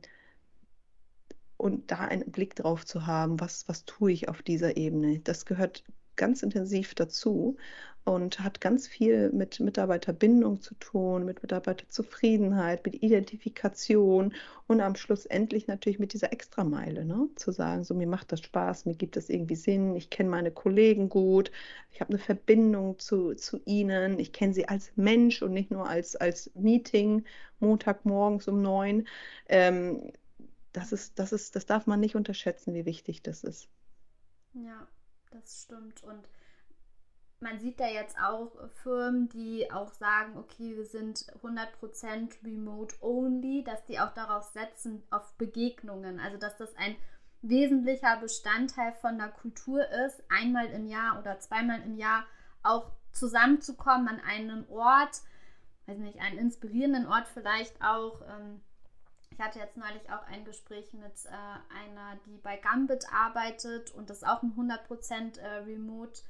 und 1.59 1.93
da 1.93 1.99
einen 2.01 2.33
Blick 2.33 2.57
drauf 2.57 2.85
zu 2.85 3.07
haben, 3.07 3.39
was, 3.41 3.69
was 3.69 3.85
tue 3.85 4.11
ich 4.11 4.29
auf 4.29 4.43
dieser 4.43 4.77
Ebene, 4.77 5.21
das 5.21 5.47
gehört 5.47 5.85
ganz 6.17 6.43
intensiv 6.43 6.95
dazu 6.95 7.57
und 8.07 8.39
hat 8.39 8.61
ganz 8.61 8.87
viel 8.87 9.33
mit 9.33 9.59
Mitarbeiterbindung 9.59 10.61
zu 10.61 10.77
tun, 10.77 11.25
mit 11.25 11.43
Mitarbeiterzufriedenheit, 11.43 12.87
mit 12.87 13.03
Identifikation 13.03 14.33
und 14.69 14.81
am 14.81 14.95
Schluss 14.95 15.27
endlich 15.27 15.67
natürlich 15.67 15.99
mit 15.99 16.13
dieser 16.13 16.33
Extrameile, 16.33 17.05
ne? 17.05 17.29
zu 17.35 17.51
sagen, 17.51 17.83
so 17.83 17.95
mir 17.95 18.07
macht 18.07 18.31
das 18.31 18.43
Spaß, 18.43 18.87
mir 18.87 18.95
gibt 18.95 19.17
das 19.17 19.29
irgendwie 19.29 19.57
Sinn, 19.57 19.97
ich 19.97 20.09
kenne 20.09 20.31
meine 20.31 20.53
Kollegen 20.53 21.09
gut, 21.09 21.51
ich 21.91 22.01
habe 22.01 22.11
eine 22.11 22.21
Verbindung 22.21 22.97
zu, 23.01 23.35
zu 23.35 23.61
ihnen, 23.65 24.21
ich 24.21 24.33
kenne 24.33 24.55
sie 24.55 24.69
als 24.69 24.93
Mensch 24.95 25.43
und 25.43 25.53
nicht 25.53 25.73
nur 25.73 25.89
als, 25.89 26.15
als 26.15 26.53
Meeting 26.55 27.25
Montagmorgens 27.59 28.47
um 28.47 28.63
neun. 28.63 29.09
Ähm, 29.49 30.13
das, 30.73 30.93
ist, 30.93 31.19
das, 31.19 31.33
ist, 31.33 31.57
das 31.57 31.67
darf 31.67 31.89
man 31.89 31.99
nicht 31.99 32.15
unterschätzen, 32.15 32.73
wie 32.73 32.87
wichtig 32.87 33.23
das 33.23 33.43
ist. 33.43 33.69
Ja, 34.55 34.87
das 35.37 35.63
stimmt 35.63 36.03
und 36.03 36.29
man 37.41 37.59
sieht 37.59 37.79
da 37.81 37.87
jetzt 37.87 38.17
auch 38.19 38.53
Firmen, 38.83 39.29
die 39.29 39.71
auch 39.71 39.93
sagen, 39.93 40.37
okay, 40.39 40.77
wir 40.77 40.87
sind 40.87 41.27
100% 41.43 42.43
remote 42.43 42.95
only, 43.03 43.63
dass 43.63 43.85
die 43.85 44.01
auch 44.01 44.15
darauf 44.15 44.45
setzen, 44.45 45.03
auf 45.11 45.35
Begegnungen. 45.35 46.19
Also, 46.19 46.39
dass 46.39 46.57
das 46.57 46.75
ein 46.77 46.97
wesentlicher 47.43 48.17
Bestandteil 48.17 48.93
von 48.95 49.19
der 49.19 49.29
Kultur 49.29 49.87
ist, 50.07 50.23
einmal 50.31 50.67
im 50.67 50.87
Jahr 50.87 51.19
oder 51.19 51.39
zweimal 51.39 51.83
im 51.83 51.97
Jahr 51.97 52.25
auch 52.63 52.93
zusammenzukommen 53.13 54.09
an 54.09 54.21
einen 54.21 54.67
Ort, 54.69 55.21
weiß 55.87 55.99
nicht, 55.99 56.21
einen 56.21 56.39
inspirierenden 56.39 57.07
Ort 57.07 57.29
vielleicht 57.29 57.81
auch. 57.83 58.23
Ähm, 58.23 58.63
ich 59.37 59.45
hatte 59.45 59.59
jetzt 59.59 59.77
neulich 59.77 60.11
auch 60.11 60.27
ein 60.29 60.47
Gespräch 60.47 60.95
mit 60.95 61.13
äh, 61.27 61.85
einer, 61.85 62.17
die 62.25 62.39
bei 62.39 62.57
Gambit 62.57 63.05
arbeitet 63.13 63.91
und 63.91 64.09
das 64.09 64.19
ist 64.19 64.27
auch 64.27 64.43
ein 64.43 64.55
100% 64.57 65.39
äh, 65.39 65.47
Remote 65.59 66.23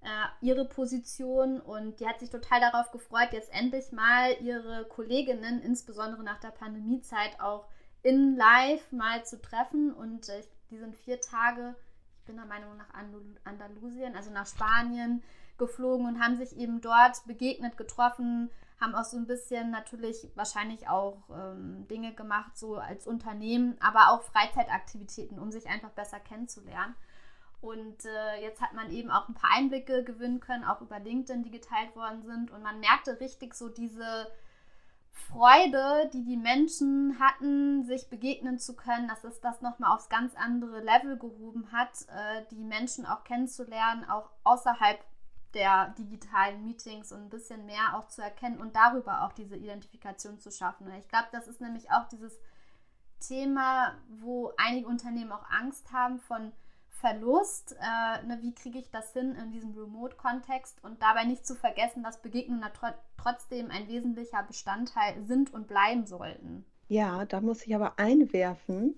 äh, 0.00 0.06
ihre 0.40 0.64
Position 0.64 1.60
und 1.60 2.00
die 2.00 2.08
hat 2.08 2.20
sich 2.20 2.30
total 2.30 2.60
darauf 2.60 2.90
gefreut, 2.90 3.32
jetzt 3.32 3.52
endlich 3.52 3.92
mal 3.92 4.34
ihre 4.40 4.86
Kolleginnen, 4.86 5.60
insbesondere 5.60 6.22
nach 6.22 6.40
der 6.40 6.52
Pandemiezeit, 6.52 7.38
auch 7.38 7.66
in 8.02 8.34
live 8.34 8.92
mal 8.92 9.24
zu 9.26 9.42
treffen. 9.42 9.92
Und 9.92 10.30
äh, 10.30 10.42
die 10.70 10.78
sind 10.78 10.96
vier 10.96 11.20
Tage, 11.20 11.74
ich 12.20 12.24
bin 12.24 12.36
der 12.36 12.46
Meinung, 12.46 12.78
nach 12.78 12.94
Andalusien, 13.44 14.16
also 14.16 14.30
nach 14.30 14.46
Spanien 14.46 15.22
geflogen 15.58 16.06
und 16.06 16.18
haben 16.18 16.36
sich 16.36 16.56
eben 16.56 16.80
dort 16.80 17.26
begegnet, 17.26 17.76
getroffen, 17.76 18.50
haben 18.80 18.94
auch 18.94 19.04
so 19.04 19.16
ein 19.16 19.26
bisschen 19.26 19.70
natürlich 19.70 20.30
wahrscheinlich 20.34 20.88
auch 20.88 21.18
ähm, 21.30 21.86
Dinge 21.88 22.12
gemacht, 22.14 22.56
so 22.56 22.76
als 22.76 23.06
Unternehmen, 23.06 23.76
aber 23.80 24.10
auch 24.10 24.22
Freizeitaktivitäten, 24.22 25.38
um 25.38 25.50
sich 25.50 25.68
einfach 25.68 25.90
besser 25.90 26.20
kennenzulernen. 26.20 26.94
Und 27.60 28.04
äh, 28.04 28.42
jetzt 28.42 28.60
hat 28.60 28.74
man 28.74 28.90
eben 28.90 29.10
auch 29.10 29.28
ein 29.28 29.34
paar 29.34 29.52
Einblicke 29.52 30.04
gewinnen 30.04 30.40
können, 30.40 30.64
auch 30.64 30.82
über 30.82 30.98
LinkedIn, 30.98 31.44
die 31.44 31.50
geteilt 31.50 31.96
worden 31.96 32.22
sind. 32.22 32.50
Und 32.50 32.62
man 32.62 32.78
merkte 32.80 33.18
richtig 33.20 33.54
so 33.54 33.70
diese 33.70 34.30
Freude, 35.14 36.10
die 36.12 36.24
die 36.24 36.36
Menschen 36.36 37.18
hatten, 37.18 37.84
sich 37.84 38.10
begegnen 38.10 38.58
zu 38.58 38.76
können, 38.76 39.08
dass 39.08 39.24
es 39.24 39.40
das 39.40 39.62
nochmal 39.62 39.94
aufs 39.94 40.08
ganz 40.08 40.34
andere 40.34 40.80
Level 40.80 41.16
gehoben 41.16 41.72
hat, 41.72 41.92
äh, 42.08 42.42
die 42.50 42.64
Menschen 42.64 43.06
auch 43.06 43.24
kennenzulernen, 43.24 44.04
auch 44.10 44.28
außerhalb 44.42 44.98
der 45.54 45.94
digitalen 45.98 46.64
Meetings 46.64 47.12
und 47.12 47.22
ein 47.22 47.30
bisschen 47.30 47.66
mehr 47.66 47.96
auch 47.96 48.08
zu 48.08 48.22
erkennen 48.22 48.58
und 48.58 48.74
darüber 48.74 49.22
auch 49.24 49.32
diese 49.32 49.56
Identifikation 49.56 50.38
zu 50.38 50.50
schaffen. 50.50 50.90
Ich 50.98 51.08
glaube, 51.08 51.28
das 51.32 51.48
ist 51.48 51.60
nämlich 51.60 51.90
auch 51.90 52.08
dieses 52.08 52.38
Thema, 53.20 53.94
wo 54.08 54.52
einige 54.56 54.86
Unternehmen 54.86 55.32
auch 55.32 55.48
Angst 55.48 55.92
haben 55.92 56.18
von 56.18 56.52
Verlust, 56.88 57.76
äh, 57.80 58.26
ne, 58.26 58.38
wie 58.40 58.54
kriege 58.54 58.78
ich 58.78 58.90
das 58.90 59.12
hin 59.12 59.34
in 59.34 59.50
diesem 59.50 59.76
Remote-Kontext 59.76 60.82
und 60.82 61.02
dabei 61.02 61.24
nicht 61.24 61.46
zu 61.46 61.54
vergessen, 61.54 62.02
dass 62.02 62.22
Begegnungen 62.22 62.72
tr 62.72 62.94
trotzdem 63.16 63.70
ein 63.70 63.88
wesentlicher 63.88 64.42
Bestandteil 64.42 65.22
sind 65.24 65.52
und 65.52 65.66
bleiben 65.66 66.06
sollten. 66.06 66.64
Ja, 66.88 67.24
da 67.24 67.40
muss 67.40 67.66
ich 67.66 67.74
aber 67.74 67.98
einwerfen, 67.98 68.94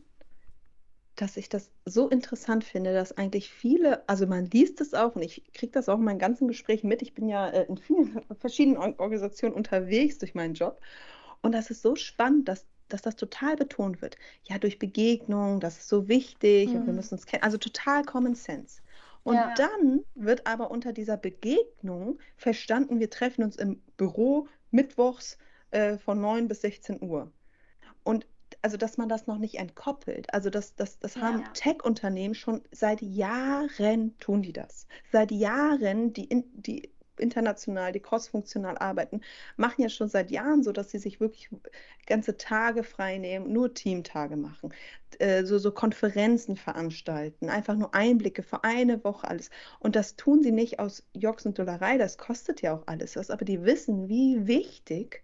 dass 1.16 1.36
ich 1.36 1.48
das 1.48 1.70
so 1.84 2.08
interessant 2.08 2.62
finde, 2.62 2.92
dass 2.92 3.16
eigentlich 3.16 3.50
viele, 3.50 4.06
also 4.08 4.26
man 4.26 4.46
liest 4.46 4.80
es 4.80 4.94
auch 4.94 5.16
und 5.16 5.22
ich 5.22 5.42
kriege 5.54 5.72
das 5.72 5.88
auch 5.88 5.98
in 5.98 6.04
meinen 6.04 6.18
ganzen 6.18 6.46
Gesprächen 6.46 6.88
mit. 6.88 7.02
Ich 7.02 7.14
bin 7.14 7.28
ja 7.28 7.48
äh, 7.48 7.64
in 7.64 7.78
vielen 7.78 8.20
verschiedenen 8.38 8.78
Organisationen 8.98 9.54
unterwegs 9.54 10.18
durch 10.18 10.34
meinen 10.34 10.54
Job. 10.54 10.80
Und 11.42 11.52
das 11.52 11.70
ist 11.70 11.82
so 11.82 11.96
spannend, 11.96 12.48
dass 12.48 12.66
dass 12.88 13.02
das 13.02 13.16
total 13.16 13.56
betont 13.56 14.00
wird. 14.00 14.16
Ja, 14.44 14.58
durch 14.58 14.78
Begegnung, 14.78 15.60
das 15.60 15.78
ist 15.78 15.88
so 15.88 16.08
wichtig 16.08 16.68
mhm. 16.68 16.76
und 16.76 16.86
wir 16.86 16.92
mhm. 16.92 16.96
müssen 16.96 17.14
uns 17.14 17.26
kennen. 17.26 17.42
Also 17.42 17.58
total 17.58 18.04
Common 18.04 18.34
Sense. 18.34 18.80
Und 19.24 19.34
ja. 19.34 19.54
dann 19.56 20.04
wird 20.14 20.46
aber 20.46 20.70
unter 20.70 20.92
dieser 20.92 21.16
Begegnung 21.16 22.20
verstanden, 22.36 23.00
wir 23.00 23.10
treffen 23.10 23.42
uns 23.42 23.56
im 23.56 23.82
Büro 23.96 24.46
mittwochs 24.70 25.36
äh, 25.72 25.98
von 25.98 26.20
9 26.20 26.46
bis 26.46 26.60
16 26.60 27.02
Uhr. 27.02 27.32
Und 28.04 28.26
also, 28.66 28.76
dass 28.76 28.98
man 28.98 29.08
das 29.08 29.28
noch 29.28 29.38
nicht 29.38 29.60
entkoppelt. 29.60 30.34
Also, 30.34 30.50
das, 30.50 30.74
das, 30.74 30.98
das 30.98 31.16
haben 31.18 31.42
ja. 31.42 31.48
Tech-Unternehmen 31.54 32.34
schon 32.34 32.62
seit 32.72 33.00
Jahren 33.00 34.18
tun 34.18 34.42
die 34.42 34.52
das. 34.52 34.88
Seit 35.12 35.30
Jahren, 35.30 36.12
die, 36.12 36.24
in, 36.24 36.42
die 36.52 36.90
international, 37.20 37.92
die 37.92 38.00
crossfunktional 38.00 38.76
arbeiten, 38.76 39.20
machen 39.56 39.82
ja 39.82 39.88
schon 39.88 40.08
seit 40.08 40.32
Jahren 40.32 40.64
so, 40.64 40.72
dass 40.72 40.90
sie 40.90 40.98
sich 40.98 41.20
wirklich 41.20 41.48
ganze 42.06 42.36
Tage 42.36 42.82
frei 42.82 43.18
nehmen, 43.18 43.52
nur 43.52 43.72
Teamtage 43.72 44.36
machen, 44.36 44.74
äh, 45.20 45.44
so, 45.44 45.58
so 45.58 45.70
Konferenzen 45.70 46.56
veranstalten, 46.56 47.48
einfach 47.48 47.76
nur 47.76 47.94
Einblicke 47.94 48.42
für 48.42 48.64
eine 48.64 49.04
Woche 49.04 49.28
alles. 49.28 49.50
Und 49.78 49.94
das 49.94 50.16
tun 50.16 50.42
sie 50.42 50.50
nicht 50.50 50.80
aus 50.80 51.06
Jocks 51.12 51.46
und 51.46 51.56
Dollerei, 51.56 51.98
das 51.98 52.18
kostet 52.18 52.62
ja 52.62 52.74
auch 52.74 52.82
alles 52.86 53.14
was, 53.14 53.30
aber 53.30 53.44
die 53.44 53.62
wissen, 53.62 54.08
wie 54.08 54.48
wichtig 54.48 55.22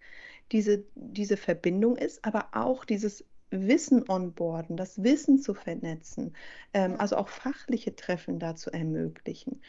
diese, 0.52 0.84
diese 0.94 1.36
Verbindung 1.36 1.96
ist, 1.96 2.24
aber 2.24 2.48
auch 2.52 2.84
dieses 2.84 3.24
Wissen 3.52 4.08
onboarden, 4.08 4.76
das 4.76 5.02
Wissen 5.02 5.38
zu 5.38 5.54
vernetzen, 5.54 6.34
ähm, 6.74 6.96
also 6.98 7.16
auch 7.16 7.28
fachliche 7.28 7.94
Treffen 7.94 8.38
da 8.38 8.56
zu 8.56 8.72
ermöglichen. 8.72 9.60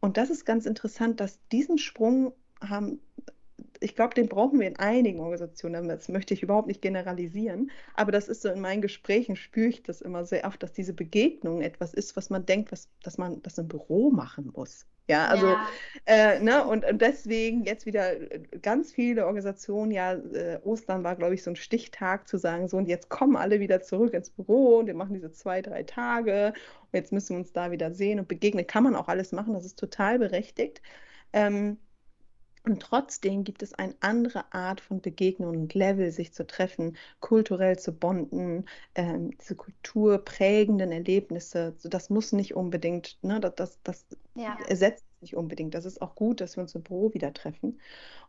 Und 0.00 0.16
das 0.16 0.30
ist 0.30 0.44
ganz 0.44 0.66
interessant, 0.66 1.20
dass 1.20 1.38
diesen 1.50 1.78
Sprung 1.78 2.32
haben 2.60 3.00
ich 3.80 3.96
glaube, 3.96 4.14
den 4.14 4.28
brauchen 4.28 4.60
wir 4.60 4.68
in 4.68 4.78
einigen 4.78 5.20
Organisationen. 5.20 5.88
Das 5.88 6.08
möchte 6.08 6.34
ich 6.34 6.42
überhaupt 6.42 6.68
nicht 6.68 6.82
generalisieren. 6.82 7.70
Aber 7.94 8.12
das 8.12 8.28
ist 8.28 8.42
so 8.42 8.48
in 8.48 8.60
meinen 8.60 8.82
Gesprächen, 8.82 9.36
spüre 9.36 9.68
ich 9.68 9.82
das 9.82 10.00
immer 10.00 10.24
sehr 10.24 10.44
oft, 10.46 10.62
dass 10.62 10.72
diese 10.72 10.94
Begegnung 10.94 11.62
etwas 11.62 11.92
ist, 11.94 12.16
was 12.16 12.30
man 12.30 12.46
denkt, 12.46 12.72
was, 12.72 12.88
dass 13.02 13.18
man 13.18 13.42
das 13.42 13.58
im 13.58 13.68
Büro 13.68 14.10
machen 14.10 14.52
muss. 14.54 14.86
Ja, 15.08 15.26
also, 15.26 15.46
ja. 15.46 15.66
Äh, 16.06 16.40
ne, 16.40 16.64
und, 16.64 16.84
und 16.84 17.02
deswegen 17.02 17.64
jetzt 17.64 17.86
wieder 17.86 18.20
äh, 18.32 18.40
ganz 18.62 18.92
viele 18.92 19.26
Organisationen, 19.26 19.90
ja, 19.90 20.14
äh, 20.14 20.60
Ostern 20.64 21.04
war, 21.04 21.16
glaube 21.16 21.34
ich, 21.34 21.42
so 21.42 21.50
ein 21.50 21.56
Stichtag 21.56 22.28
zu 22.28 22.38
sagen, 22.38 22.68
so, 22.68 22.76
und 22.76 22.88
jetzt 22.88 23.08
kommen 23.08 23.36
alle 23.36 23.60
wieder 23.60 23.82
zurück 23.82 24.14
ins 24.14 24.30
Büro 24.30 24.78
und 24.78 24.86
wir 24.86 24.94
machen 24.94 25.14
diese 25.14 25.32
zwei, 25.32 25.60
drei 25.60 25.82
Tage 25.82 26.54
und 26.82 26.94
jetzt 26.94 27.12
müssen 27.12 27.30
wir 27.34 27.38
uns 27.40 27.52
da 27.52 27.70
wieder 27.72 27.92
sehen 27.92 28.20
und 28.20 28.28
begegnen. 28.28 28.66
Kann 28.66 28.84
man 28.84 28.94
auch 28.96 29.08
alles 29.08 29.32
machen, 29.32 29.54
das 29.54 29.64
ist 29.64 29.78
total 29.78 30.18
berechtigt. 30.18 30.82
Ähm, 31.32 31.78
und 32.64 32.80
trotzdem 32.80 33.42
gibt 33.42 33.62
es 33.62 33.74
eine 33.74 33.94
andere 34.00 34.52
Art 34.52 34.80
von 34.80 35.00
Begegnungen 35.00 35.62
und 35.62 35.74
Level, 35.74 36.12
sich 36.12 36.32
zu 36.32 36.46
treffen, 36.46 36.96
kulturell 37.20 37.76
zu 37.78 37.92
bonden, 37.92 38.66
ähm, 38.94 39.36
diese 39.38 39.56
kulturprägenden 39.56 40.92
Erlebnisse. 40.92 41.74
Das 41.82 42.08
muss 42.08 42.30
nicht 42.32 42.54
unbedingt, 42.54 43.18
ne, 43.22 43.40
das, 43.40 43.54
das, 43.56 43.80
das 43.82 44.06
ja. 44.34 44.56
ersetzt 44.68 45.04
nicht 45.22 45.36
unbedingt. 45.36 45.74
Das 45.74 45.84
ist 45.84 46.02
auch 46.02 46.14
gut, 46.14 46.40
dass 46.40 46.56
wir 46.56 46.62
uns 46.62 46.74
im 46.74 46.82
Büro 46.82 47.14
wieder 47.14 47.32
treffen. 47.32 47.80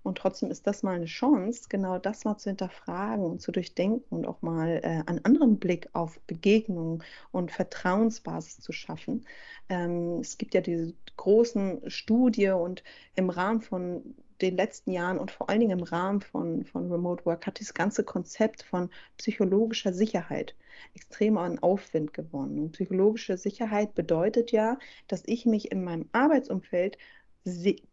Und 0.03 0.17
trotzdem 0.17 0.51
ist 0.51 0.67
das 0.67 0.83
mal 0.83 0.95
eine 0.95 1.05
Chance, 1.05 1.65
genau 1.69 1.97
das 1.97 2.23
mal 2.23 2.37
zu 2.37 2.49
hinterfragen 2.49 3.25
und 3.25 3.41
zu 3.41 3.51
durchdenken 3.51 4.15
und 4.15 4.25
auch 4.25 4.41
mal 4.41 4.79
äh, 4.83 5.03
einen 5.07 5.25
anderen 5.25 5.59
Blick 5.59 5.89
auf 5.93 6.19
Begegnungen 6.27 7.03
und 7.31 7.51
Vertrauensbasis 7.51 8.59
zu 8.59 8.71
schaffen. 8.71 9.25
Ähm, 9.69 10.19
es 10.19 10.37
gibt 10.37 10.53
ja 10.53 10.61
diese 10.61 10.93
großen 11.17 11.89
Studie 11.89 12.49
und 12.49 12.83
im 13.15 13.29
Rahmen 13.29 13.61
von 13.61 14.15
den 14.41 14.57
letzten 14.57 14.91
Jahren 14.91 15.19
und 15.19 15.31
vor 15.31 15.49
allen 15.49 15.59
Dingen 15.59 15.79
im 15.79 15.83
Rahmen 15.83 16.21
von, 16.21 16.65
von 16.65 16.91
Remote 16.91 17.25
Work 17.25 17.47
hat 17.47 17.59
das 17.59 17.73
ganze 17.73 18.03
Konzept 18.03 18.63
von 18.63 18.89
psychologischer 19.17 19.93
Sicherheit 19.93 20.55
extrem 20.95 21.37
an 21.37 21.59
Aufwind 21.59 22.13
gewonnen. 22.13 22.59
Und 22.59 22.71
psychologische 22.71 23.37
Sicherheit 23.37 23.95
bedeutet 23.95 24.51
ja, 24.51 24.77
dass 25.07 25.23
ich 25.25 25.45
mich 25.45 25.71
in 25.71 25.83
meinem 25.83 26.09
Arbeitsumfeld 26.11 26.97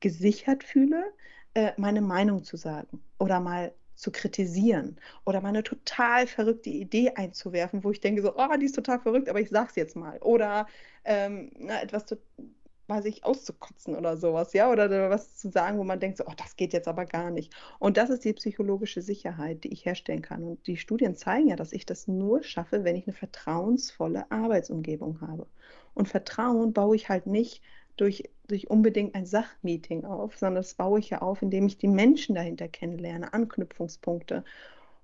gesichert 0.01 0.65
fühle, 0.65 1.05
äh, 1.55 1.73
meine 1.77 2.01
Meinung 2.01 2.45
zu 2.45 2.57
sagen 2.57 3.03
oder 3.19 3.41
mal 3.41 3.73
zu 4.01 4.11
kritisieren 4.11 4.97
oder 5.27 5.41
mal 5.41 5.51
eine 5.51 5.63
total 5.63 6.27
verrückte 6.27 6.71
Idee 6.71 7.11
einzuwerfen, 7.17 7.85
wo 7.85 7.91
ich 7.91 8.01
denke 8.01 8.23
so, 8.23 8.35
oh, 8.37 8.57
die 8.59 8.67
ist 8.67 8.75
total 8.75 8.99
verrückt, 8.99 9.29
aber 9.29 9.41
ich 9.41 9.51
sag's 9.51 9.77
jetzt 9.77 9.95
mal. 9.95 10.19
Oder 10.23 10.67
ähm, 11.05 11.51
na, 11.59 11.83
etwas 11.83 12.07
weiß 12.91 13.07
ich, 13.07 13.25
auszukotzen 13.25 13.97
oder 13.97 14.17
sowas, 14.17 14.53
ja, 14.53 14.71
oder 14.71 15.11
was 15.11 15.37
zu 15.37 15.51
sagen, 15.51 15.79
wo 15.79 15.85
man 15.85 16.01
denkt, 16.01 16.19
so, 16.19 16.25
oh, 16.27 16.35
das 16.37 16.57
geht 16.57 16.73
jetzt 16.73 16.89
aber 16.89 17.07
gar 17.07 17.31
nicht. 17.31 17.55
Und 17.79 17.97
das 17.97 18.11
ist 18.11 18.25
die 18.25 18.33
psychologische 18.33 19.01
Sicherheit, 19.01 19.65
die 19.65 19.73
ich 19.73 19.87
herstellen 19.87 20.23
kann. 20.23 20.43
Und 20.43 20.67
die 20.67 20.77
Studien 20.77 21.15
zeigen 21.15 21.49
ja, 21.49 21.57
dass 21.57 21.73
ich 21.73 21.87
das 21.87 22.09
nur 22.09 22.43
schaffe, 22.43 22.85
wenn 22.85 22.97
ich 22.97 23.07
eine 23.07 23.17
vertrauensvolle 23.17 24.31
Arbeitsumgebung 24.31 25.21
habe. 25.23 25.47
Und 25.95 26.09
Vertrauen 26.09 26.73
baue 26.73 26.97
ich 26.97 27.09
halt 27.09 27.27
nicht 27.27 27.63
durch, 27.97 28.25
durch 28.49 28.69
unbedingt 28.69 29.15
ein 29.15 29.27
Sachmeeting 29.27 30.05
auf, 30.05 30.37
sondern 30.37 30.63
das 30.63 30.75
baue 30.75 30.99
ich 30.99 31.11
ja 31.11 31.23
auf, 31.23 31.43
indem 31.43 31.67
ich 31.67 31.79
die 31.79 31.89
Menschen 31.89 32.35
dahinter 32.35 32.69
kennenlerne, 32.69 33.33
Anknüpfungspunkte. 33.33 34.45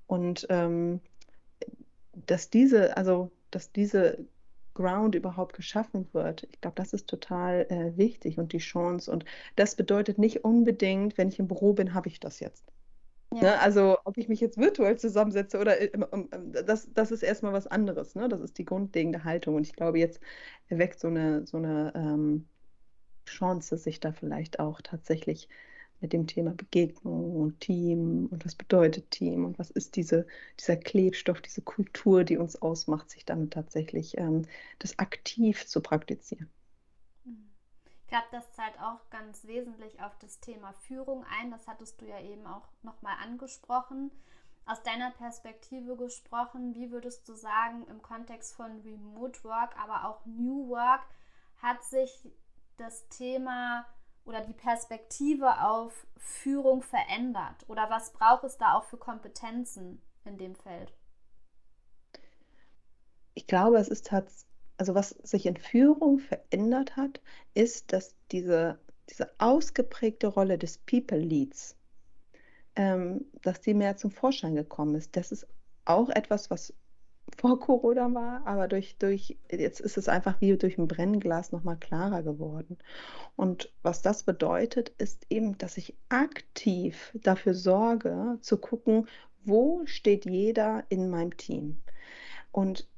Und 0.07 0.47
ähm, 0.51 1.01
dass 2.27 2.51
diese, 2.51 2.97
also 2.97 3.31
dass 3.51 3.73
diese 3.73 4.27
Ground 4.77 5.15
überhaupt 5.15 5.57
geschaffen 5.57 6.09
wird. 6.13 6.47
Ich 6.53 6.61
glaube, 6.61 6.77
das 6.77 6.93
ist 6.93 7.09
total 7.09 7.67
äh, 7.71 7.97
wichtig 7.97 8.39
und 8.39 8.53
die 8.53 8.59
Chance. 8.59 9.11
Und 9.11 9.25
das 9.57 9.75
bedeutet 9.75 10.19
nicht 10.19 10.45
unbedingt, 10.45 11.19
wenn 11.19 11.29
ich 11.29 11.39
im 11.39 11.49
Büro 11.49 11.73
bin, 11.73 11.95
habe 11.95 12.09
ich 12.09 12.21
das 12.21 12.41
jetzt. 12.41 12.65
Ja. 13.35 13.43
Ne? 13.43 13.61
Also 13.61 13.99
ob 14.05 14.17
ich 14.19 14.29
mich 14.29 14.41
jetzt 14.41 14.59
virtuell 14.59 14.99
zusammensetze 14.99 15.59
oder 15.59 15.81
äh, 15.81 15.91
das, 16.65 16.93
das 16.93 17.11
ist 17.11 17.23
erstmal 17.23 17.53
was 17.53 17.67
anderes. 17.67 18.15
Ne? 18.15 18.29
Das 18.29 18.41
ist 18.41 18.59
die 18.59 18.65
grundlegende 18.65 19.25
Haltung. 19.25 19.57
Und 19.57 19.67
ich 19.67 19.75
glaube, 19.75 19.99
jetzt 19.99 20.21
erweckt 20.69 21.01
so 21.01 21.09
eine, 21.09 21.47
so 21.47 21.57
eine 21.57 21.93
ähm, 21.97 22.47
Chance, 23.27 23.77
sich 23.79 23.99
da 24.01 24.13
vielleicht 24.13 24.61
auch 24.61 24.81
tatsächlich 24.81 25.49
mit 26.01 26.13
dem 26.13 26.27
Thema 26.27 26.53
Begegnung 26.53 27.37
und 27.37 27.61
Team 27.61 28.29
und 28.31 28.45
was 28.45 28.55
bedeutet 28.55 29.11
Team 29.11 29.45
und 29.45 29.59
was 29.59 29.71
ist 29.71 29.97
diese, 29.97 30.27
dieser 30.61 30.77
Klebstoff, 30.77 31.41
diese 31.41 31.63
Kultur, 31.63 32.25
die 32.25 32.37
uns 32.37 32.61
ausmacht, 32.61 33.11
sich 33.11 33.25
damit 33.25 33.53
tatsächlich 33.53 34.19
ähm, 34.19 34.43
das 34.79 34.99
aktiv 34.99 35.67
zu 35.67 35.81
praktizieren. 35.81 36.51
Ich 38.07 38.11
glaube, 38.11 38.27
das 38.31 38.53
zahlt 38.53 38.79
auch 38.81 39.11
ganz 39.11 39.47
wesentlich 39.47 40.01
auf 40.01 40.17
das 40.21 40.39
Thema 40.39 40.73
Führung 40.75 41.25
ein. 41.25 41.51
Das 41.51 41.67
hattest 41.67 42.01
du 42.01 42.07
ja 42.07 42.21
eben 42.21 42.47
auch 42.47 42.69
nochmal 42.83 43.17
angesprochen. 43.21 44.13
Aus 44.65 44.81
deiner 44.85 45.11
Perspektive 45.11 45.97
gesprochen, 45.97 46.75
wie 46.75 46.93
würdest 46.93 47.29
du 47.29 47.35
sagen, 47.35 47.85
im 47.89 48.03
Kontext 48.03 48.55
von 48.55 48.81
Remote 48.83 49.43
Work, 49.43 49.77
aber 49.77 50.09
auch 50.09 50.25
New 50.25 50.69
Work, 50.69 51.03
hat 51.57 51.83
sich 51.83 52.31
das 52.77 53.09
Thema 53.09 53.87
oder 54.27 54.43
die 54.43 54.53
Perspektive 54.53 55.63
auf 55.63 56.07
Führung 56.17 56.83
verändert? 56.83 57.65
Oder 57.69 57.89
was 57.89 58.13
braucht 58.13 58.45
es 58.45 58.59
da 58.59 58.75
auch 58.75 58.85
für 58.85 58.99
Kompetenzen 58.99 60.03
in 60.25 60.37
dem 60.37 60.55
Feld? 60.55 60.93
Ich 63.35 63.47
glaube, 63.47 63.79
es 63.79 63.89
ist 63.89 64.07
tatsächlich, 64.07 64.47
also 64.79 64.95
was 64.95 65.11
sich 65.11 65.47
in 65.47 65.57
Führung 65.57 66.19
verändert 66.19 66.97
hat, 66.97 67.23
ist, 67.55 67.93
dass 67.93 68.15
diese, 68.31 68.79
diese 69.09 69.31
ausgeprägte 69.39 70.27
Rolle 70.27 70.59
des 70.59 70.79
People 70.79 71.19
Leads, 71.19 71.77
ähm, 72.75 73.25
dass 73.43 73.61
die 73.61 73.73
mehr 73.73 73.97
zum 73.97 74.11
Vorschein 74.11 74.55
gekommen 74.55 74.95
ist. 74.97 75.17
Das 75.17 75.33
ist 75.33 75.47
auch 75.87 76.11
etwas, 76.11 76.51
was 76.51 76.75
vor 77.37 77.61
Corona 77.61 78.13
war, 78.15 78.47
aber 78.47 78.69
durch, 78.69 78.97
durch, 78.99 79.37
jetzt 79.51 79.81
ist 79.81 79.99
es 79.99 80.09
einfach 80.09 80.41
wie 80.41 80.57
durch 80.57 80.79
ein 80.79 80.89
Brennglas 80.89 81.53
nochmal 81.53 81.77
klarer 81.77 82.23
geworden. 82.23 82.79
Und 83.35 83.73
was 83.83 84.03
das 84.03 84.23
bedeutet, 84.23 84.91
ist 84.99 85.27
eben, 85.29 85.59
dass 85.59 85.77
ich 85.77 85.95
aktiv 86.09 87.13
dafür 87.15 87.55
sorge, 87.55 88.39
zu 88.41 88.59
gucken, 88.59 89.09
wo 89.45 89.83
steht 89.87 90.25
jeder 90.25 90.85
in 90.89 91.11
meinem 91.11 91.37
Team. 91.37 91.83
Und 92.53 92.89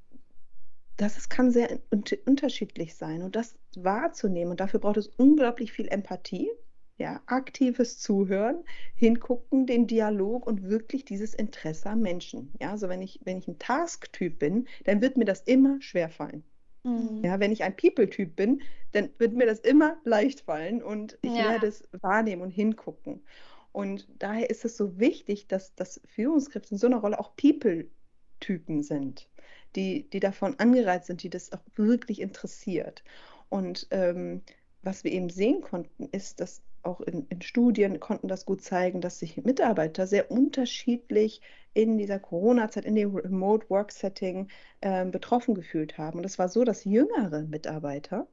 das 0.97 1.29
kann 1.29 1.51
sehr 1.51 1.81
unterschiedlich 2.26 2.97
sein. 2.97 3.22
Und 3.22 3.37
das 3.37 3.57
wahrzunehmen, 3.76 4.53
und 4.53 4.61
dafür 4.61 4.81
braucht 4.81 4.97
es 4.97 5.09
unglaublich 5.09 5.72
viel 5.72 5.89
Empathie 5.89 6.51
ja, 6.99 7.22
aktives 7.26 7.99
Zuhören, 8.01 8.64
hingucken, 8.94 9.66
den 9.66 9.86
Dialog 9.86 10.46
und 10.46 10.64
wirklich 10.64 11.05
dieses 11.05 11.32
Interesse 11.32 11.90
am 11.90 12.01
Menschen. 12.01 12.53
Ja, 12.61 12.72
also 12.72 12.88
wenn 12.88 13.03
ich, 13.03 13.20
wenn 13.24 13.38
ich 13.38 13.46
ein 13.46 13.59
Task-Typ 13.59 14.40
bin, 14.40 14.66
dann 14.84 15.01
wird 15.01 15.16
mir 15.16 15.24
das 15.24 15.40
immer 15.42 15.80
schwer 15.80 16.11
fallen. 16.11 16.42
Mhm. 16.82 17.24
Ja, 17.24 17.38
wenn 17.38 17.53
ich 17.53 17.62
ein 17.62 17.76
People-Typ 17.76 18.34
bin, 18.34 18.62
dann 18.92 19.11
wird 19.18 19.32
mir 19.34 19.46
das 19.46 19.61
immer 19.61 19.96
leicht 20.05 20.40
fallen 20.40 20.82
und 20.82 21.18
ich 21.22 21.34
ja. 21.34 21.51
werde 21.51 21.68
es 21.68 21.84
wahrnehmen 22.01 22.42
und 22.42 22.51
hingucken. 22.51 23.22
Und 23.70 24.09
daher 24.18 24.51
ist 24.51 24.64
es 24.64 24.76
so 24.76 24.99
wichtig, 24.99 25.46
dass, 25.46 25.74
dass 25.76 26.01
Führungskräfte 26.07 26.72
in 26.72 26.78
so 26.78 26.88
einer 26.88 26.99
Rolle 26.99 27.20
auch 27.20 27.36
People-Typen 27.36 28.82
sind, 28.82 29.28
die, 29.76 30.11
die 30.11 30.20
davon 30.20 30.59
angereizt 30.59 31.07
sind, 31.07 31.22
die 31.22 31.30
das 31.30 31.53
auch 31.53 31.62
wirklich 31.76 32.20
interessiert. 32.20 33.05
Und 33.51 33.86
ähm, 33.90 34.42
was 34.82 35.05
wir 35.05 35.12
eben 35.12 35.30
sehen 35.30 35.61
konnten, 35.61 36.09
ist, 36.11 36.40
dass 36.40 36.62
auch 36.83 37.01
in, 37.01 37.26
in, 37.29 37.43
Studien 37.43 38.01
konnten 38.01 38.29
das 38.29 38.47
gut 38.47 38.62
zeigen, 38.62 39.01
dass 39.01 39.18
sich 39.18 39.37
Mitarbeiter 39.45 40.07
sehr 40.07 40.31
unterschiedlich 40.31 41.41
in 41.74 41.99
dieser 41.99 42.18
Corona-Zeit, 42.18 42.85
in 42.85 42.95
dem 42.95 43.14
Remote 43.14 43.68
Work 43.70 43.93
Setting 43.93 44.49
äh, 44.81 45.05
betroffen 45.05 45.55
gefühlt 45.55 45.99
haben. 45.99 46.18
Und 46.18 46.24
es 46.24 46.39
war 46.39 46.49
so, 46.49 46.64
dass 46.64 46.85
jüngere 46.85 47.43
Mitarbeiter 47.43 48.26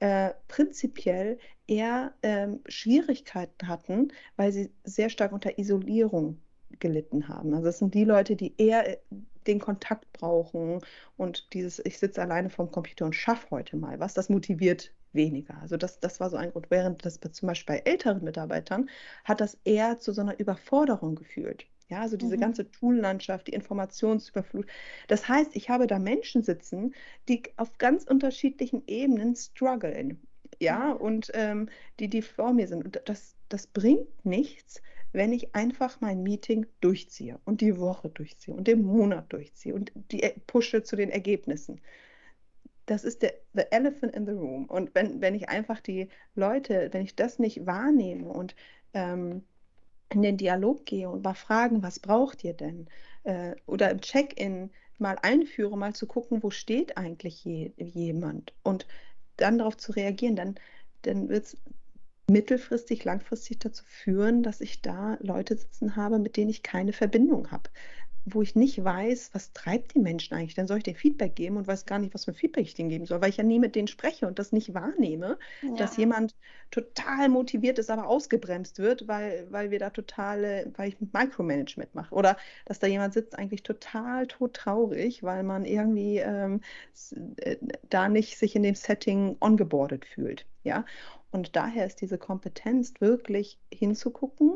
äh, 0.00 0.30
prinzipiell 0.46 1.38
eher 1.66 2.14
äh, 2.22 2.48
Schwierigkeiten 2.66 3.68
hatten, 3.68 4.12
weil 4.36 4.52
sie 4.52 4.70
sehr 4.84 5.10
stark 5.10 5.32
unter 5.32 5.58
Isolierung 5.58 6.40
gelitten 6.78 7.28
haben. 7.28 7.54
Also 7.54 7.68
es 7.68 7.78
sind 7.78 7.94
die 7.94 8.04
Leute, 8.04 8.36
die 8.36 8.54
eher 8.58 8.88
äh, 8.88 8.98
den 9.46 9.58
Kontakt 9.58 10.12
brauchen 10.12 10.80
und 11.16 11.52
dieses, 11.54 11.78
ich 11.84 11.98
sitze 11.98 12.22
alleine 12.22 12.50
vorm 12.50 12.70
Computer 12.70 13.06
und 13.06 13.14
schaffe 13.14 13.48
heute 13.50 13.76
mal 13.76 13.98
was, 13.98 14.14
das 14.14 14.28
motiviert 14.28 14.92
weniger. 15.12 15.58
Also 15.60 15.76
das, 15.76 16.00
das 16.00 16.20
war 16.20 16.30
so 16.30 16.36
ein 16.36 16.52
Grund. 16.52 16.70
Während 16.70 17.04
das 17.04 17.20
zum 17.32 17.46
Beispiel 17.46 17.76
bei 17.76 17.90
älteren 17.90 18.22
Mitarbeitern 18.22 18.88
hat 19.24 19.40
das 19.40 19.58
eher 19.64 19.98
zu 19.98 20.12
so 20.12 20.20
einer 20.20 20.38
Überforderung 20.38 21.14
gefühlt. 21.14 21.66
Ja, 21.88 22.02
also 22.02 22.18
diese 22.18 22.36
mhm. 22.36 22.40
ganze 22.40 22.70
Toollandschaft, 22.70 23.46
die 23.46 23.52
Informationsüberflut. 23.52 24.66
Das 25.06 25.26
heißt, 25.26 25.56
ich 25.56 25.70
habe 25.70 25.86
da 25.86 25.98
Menschen 25.98 26.42
sitzen, 26.42 26.94
die 27.28 27.42
auf 27.56 27.78
ganz 27.78 28.04
unterschiedlichen 28.04 28.82
Ebenen 28.86 29.34
strugglen. 29.36 30.20
Ja, 30.60 30.94
mhm. 30.94 31.00
und 31.00 31.30
ähm, 31.34 31.68
die, 31.98 32.08
die 32.08 32.22
vor 32.22 32.52
mir 32.52 32.68
sind. 32.68 32.84
Und 32.84 33.00
das, 33.06 33.36
das 33.48 33.66
bringt 33.66 34.24
nichts, 34.24 34.82
wenn 35.12 35.32
ich 35.32 35.54
einfach 35.54 36.00
mein 36.00 36.22
Meeting 36.22 36.66
durchziehe 36.80 37.40
und 37.44 37.60
die 37.62 37.78
Woche 37.78 38.10
durchziehe 38.10 38.54
und 38.54 38.68
den 38.68 38.82
Monat 38.82 39.32
durchziehe 39.32 39.74
und 39.74 39.92
die 40.10 40.22
äh, 40.22 40.34
pushe 40.46 40.82
zu 40.82 40.96
den 40.96 41.10
Ergebnissen. 41.10 41.80
Das 42.88 43.04
ist 43.04 43.22
der 43.22 43.34
the 43.52 43.64
elephant 43.70 44.14
in 44.16 44.26
the 44.26 44.32
room. 44.32 44.64
Und 44.66 44.94
wenn, 44.94 45.20
wenn 45.20 45.34
ich 45.34 45.48
einfach 45.48 45.80
die 45.80 46.08
Leute, 46.34 46.88
wenn 46.92 47.02
ich 47.02 47.14
das 47.14 47.38
nicht 47.38 47.66
wahrnehme 47.66 48.28
und 48.28 48.56
ähm, 48.94 49.44
in 50.10 50.22
den 50.22 50.38
Dialog 50.38 50.86
gehe 50.86 51.10
und 51.10 51.22
mal 51.22 51.34
fragen, 51.34 51.82
was 51.82 52.00
braucht 52.00 52.44
ihr 52.44 52.54
denn? 52.54 52.88
Äh, 53.24 53.56
oder 53.66 53.90
im 53.90 54.00
Check-in 54.00 54.70
mal 54.98 55.18
einführe, 55.22 55.76
mal 55.76 55.94
zu 55.94 56.06
gucken, 56.06 56.42
wo 56.42 56.50
steht 56.50 56.96
eigentlich 56.96 57.44
je, 57.44 57.72
jemand 57.76 58.54
und 58.62 58.86
dann 59.36 59.58
darauf 59.58 59.76
zu 59.76 59.92
reagieren, 59.92 60.34
dann, 60.34 60.54
dann 61.02 61.28
wird 61.28 61.44
es 61.44 61.56
mittelfristig, 62.30 63.04
langfristig 63.04 63.58
dazu 63.58 63.84
führen, 63.86 64.42
dass 64.42 64.60
ich 64.60 64.82
da 64.82 65.18
Leute 65.20 65.56
sitzen 65.56 65.94
habe, 65.94 66.18
mit 66.18 66.36
denen 66.36 66.50
ich 66.50 66.62
keine 66.62 66.92
Verbindung 66.92 67.50
habe 67.50 67.70
wo 68.34 68.42
ich 68.42 68.54
nicht 68.54 68.82
weiß, 68.82 69.30
was 69.32 69.52
treibt 69.52 69.94
die 69.94 69.98
Menschen 69.98 70.34
eigentlich, 70.34 70.54
dann 70.54 70.66
soll 70.66 70.78
ich 70.78 70.84
denen 70.84 70.96
Feedback 70.96 71.36
geben 71.36 71.56
und 71.56 71.66
weiß 71.66 71.86
gar 71.86 71.98
nicht, 71.98 72.14
was 72.14 72.24
für 72.24 72.34
Feedback 72.34 72.64
ich 72.64 72.74
denen 72.74 72.88
geben 72.88 73.06
soll, 73.06 73.20
weil 73.20 73.30
ich 73.30 73.36
ja 73.36 73.44
nie 73.44 73.58
mit 73.58 73.74
denen 73.74 73.88
spreche 73.88 74.26
und 74.26 74.38
das 74.38 74.52
nicht 74.52 74.74
wahrnehme, 74.74 75.38
ja. 75.62 75.74
dass 75.76 75.96
jemand 75.96 76.34
total 76.70 77.28
motiviert 77.28 77.78
ist, 77.78 77.90
aber 77.90 78.06
ausgebremst 78.06 78.78
wird, 78.78 79.08
weil, 79.08 79.46
weil 79.50 79.70
wir 79.70 79.78
da 79.78 79.90
totale, 79.90 80.70
weil 80.76 80.90
ich 80.90 80.96
Micromanagement 81.12 81.94
mache. 81.94 82.14
Oder 82.14 82.36
dass 82.64 82.78
da 82.78 82.86
jemand 82.86 83.14
sitzt 83.14 83.38
eigentlich 83.38 83.62
total 83.62 84.26
todtraurig, 84.26 85.22
weil 85.22 85.42
man 85.42 85.64
irgendwie 85.64 86.18
ähm, 86.18 86.60
äh, 87.36 87.56
da 87.88 88.08
nicht 88.08 88.38
sich 88.38 88.54
in 88.56 88.62
dem 88.62 88.74
Setting 88.74 89.36
ongeboardet 89.40 90.04
fühlt. 90.04 90.46
Ja. 90.64 90.84
Und 91.30 91.56
daher 91.56 91.86
ist 91.86 92.00
diese 92.00 92.18
Kompetenz 92.18 92.94
wirklich 93.00 93.58
hinzugucken, 93.72 94.52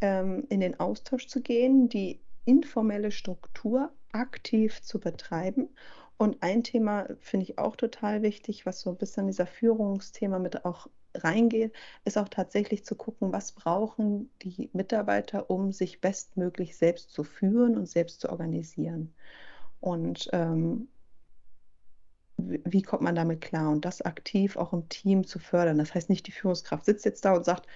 ähm, 0.00 0.44
in 0.48 0.60
den 0.60 0.80
Austausch 0.80 1.26
zu 1.26 1.42
gehen, 1.42 1.88
die 1.88 2.18
informelle 2.44 3.10
Struktur 3.10 3.92
aktiv 4.12 4.82
zu 4.82 5.00
betreiben. 5.00 5.68
Und 6.16 6.42
ein 6.42 6.62
Thema 6.62 7.08
finde 7.20 7.44
ich 7.44 7.58
auch 7.58 7.76
total 7.76 8.22
wichtig, 8.22 8.66
was 8.66 8.80
so 8.80 8.90
ein 8.90 8.96
bisschen 8.96 9.26
dieser 9.26 9.46
Führungsthema 9.46 10.38
mit 10.38 10.64
auch 10.64 10.88
reingeht, 11.16 11.72
ist 12.04 12.18
auch 12.18 12.28
tatsächlich 12.28 12.84
zu 12.84 12.94
gucken, 12.96 13.32
was 13.32 13.52
brauchen 13.52 14.30
die 14.42 14.70
Mitarbeiter, 14.72 15.50
um 15.50 15.72
sich 15.72 16.00
bestmöglich 16.00 16.76
selbst 16.76 17.10
zu 17.12 17.24
führen 17.24 17.76
und 17.76 17.86
selbst 17.86 18.20
zu 18.20 18.30
organisieren. 18.30 19.14
Und 19.80 20.28
ähm, 20.32 20.88
wie 22.36 22.82
kommt 22.82 23.02
man 23.02 23.14
damit 23.14 23.40
klar 23.40 23.70
und 23.70 23.84
das 23.84 24.02
aktiv 24.02 24.56
auch 24.56 24.72
im 24.72 24.88
Team 24.88 25.26
zu 25.26 25.38
fördern. 25.38 25.78
Das 25.78 25.94
heißt 25.94 26.10
nicht, 26.10 26.26
die 26.26 26.32
Führungskraft 26.32 26.84
sitzt 26.84 27.04
jetzt 27.04 27.24
da 27.24 27.34
und 27.34 27.44
sagt, 27.44 27.66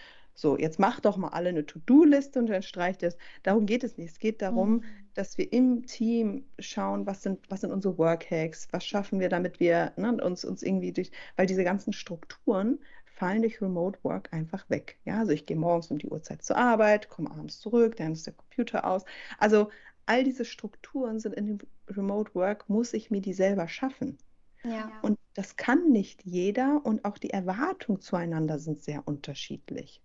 so, 0.41 0.57
jetzt 0.57 0.79
macht 0.79 1.05
doch 1.05 1.17
mal 1.17 1.31
alle 1.31 1.49
eine 1.49 1.67
To-Do-Liste 1.67 2.39
und 2.39 2.47
dann 2.47 2.63
streicht 2.63 3.03
es. 3.03 3.17
Darum 3.43 3.67
geht 3.67 3.83
es 3.83 3.99
nicht. 3.99 4.13
Es 4.13 4.21
geht 4.21 4.41
darum, 4.41 4.75
mhm. 4.75 4.85
dass 5.15 5.37
wir 5.37 5.53
im 5.53 5.85
Team 5.85 6.45
schauen, 6.61 7.07
was 7.07 7.25
sind, 7.25 7.41
was 7.51 7.63
sind 7.63 7.73
unsere 7.73 7.99
Work-Hacks, 7.99 8.69
was 8.71 8.87
schaffen 8.87 9.19
wir, 9.19 9.31
damit 9.31 9.59
wir 9.59 9.93
ne, 9.97 10.17
uns, 10.23 10.45
uns 10.45 10.63
irgendwie 10.63 10.93
durch, 10.93 11.11
weil 11.35 11.47
diese 11.47 11.65
ganzen 11.65 11.93
Strukturen 11.93 12.79
fallen 13.05 13.43
durch 13.43 13.61
Remote 13.61 13.99
Work 14.05 14.33
einfach 14.33 14.71
weg. 14.71 15.01
Ja, 15.05 15.19
also 15.19 15.33
ich 15.33 15.45
gehe 15.45 15.57
morgens 15.57 15.91
um 15.91 15.99
die 15.99 16.07
Uhrzeit 16.07 16.45
zur 16.45 16.57
Arbeit, 16.57 17.09
komme 17.09 17.33
abends 17.33 17.59
zurück, 17.59 17.97
dann 17.97 18.13
ist 18.13 18.29
der 18.29 18.35
Computer 18.35 18.87
aus. 18.89 19.05
Also 19.39 19.71
all 20.07 20.23
diese 20.23 20.45
Strukturen 20.45 21.19
sind 21.19 21.35
in 21.35 21.47
dem 21.47 21.59
Remote 21.89 22.33
Work, 22.37 22.69
muss 22.69 22.95
ich 22.95 23.11
mir 23.11 23.23
die 23.23 23.33
selber 23.33 23.67
schaffen. 23.67 24.19
Ja. 24.63 24.93
Und 25.03 25.19
das 25.35 25.57
kann 25.57 25.91
nicht 25.91 26.25
jeder 26.25 26.81
und 26.85 27.05
auch 27.05 27.19
die 27.19 27.31
Erwartungen 27.31 28.01
zueinander 28.01 28.61
sind 28.61 28.85
sehr 28.85 29.03
unterschiedlich. 29.05 30.01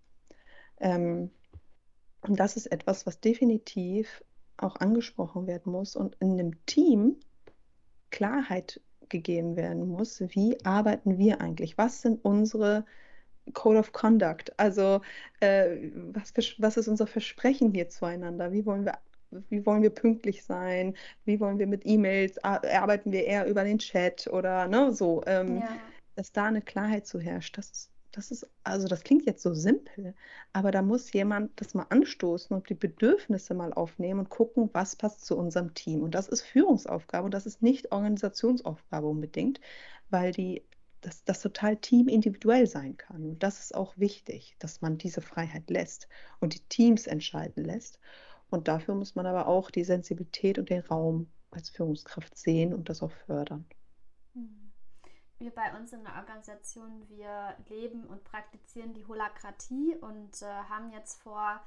Ähm, 0.80 1.30
und 2.22 2.40
das 2.40 2.56
ist 2.56 2.66
etwas, 2.66 3.06
was 3.06 3.20
definitiv 3.20 4.24
auch 4.56 4.76
angesprochen 4.76 5.46
werden 5.46 5.72
muss 5.72 5.96
und 5.96 6.16
in 6.20 6.32
einem 6.32 6.64
Team 6.66 7.16
Klarheit 8.10 8.80
gegeben 9.08 9.56
werden 9.56 9.88
muss, 9.88 10.20
wie 10.20 10.64
arbeiten 10.64 11.18
wir 11.18 11.40
eigentlich? 11.40 11.76
Was 11.76 12.02
sind 12.02 12.24
unsere 12.24 12.84
Code 13.52 13.78
of 13.78 13.92
Conduct? 13.92 14.58
Also 14.58 15.02
äh, 15.40 15.90
was, 16.12 16.32
was 16.58 16.76
ist 16.76 16.88
unser 16.88 17.06
Versprechen 17.06 17.72
hier 17.72 17.88
zueinander? 17.88 18.52
Wie 18.52 18.64
wollen 18.64 18.84
wir 18.84 18.98
wie 19.48 19.66
wollen 19.66 19.82
wir 19.82 19.90
pünktlich 19.90 20.44
sein? 20.44 20.96
Wie 21.24 21.40
wollen 21.40 21.58
wir 21.58 21.66
mit 21.66 21.84
E-Mails? 21.84 22.38
Arbeiten 22.44 23.10
wir 23.10 23.24
eher 23.24 23.46
über 23.46 23.64
den 23.64 23.78
Chat 23.78 24.28
oder 24.28 24.68
ne, 24.68 24.92
so? 24.92 25.22
Ähm, 25.26 25.58
ja. 25.58 25.76
Dass 26.14 26.30
da 26.30 26.44
eine 26.44 26.62
Klarheit 26.62 27.06
zu 27.08 27.18
herrscht, 27.18 27.58
das 27.58 27.90
das 28.16 28.30
ist, 28.30 28.48
also 28.62 28.86
das 28.86 29.02
klingt 29.02 29.26
jetzt 29.26 29.42
so 29.42 29.54
simpel, 29.54 30.14
aber 30.52 30.70
da 30.70 30.82
muss 30.82 31.12
jemand 31.12 31.60
das 31.60 31.74
mal 31.74 31.86
anstoßen 31.88 32.56
und 32.56 32.68
die 32.68 32.74
Bedürfnisse 32.74 33.54
mal 33.54 33.72
aufnehmen 33.72 34.20
und 34.20 34.30
gucken, 34.30 34.70
was 34.72 34.94
passt 34.96 35.24
zu 35.24 35.36
unserem 35.36 35.74
Team. 35.74 36.02
Und 36.02 36.14
das 36.14 36.28
ist 36.28 36.42
Führungsaufgabe 36.42 37.24
und 37.24 37.34
das 37.34 37.46
ist 37.46 37.62
nicht 37.62 37.92
Organisationsaufgabe 37.92 39.06
unbedingt, 39.08 39.60
weil 40.10 40.32
die, 40.32 40.62
das, 41.00 41.24
das 41.24 41.40
total 41.40 41.76
teamindividuell 41.76 42.66
sein 42.66 42.96
kann. 42.96 43.24
Und 43.24 43.42
das 43.42 43.60
ist 43.60 43.74
auch 43.74 43.96
wichtig, 43.98 44.54
dass 44.60 44.80
man 44.80 44.96
diese 44.96 45.20
Freiheit 45.20 45.68
lässt 45.68 46.08
und 46.40 46.54
die 46.54 46.64
Teams 46.68 47.06
entscheiden 47.06 47.64
lässt. 47.64 47.98
Und 48.50 48.68
dafür 48.68 48.94
muss 48.94 49.16
man 49.16 49.26
aber 49.26 49.48
auch 49.48 49.70
die 49.70 49.84
Sensibilität 49.84 50.58
und 50.58 50.70
den 50.70 50.82
Raum 50.82 51.28
als 51.50 51.70
Führungskraft 51.70 52.38
sehen 52.38 52.72
und 52.72 52.88
das 52.88 53.02
auch 53.02 53.12
fördern. 53.26 53.64
Mhm 54.34 54.63
wir 55.38 55.50
bei 55.50 55.76
uns 55.76 55.92
in 55.92 56.04
der 56.04 56.16
Organisation, 56.16 57.08
wir 57.08 57.56
leben 57.68 58.04
und 58.04 58.24
praktizieren 58.24 58.94
die 58.94 59.06
Holakratie 59.06 59.96
und 60.00 60.42
äh, 60.42 60.46
haben 60.46 60.90
jetzt 60.92 61.22
vor 61.22 61.60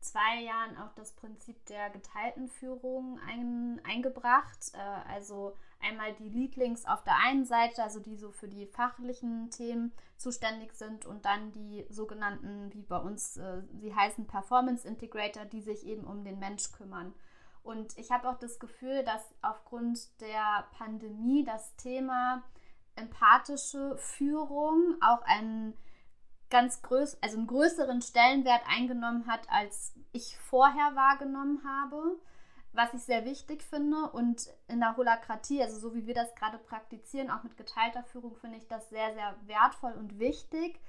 zwei 0.00 0.42
Jahren 0.42 0.76
auch 0.78 0.92
das 0.94 1.12
Prinzip 1.12 1.64
der 1.66 1.90
geteilten 1.90 2.48
Führung 2.48 3.18
ein, 3.26 3.80
eingebracht. 3.84 4.72
Äh, 4.74 5.12
also 5.12 5.56
einmal 5.80 6.14
die 6.14 6.28
Leadlings 6.28 6.86
auf 6.86 7.02
der 7.04 7.16
einen 7.24 7.44
Seite, 7.44 7.82
also 7.82 8.00
die 8.00 8.16
so 8.16 8.30
für 8.30 8.48
die 8.48 8.66
fachlichen 8.66 9.50
Themen 9.50 9.92
zuständig 10.16 10.74
sind 10.74 11.06
und 11.06 11.24
dann 11.24 11.52
die 11.52 11.86
sogenannten, 11.88 12.72
wie 12.72 12.82
bei 12.82 12.98
uns 12.98 13.36
äh, 13.36 13.62
sie 13.80 13.94
heißen, 13.94 14.26
Performance 14.26 14.86
Integrator, 14.86 15.44
die 15.44 15.62
sich 15.62 15.86
eben 15.86 16.04
um 16.04 16.24
den 16.24 16.38
Mensch 16.38 16.72
kümmern. 16.72 17.14
Und 17.62 17.98
ich 17.98 18.10
habe 18.10 18.28
auch 18.28 18.38
das 18.38 18.58
Gefühl, 18.58 19.04
dass 19.04 19.22
aufgrund 19.42 20.20
der 20.20 20.66
Pandemie 20.78 21.44
das 21.44 21.76
Thema 21.76 22.42
empathische 22.98 23.96
Führung 23.96 24.96
auch 25.00 25.22
einen 25.22 25.74
ganz 26.50 26.82
größ 26.82 27.18
also 27.22 27.36
einen 27.36 27.46
größeren 27.46 28.02
Stellenwert 28.02 28.62
eingenommen 28.68 29.26
hat, 29.26 29.48
als 29.50 29.94
ich 30.12 30.38
vorher 30.38 30.94
wahrgenommen 30.94 31.62
habe, 31.64 32.16
was 32.72 32.94
ich 32.94 33.02
sehr 33.02 33.24
wichtig 33.24 33.62
finde. 33.62 34.10
Und 34.10 34.48
in 34.66 34.80
der 34.80 34.96
Holakratie, 34.96 35.62
also 35.62 35.78
so 35.78 35.94
wie 35.94 36.06
wir 36.06 36.14
das 36.14 36.34
gerade 36.34 36.58
praktizieren, 36.58 37.30
auch 37.30 37.42
mit 37.42 37.56
geteilter 37.56 38.02
Führung, 38.04 38.36
finde 38.36 38.56
ich 38.58 38.66
das 38.68 38.88
sehr, 38.88 39.12
sehr 39.14 39.36
wertvoll 39.46 39.92
und 39.92 40.18
wichtig. 40.18 40.80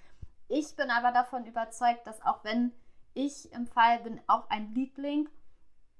Ich 0.48 0.76
bin 0.76 0.90
aber 0.90 1.12
davon 1.12 1.46
überzeugt, 1.46 2.08
dass 2.08 2.22
auch 2.26 2.44
wenn 2.44 2.72
ich 3.14 3.52
im 3.54 3.68
Fall 3.68 4.00
bin, 4.00 4.22
auch 4.28 4.50
ein 4.50 4.74
Liebling, 4.74 5.30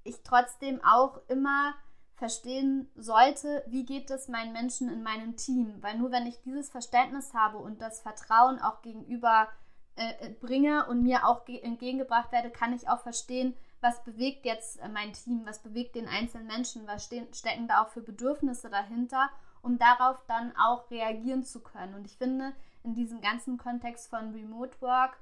ich 0.02 0.22
trotzdem 0.22 0.82
auch 0.82 1.20
immer 1.28 1.74
verstehen 2.20 2.88
sollte, 2.94 3.64
wie 3.66 3.84
geht 3.84 4.10
es 4.10 4.28
meinen 4.28 4.52
Menschen 4.52 4.88
in 4.92 5.02
meinem 5.02 5.36
Team. 5.36 5.82
Weil 5.82 5.98
nur 5.98 6.12
wenn 6.12 6.26
ich 6.26 6.42
dieses 6.42 6.68
Verständnis 6.68 7.34
habe 7.34 7.56
und 7.58 7.80
das 7.80 8.02
Vertrauen 8.02 8.60
auch 8.60 8.82
gegenüber 8.82 9.48
äh, 9.96 10.26
äh 10.26 10.30
bringe 10.30 10.86
und 10.86 11.02
mir 11.02 11.26
auch 11.26 11.48
entgegengebracht 11.48 12.30
werde, 12.30 12.50
kann 12.50 12.74
ich 12.74 12.88
auch 12.88 13.00
verstehen, 13.00 13.56
was 13.80 14.04
bewegt 14.04 14.44
jetzt 14.44 14.78
äh, 14.80 14.88
mein 14.88 15.14
Team, 15.14 15.46
was 15.46 15.62
bewegt 15.62 15.96
den 15.96 16.06
einzelnen 16.06 16.46
Menschen, 16.46 16.86
was 16.86 17.06
stehen, 17.06 17.32
stecken 17.32 17.66
da 17.66 17.82
auch 17.82 17.88
für 17.88 18.02
Bedürfnisse 18.02 18.68
dahinter, 18.68 19.30
um 19.62 19.78
darauf 19.78 20.22
dann 20.28 20.54
auch 20.56 20.90
reagieren 20.90 21.42
zu 21.42 21.60
können. 21.60 21.94
Und 21.94 22.04
ich 22.04 22.18
finde, 22.18 22.52
in 22.84 22.94
diesem 22.94 23.22
ganzen 23.22 23.56
Kontext 23.56 24.10
von 24.10 24.34
Remote 24.34 24.78
Work 24.82 25.18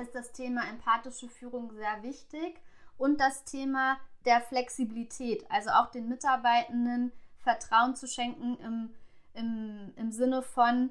ist 0.00 0.14
das 0.14 0.32
Thema 0.32 0.62
empathische 0.68 1.28
Führung 1.28 1.72
sehr 1.72 2.02
wichtig 2.04 2.60
und 2.96 3.20
das 3.20 3.44
Thema 3.44 3.96
der 4.24 4.40
Flexibilität, 4.40 5.44
also 5.50 5.70
auch 5.70 5.90
den 5.90 6.08
Mitarbeitenden 6.08 7.12
Vertrauen 7.38 7.94
zu 7.94 8.06
schenken 8.06 8.56
im, 8.56 8.90
im, 9.34 9.92
im 9.96 10.12
Sinne 10.12 10.42
von, 10.42 10.90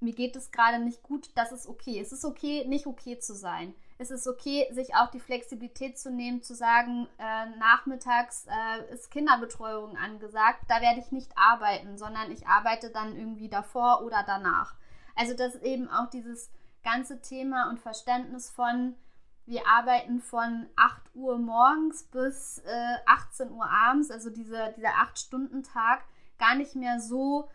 mir 0.00 0.12
geht 0.12 0.36
es 0.36 0.50
gerade 0.50 0.78
nicht 0.78 1.02
gut, 1.02 1.30
das 1.34 1.52
ist 1.52 1.66
okay. 1.66 1.98
Es 2.00 2.12
ist 2.12 2.24
okay, 2.24 2.64
nicht 2.66 2.86
okay 2.86 3.18
zu 3.18 3.34
sein. 3.34 3.74
Es 3.96 4.10
ist 4.10 4.26
okay, 4.26 4.66
sich 4.72 4.94
auch 4.96 5.10
die 5.10 5.20
Flexibilität 5.20 5.98
zu 5.98 6.10
nehmen, 6.10 6.42
zu 6.42 6.54
sagen, 6.54 7.06
äh, 7.18 7.46
nachmittags 7.58 8.46
äh, 8.46 8.92
ist 8.92 9.10
Kinderbetreuung 9.10 9.96
angesagt, 9.96 10.64
da 10.68 10.80
werde 10.80 11.00
ich 11.00 11.12
nicht 11.12 11.30
arbeiten, 11.36 11.96
sondern 11.96 12.30
ich 12.32 12.46
arbeite 12.46 12.90
dann 12.90 13.16
irgendwie 13.16 13.48
davor 13.48 14.02
oder 14.04 14.24
danach. 14.26 14.74
Also 15.14 15.34
dass 15.34 15.54
eben 15.62 15.88
auch 15.88 16.10
dieses 16.10 16.50
ganze 16.82 17.20
Thema 17.20 17.70
und 17.70 17.80
Verständnis 17.80 18.50
von, 18.50 18.96
wir 19.46 19.66
arbeiten 19.66 20.20
von 20.20 20.66
8 20.76 21.14
Uhr 21.14 21.38
morgens 21.38 22.04
bis 22.04 22.58
äh, 22.58 22.96
18 23.06 23.50
Uhr 23.50 23.68
abends, 23.68 24.10
also 24.10 24.30
diese, 24.30 24.72
dieser 24.76 24.90
8-Stunden-Tag, 24.90 26.04
gar 26.38 26.54
nicht 26.54 26.74
mehr 26.74 27.00
so 27.00 27.48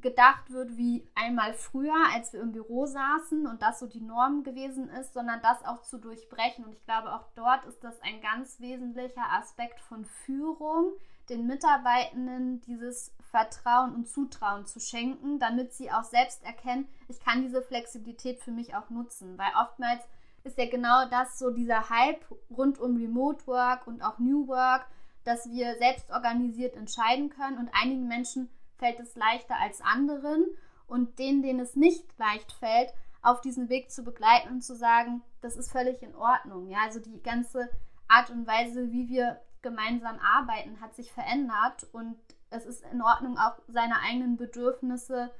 gedacht 0.00 0.50
wird 0.50 0.76
wie 0.76 1.06
einmal 1.14 1.52
früher, 1.54 1.96
als 2.14 2.32
wir 2.32 2.40
im 2.40 2.52
Büro 2.52 2.86
saßen 2.86 3.46
und 3.46 3.62
das 3.62 3.80
so 3.80 3.86
die 3.86 4.00
Norm 4.00 4.44
gewesen 4.44 4.88
ist, 4.90 5.12
sondern 5.12 5.40
das 5.42 5.64
auch 5.64 5.82
zu 5.82 5.98
durchbrechen. 5.98 6.64
Und 6.64 6.72
ich 6.72 6.84
glaube, 6.84 7.12
auch 7.12 7.26
dort 7.34 7.64
ist 7.64 7.82
das 7.82 8.00
ein 8.02 8.20
ganz 8.20 8.60
wesentlicher 8.60 9.32
Aspekt 9.32 9.80
von 9.80 10.04
Führung, 10.04 10.92
den 11.28 11.46
Mitarbeitenden 11.46 12.60
dieses 12.62 13.14
Vertrauen 13.30 13.94
und 13.94 14.08
Zutrauen 14.08 14.66
zu 14.66 14.80
schenken, 14.80 15.38
damit 15.38 15.74
sie 15.74 15.90
auch 15.90 16.04
selbst 16.04 16.42
erkennen, 16.44 16.88
ich 17.08 17.20
kann 17.20 17.42
diese 17.42 17.60
Flexibilität 17.60 18.40
für 18.40 18.52
mich 18.52 18.74
auch 18.74 18.88
nutzen. 18.88 19.36
Weil 19.36 19.50
oftmals 19.60 20.02
ist 20.48 20.58
ja 20.58 20.68
genau 20.68 21.08
das 21.10 21.38
so 21.38 21.50
dieser 21.50 21.88
Hype 21.90 22.24
rund 22.50 22.78
um 22.78 22.96
Remote 22.96 23.46
Work 23.46 23.86
und 23.86 24.02
auch 24.02 24.18
New 24.18 24.48
Work, 24.48 24.86
dass 25.24 25.48
wir 25.50 25.76
selbst 25.76 26.10
organisiert 26.10 26.74
entscheiden 26.74 27.30
können. 27.30 27.58
Und 27.58 27.70
einigen 27.72 28.08
Menschen 28.08 28.48
fällt 28.78 28.98
es 28.98 29.14
leichter 29.14 29.56
als 29.60 29.80
anderen. 29.80 30.46
Und 30.86 31.18
denen, 31.18 31.42
denen 31.42 31.60
es 31.60 31.76
nicht 31.76 32.06
leicht 32.18 32.50
fällt, 32.52 32.94
auf 33.20 33.40
diesen 33.42 33.68
Weg 33.68 33.90
zu 33.90 34.02
begleiten 34.02 34.48
und 34.48 34.62
zu 34.62 34.74
sagen, 34.74 35.22
das 35.42 35.56
ist 35.56 35.70
völlig 35.70 36.02
in 36.02 36.14
Ordnung. 36.14 36.68
Ja, 36.68 36.78
also 36.84 36.98
die 36.98 37.22
ganze 37.22 37.68
Art 38.08 38.30
und 38.30 38.46
Weise, 38.46 38.90
wie 38.90 39.08
wir 39.08 39.40
gemeinsam 39.60 40.18
arbeiten, 40.18 40.80
hat 40.80 40.94
sich 40.94 41.12
verändert. 41.12 41.86
Und 41.92 42.16
es 42.48 42.64
ist 42.64 42.84
in 42.90 43.02
Ordnung, 43.02 43.36
auch 43.36 43.58
seine 43.68 44.00
eigenen 44.00 44.38
Bedürfnisse 44.38 45.30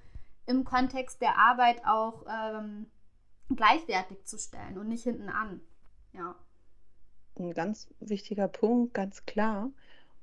im 0.44 0.64
Kontext 0.64 1.22
der 1.22 1.38
Arbeit 1.38 1.86
auch 1.86 2.26
ähm, 2.28 2.90
gleichwertig 3.54 4.24
zu 4.24 4.38
stellen 4.38 4.78
und 4.78 4.88
nicht 4.88 5.04
hinten 5.04 5.28
an. 5.28 5.60
Ja. 6.12 6.34
Ein 7.38 7.54
ganz 7.54 7.88
wichtiger 8.00 8.48
Punkt, 8.48 8.94
ganz 8.94 9.24
klar. 9.26 9.70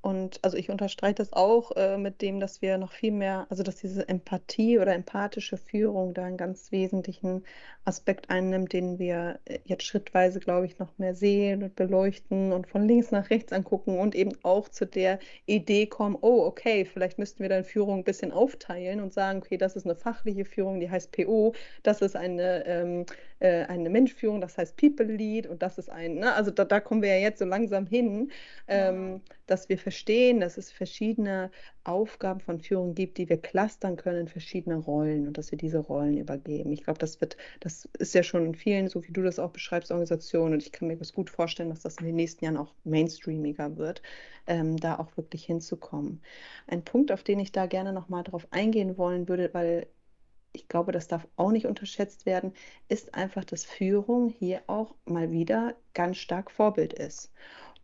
Und 0.01 0.39
also 0.43 0.55
ich 0.55 0.69
unterstreiche 0.69 1.15
das 1.15 1.33
auch 1.33 1.71
äh, 1.75 1.97
mit 1.97 2.21
dem, 2.21 2.39
dass 2.39 2.61
wir 2.61 2.77
noch 2.77 2.91
viel 2.91 3.11
mehr, 3.11 3.47
also 3.49 3.63
dass 3.63 3.77
diese 3.77 4.07
Empathie 4.07 4.77
oder 4.77 4.93
empathische 4.93 5.57
Führung 5.57 6.13
da 6.13 6.25
einen 6.25 6.37
ganz 6.37 6.71
wesentlichen 6.71 7.43
Aspekt 7.85 8.29
einnimmt, 8.29 8.73
den 8.73 8.99
wir 8.99 9.39
äh, 9.45 9.59
jetzt 9.65 9.83
schrittweise, 9.83 10.39
glaube 10.39 10.65
ich, 10.65 10.79
noch 10.79 10.97
mehr 10.97 11.13
sehen 11.13 11.63
und 11.63 11.75
beleuchten 11.75 12.51
und 12.51 12.67
von 12.67 12.87
links 12.87 13.11
nach 13.11 13.29
rechts 13.29 13.53
angucken 13.53 13.99
und 13.99 14.15
eben 14.15 14.31
auch 14.43 14.69
zu 14.69 14.85
der 14.85 15.19
Idee 15.45 15.85
kommen, 15.85 16.17
oh, 16.19 16.43
okay, 16.45 16.83
vielleicht 16.85 17.19
müssten 17.19 17.43
wir 17.43 17.49
dann 17.49 17.63
Führung 17.63 17.99
ein 17.99 18.03
bisschen 18.03 18.31
aufteilen 18.31 18.99
und 18.99 19.13
sagen, 19.13 19.39
okay, 19.39 19.57
das 19.57 19.75
ist 19.75 19.85
eine 19.85 19.95
fachliche 19.95 20.45
Führung, 20.45 20.79
die 20.79 20.89
heißt 20.89 21.11
PO, 21.11 21.53
das 21.83 22.01
ist 22.01 22.15
eine, 22.15 22.65
ähm, 22.65 23.05
äh, 23.39 23.65
eine 23.65 23.89
Menschführung, 23.89 24.41
das 24.41 24.57
heißt 24.57 24.75
People 24.77 25.05
Lead 25.05 25.45
und 25.47 25.61
das 25.61 25.77
ist 25.77 25.89
ein, 25.89 26.15
ne? 26.15 26.33
also 26.33 26.51
da, 26.51 26.65
da 26.65 26.79
kommen 26.79 27.03
wir 27.03 27.09
ja 27.09 27.21
jetzt 27.21 27.39
so 27.39 27.45
langsam 27.45 27.85
hin, 27.85 28.31
ähm, 28.67 29.21
dass 29.45 29.69
wir 29.69 29.77
verstehen, 29.77 30.39
dass 30.39 30.57
es 30.57 30.71
verschiedene 30.71 31.51
Aufgaben 31.85 32.39
von 32.39 32.59
Führung 32.59 32.95
gibt, 32.95 33.17
die 33.17 33.29
wir 33.29 33.37
clustern 33.37 33.95
können 33.95 34.21
in 34.21 34.27
verschiedene 34.27 34.75
Rollen 34.77 35.27
und 35.27 35.37
dass 35.37 35.51
wir 35.51 35.57
diese 35.57 35.79
Rollen 35.79 36.17
übergeben. 36.17 36.71
Ich 36.73 36.83
glaube, 36.83 36.99
das 36.99 37.21
wird, 37.21 37.37
das 37.59 37.87
ist 37.99 38.13
ja 38.15 38.23
schon 38.23 38.45
in 38.45 38.55
vielen, 38.55 38.87
so 38.89 39.03
wie 39.07 39.11
du 39.11 39.21
das 39.21 39.39
auch 39.39 39.51
beschreibst, 39.51 39.91
Organisationen 39.91 40.53
und 40.55 40.63
ich 40.63 40.71
kann 40.71 40.87
mir 40.87 40.97
das 40.97 41.13
gut 41.13 41.29
vorstellen, 41.29 41.69
dass 41.69 41.81
das 41.81 41.97
in 41.97 42.05
den 42.07 42.15
nächsten 42.15 42.43
Jahren 42.45 42.57
auch 42.57 42.73
mainstreamiger 42.83 43.77
wird, 43.77 44.01
ähm, 44.47 44.77
da 44.77 44.99
auch 44.99 45.15
wirklich 45.17 45.45
hinzukommen. 45.45 46.21
Ein 46.67 46.83
Punkt, 46.83 47.11
auf 47.11 47.23
den 47.23 47.39
ich 47.39 47.51
da 47.51 47.65
gerne 47.67 47.93
nochmal 47.93 48.23
drauf 48.23 48.47
eingehen 48.51 48.97
wollen 48.97 49.27
würde, 49.29 49.53
weil 49.53 49.87
ich 50.55 50.67
glaube, 50.67 50.91
das 50.91 51.07
darf 51.07 51.27
auch 51.35 51.51
nicht 51.51 51.65
unterschätzt 51.65 52.25
werden, 52.25 52.53
ist 52.87 53.13
einfach, 53.13 53.43
dass 53.45 53.65
Führung 53.65 54.29
hier 54.29 54.61
auch 54.67 54.95
mal 55.05 55.31
wieder 55.31 55.75
ganz 55.93 56.17
stark 56.17 56.49
Vorbild 56.51 56.93
ist. 56.93 57.31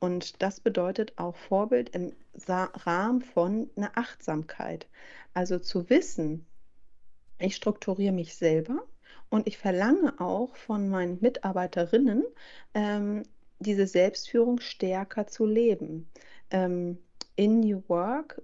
Und 0.01 0.41
das 0.41 0.59
bedeutet 0.59 1.13
auch 1.17 1.35
Vorbild 1.35 1.89
im 1.89 2.11
Rahmen 2.47 3.21
von 3.21 3.69
einer 3.75 3.95
Achtsamkeit. 3.95 4.87
Also 5.35 5.59
zu 5.59 5.91
wissen, 5.91 6.47
ich 7.37 7.55
strukturiere 7.55 8.11
mich 8.11 8.35
selber 8.35 8.83
und 9.29 9.47
ich 9.47 9.59
verlange 9.59 10.19
auch 10.19 10.55
von 10.55 10.89
meinen 10.89 11.19
Mitarbeiterinnen, 11.21 12.23
ähm, 12.73 13.23
diese 13.59 13.85
Selbstführung 13.85 14.59
stärker 14.59 15.27
zu 15.27 15.45
leben. 15.45 16.09
Ähm, 16.49 16.97
in 17.35 17.59
New 17.59 17.83
Work 17.87 18.41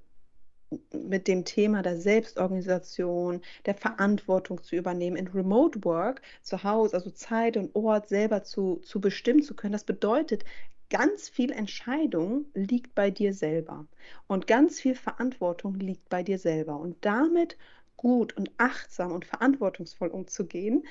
mit 0.91 1.28
dem 1.28 1.43
Thema 1.43 1.82
der 1.82 1.97
Selbstorganisation, 1.97 3.41
der 3.66 3.74
Verantwortung 3.74 4.62
zu 4.62 4.76
übernehmen, 4.76 5.18
in 5.18 5.28
Remote 5.28 5.84
Work 5.86 6.22
zu 6.43 6.64
Hause, 6.64 6.95
also 6.95 7.10
Zeit 7.10 7.58
und 7.58 7.74
Ort 7.76 8.10
selber 8.10 8.43
zu, 8.43 8.78
zu 8.84 9.01
bestimmen 9.01 9.41
zu 9.41 9.55
können. 9.55 9.74
Das 9.74 9.86
bedeutet, 9.86 10.43
ganz 10.90 11.30
viel 11.30 11.52
Entscheidung 11.52 12.46
liegt 12.54 12.96
bei 12.96 13.12
dir 13.12 13.34
selber 13.34 13.88
und 14.28 14.48
ganz 14.48 14.80
viel 14.80 14.96
Verantwortung 14.96 15.76
liegt 15.76 16.10
bei 16.10 16.24
dir 16.24 16.40
selber. 16.40 16.78
Und 16.80 16.98
damit 17.06 17.58
gut 17.98 18.38
und 18.38 18.52
achtsam 18.58 19.12
und 19.12 19.26
verantwortungsvoll 19.26 20.10
umzugehen, 20.10 20.86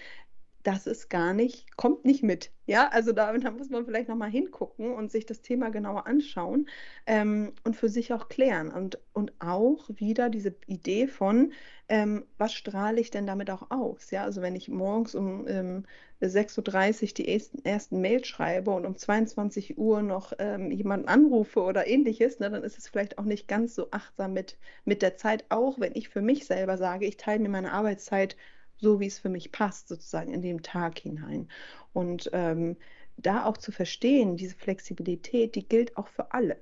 das 0.67 0.89
ist 0.89 1.09
gar 1.11 1.33
nicht, 1.33 1.77
kommt 1.77 2.05
nicht 2.05 2.25
mit. 2.25 2.51
Ja, 2.67 2.89
also 2.89 3.12
da, 3.12 3.33
da 3.39 3.51
muss 3.53 3.71
man 3.71 3.85
vielleicht 3.85 4.09
nochmal 4.09 4.31
hingucken 4.31 4.93
und 4.95 5.12
sich 5.12 5.25
das 5.25 5.41
Thema 5.41 5.71
genauer 5.71 6.09
anschauen 6.09 6.69
ähm, 7.07 7.53
und 7.62 7.77
für 7.77 7.89
sich 7.89 8.12
auch 8.12 8.29
klären. 8.29 8.73
Und, 8.73 8.99
und 9.12 9.33
auch 9.39 9.89
wieder 9.95 10.29
diese 10.29 10.57
Idee 10.67 11.07
von, 11.07 11.53
ähm, 11.89 12.25
was 12.37 12.53
strahle 12.53 13.01
ich 13.01 13.12
denn 13.12 13.29
damit 13.29 13.49
auch 13.51 13.71
aus? 13.71 14.11
Ja, 14.11 14.25
also 14.25 14.43
wenn 14.43 14.57
ich 14.57 14.69
morgens 14.69 15.14
um 15.14 15.47
ähm, 15.47 15.85
6.30 16.21 17.03
Uhr 17.03 17.14
die 17.14 17.29
ersten, 17.29 17.64
ersten 17.64 18.01
Mails 18.01 18.27
schreibe 18.27 18.73
und 18.73 18.87
um 18.87 18.97
22 18.97 19.79
Uhr 19.79 20.03
noch 20.03 20.33
ähm, 20.41 20.73
jemanden 20.73 21.07
anrufe 21.07 21.61
oder 21.62 21.87
ähnliches, 21.87 22.41
ne, 22.41 22.51
dann 22.51 22.64
ist 22.64 22.77
es 22.77 22.89
vielleicht 22.89 23.19
auch 23.19 23.25
nicht 23.25 23.47
ganz 23.47 23.77
so 23.77 23.93
achtsam 23.93 24.33
mit, 24.33 24.59
mit 24.85 25.01
der 25.03 25.17
Zeit, 25.17 25.45
auch 25.49 25.79
wenn 25.79 25.95
ich 25.95 26.09
für 26.09 26.23
mich 26.23 26.47
selber 26.47 26.77
sage, 26.77 27.07
ich 27.07 27.17
teile 27.19 27.39
mir 27.41 27.51
meine 27.51 27.73
Arbeitszeit 27.73 28.37
so 28.79 29.01
wie 29.01 29.07
es 29.07 29.18
für 29.18 29.29
mich 29.29 29.53
passt, 29.53 29.89
sozusagen 29.89 30.33
in 30.33 30.43
den 30.43 30.62
Tag 30.62 30.99
hinein. 30.99 31.49
Und 31.93 32.31
ähm, 32.33 32.77
da 33.16 33.45
auch 33.47 33.57
zu 33.57 33.72
verstehen, 33.72 34.37
diese 34.37 34.55
Flexibilität, 34.57 35.55
die 35.55 35.66
gilt 35.66 35.97
auch 35.97 36.09
für 36.09 36.33
alle. 36.33 36.61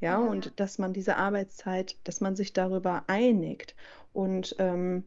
Ja, 0.00 0.20
ja. 0.20 0.28
und 0.28 0.58
dass 0.58 0.78
man 0.78 0.92
diese 0.92 1.16
Arbeitszeit, 1.16 1.96
dass 2.04 2.20
man 2.20 2.34
sich 2.34 2.52
darüber 2.52 3.04
einigt. 3.06 3.76
Und 4.12 4.56
ähm, 4.58 5.04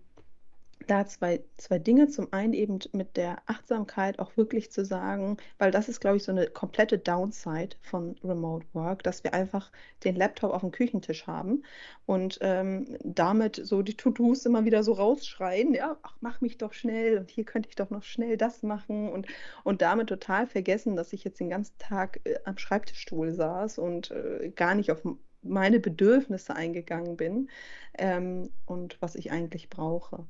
da 0.85 1.05
zwei, 1.05 1.43
zwei 1.57 1.79
Dinge. 1.79 2.07
Zum 2.07 2.31
einen 2.31 2.53
eben 2.53 2.79
mit 2.91 3.17
der 3.17 3.37
Achtsamkeit 3.45 4.19
auch 4.19 4.35
wirklich 4.37 4.71
zu 4.71 4.85
sagen, 4.85 5.37
weil 5.57 5.71
das 5.71 5.89
ist, 5.89 5.99
glaube 5.99 6.17
ich, 6.17 6.23
so 6.23 6.31
eine 6.31 6.47
komplette 6.47 6.97
Downside 6.97 7.75
von 7.81 8.15
Remote 8.23 8.65
Work, 8.73 9.03
dass 9.03 9.23
wir 9.23 9.33
einfach 9.33 9.71
den 10.03 10.15
Laptop 10.15 10.51
auf 10.51 10.61
dem 10.61 10.71
Küchentisch 10.71 11.27
haben 11.27 11.63
und 12.05 12.39
ähm, 12.41 12.97
damit 13.03 13.61
so 13.63 13.81
die 13.81 13.95
To-Dos 13.95 14.45
immer 14.45 14.65
wieder 14.65 14.83
so 14.83 14.93
rausschreien, 14.93 15.73
ja, 15.73 15.97
ach, 16.03 16.15
mach 16.21 16.41
mich 16.41 16.57
doch 16.57 16.73
schnell 16.73 17.17
und 17.17 17.29
hier 17.29 17.43
könnte 17.45 17.69
ich 17.69 17.75
doch 17.75 17.89
noch 17.89 18.03
schnell 18.03 18.37
das 18.37 18.63
machen 18.63 19.09
und, 19.09 19.27
und 19.63 19.81
damit 19.81 20.07
total 20.07 20.47
vergessen, 20.47 20.95
dass 20.95 21.13
ich 21.13 21.23
jetzt 21.23 21.39
den 21.39 21.49
ganzen 21.49 21.77
Tag 21.79 22.19
äh, 22.25 22.35
am 22.45 22.57
Schreibtischstuhl 22.57 23.33
saß 23.33 23.79
und 23.79 24.11
äh, 24.11 24.51
gar 24.55 24.75
nicht 24.75 24.91
auf 24.91 25.01
meine 25.41 25.79
Bedürfnisse 25.79 26.55
eingegangen 26.55 27.17
bin 27.17 27.49
ähm, 27.97 28.51
und 28.65 28.97
was 29.01 29.15
ich 29.15 29.31
eigentlich 29.31 29.69
brauche 29.69 30.25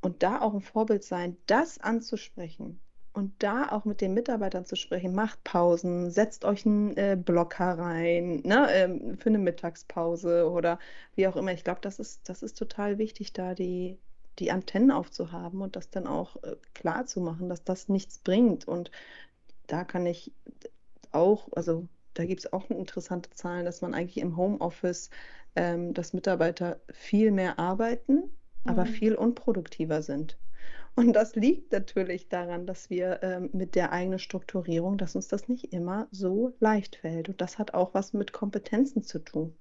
und 0.00 0.22
da 0.22 0.40
auch 0.40 0.54
ein 0.54 0.60
Vorbild 0.60 1.04
sein, 1.04 1.36
das 1.46 1.78
anzusprechen 1.78 2.80
und 3.18 3.42
da 3.42 3.72
auch 3.72 3.84
mit 3.84 4.00
den 4.00 4.14
Mitarbeitern 4.14 4.64
zu 4.64 4.76
sprechen, 4.76 5.12
macht 5.12 5.42
Pausen, 5.42 6.10
setzt 6.10 6.44
euch 6.44 6.64
einen 6.64 6.96
äh, 6.96 7.16
Blocker 7.20 7.76
rein 7.76 8.42
ne, 8.44 8.68
ähm, 8.72 9.18
für 9.18 9.28
eine 9.28 9.38
Mittagspause 9.38 10.48
oder 10.48 10.78
wie 11.16 11.26
auch 11.26 11.34
immer. 11.34 11.52
Ich 11.52 11.64
glaube, 11.64 11.80
das 11.80 11.98
ist, 11.98 12.28
das 12.28 12.44
ist 12.44 12.56
total 12.56 12.98
wichtig, 12.98 13.32
da 13.32 13.54
die, 13.54 13.98
die 14.38 14.52
Antennen 14.52 14.92
aufzuhaben 14.92 15.62
und 15.62 15.74
das 15.74 15.90
dann 15.90 16.06
auch 16.06 16.36
äh, 16.44 16.54
klar 16.74 17.06
zu 17.06 17.20
machen, 17.20 17.48
dass 17.48 17.64
das 17.64 17.88
nichts 17.88 18.18
bringt. 18.18 18.68
Und 18.68 18.92
da 19.66 19.82
kann 19.82 20.06
ich 20.06 20.32
auch, 21.10 21.48
also 21.56 21.88
da 22.14 22.24
gibt 22.24 22.40
es 22.40 22.52
auch 22.52 22.70
interessante 22.70 23.30
Zahlen, 23.30 23.64
dass 23.64 23.80
man 23.80 23.94
eigentlich 23.94 24.18
im 24.18 24.36
Homeoffice, 24.36 25.10
ähm, 25.56 25.92
dass 25.92 26.12
Mitarbeiter 26.12 26.80
viel 26.92 27.32
mehr 27.32 27.58
arbeiten 27.58 28.30
aber 28.68 28.84
mhm. 28.84 28.88
viel 28.88 29.14
unproduktiver 29.14 30.02
sind. 30.02 30.38
Und 30.94 31.12
das 31.12 31.36
liegt 31.36 31.72
natürlich 31.72 32.28
daran, 32.28 32.66
dass 32.66 32.90
wir 32.90 33.20
ähm, 33.22 33.50
mit 33.52 33.76
der 33.76 33.92
eigenen 33.92 34.18
Strukturierung, 34.18 34.98
dass 34.98 35.14
uns 35.14 35.28
das 35.28 35.48
nicht 35.48 35.72
immer 35.72 36.08
so 36.10 36.52
leicht 36.58 36.96
fällt. 36.96 37.28
Und 37.28 37.40
das 37.40 37.58
hat 37.58 37.72
auch 37.72 37.94
was 37.94 38.12
mit 38.12 38.32
Kompetenzen 38.32 39.02
zu 39.02 39.20
tun. 39.20 39.54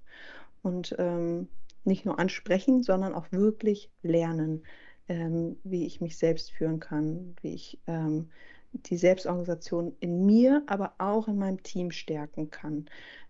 Und 0.63 0.95
ähm, 0.97 1.47
nicht 1.83 2.05
nur 2.05 2.17
ansprechen, 2.17 2.81
sondern 2.81 3.13
auch 3.13 3.31
wirklich 3.31 3.91
lernen, 4.01 4.63
ähm, 5.07 5.57
wie 5.63 5.85
ich 5.85 6.01
mich 6.01 6.17
selbst 6.17 6.51
führen 6.51 6.79
kann, 6.79 7.35
wie 7.41 7.53
ich 7.53 7.79
ähm, 7.85 8.29
die 8.73 8.97
Selbstorganisation 8.97 9.95
in 9.99 10.25
mir, 10.25 10.63
aber 10.67 10.95
auch 10.97 11.27
in 11.27 11.37
meinem 11.37 11.61
Team 11.63 11.91
stärken 11.91 12.49
kann. 12.49 12.87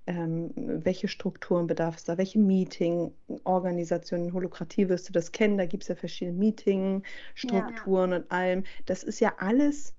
Ähm, 0.07 0.51
welche 0.55 1.09
Strukturen 1.09 1.67
bedarf 1.67 1.97
es 1.97 2.05
da? 2.05 2.17
Welche 2.17 2.39
Meeting-Organisationen, 2.39 4.33
Holokratie 4.33 4.87
wirst 4.87 5.09
du 5.09 5.13
das 5.13 5.31
kennen? 5.33 5.57
Da 5.57 5.65
gibt 5.65 5.83
es 5.83 5.89
ja 5.89 5.95
verschiedene 5.95 6.37
Meeting-Strukturen 6.37 8.11
ja. 8.11 8.17
und 8.17 8.31
allem. 8.31 8.63
Das 8.85 9.03
ist 9.03 9.19
ja 9.19 9.35
alles, 9.37 9.93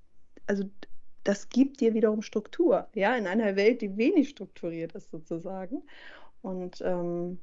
also 0.47 0.65
das 1.25 1.51
gibt 1.51 1.81
dir 1.81 1.93
wiederum 1.93 2.23
Struktur, 2.23 2.89
ja, 2.95 3.15
in 3.17 3.27
einer 3.27 3.55
Welt, 3.55 3.83
die 3.83 3.99
wenig 3.99 4.31
strukturiert 4.31 4.95
ist 4.95 5.11
sozusagen. 5.11 5.83
Und 6.41 6.81
ähm, 6.85 7.39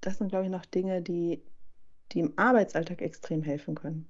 das 0.00 0.18
sind, 0.18 0.28
glaube 0.28 0.46
ich, 0.46 0.50
noch 0.50 0.64
Dinge, 0.64 1.02
die, 1.02 1.42
die 2.12 2.20
im 2.20 2.32
Arbeitsalltag 2.36 3.02
extrem 3.02 3.42
helfen 3.42 3.74
können 3.74 4.08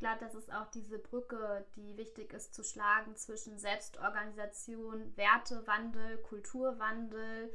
glaube, 0.00 0.18
das 0.20 0.34
ist 0.34 0.52
auch 0.52 0.66
diese 0.72 0.98
Brücke, 0.98 1.64
die 1.76 1.96
wichtig 1.96 2.32
ist 2.32 2.54
zu 2.54 2.64
schlagen 2.64 3.14
zwischen 3.16 3.58
Selbstorganisation, 3.58 5.16
Wertewandel, 5.16 6.18
Kulturwandel, 6.22 7.52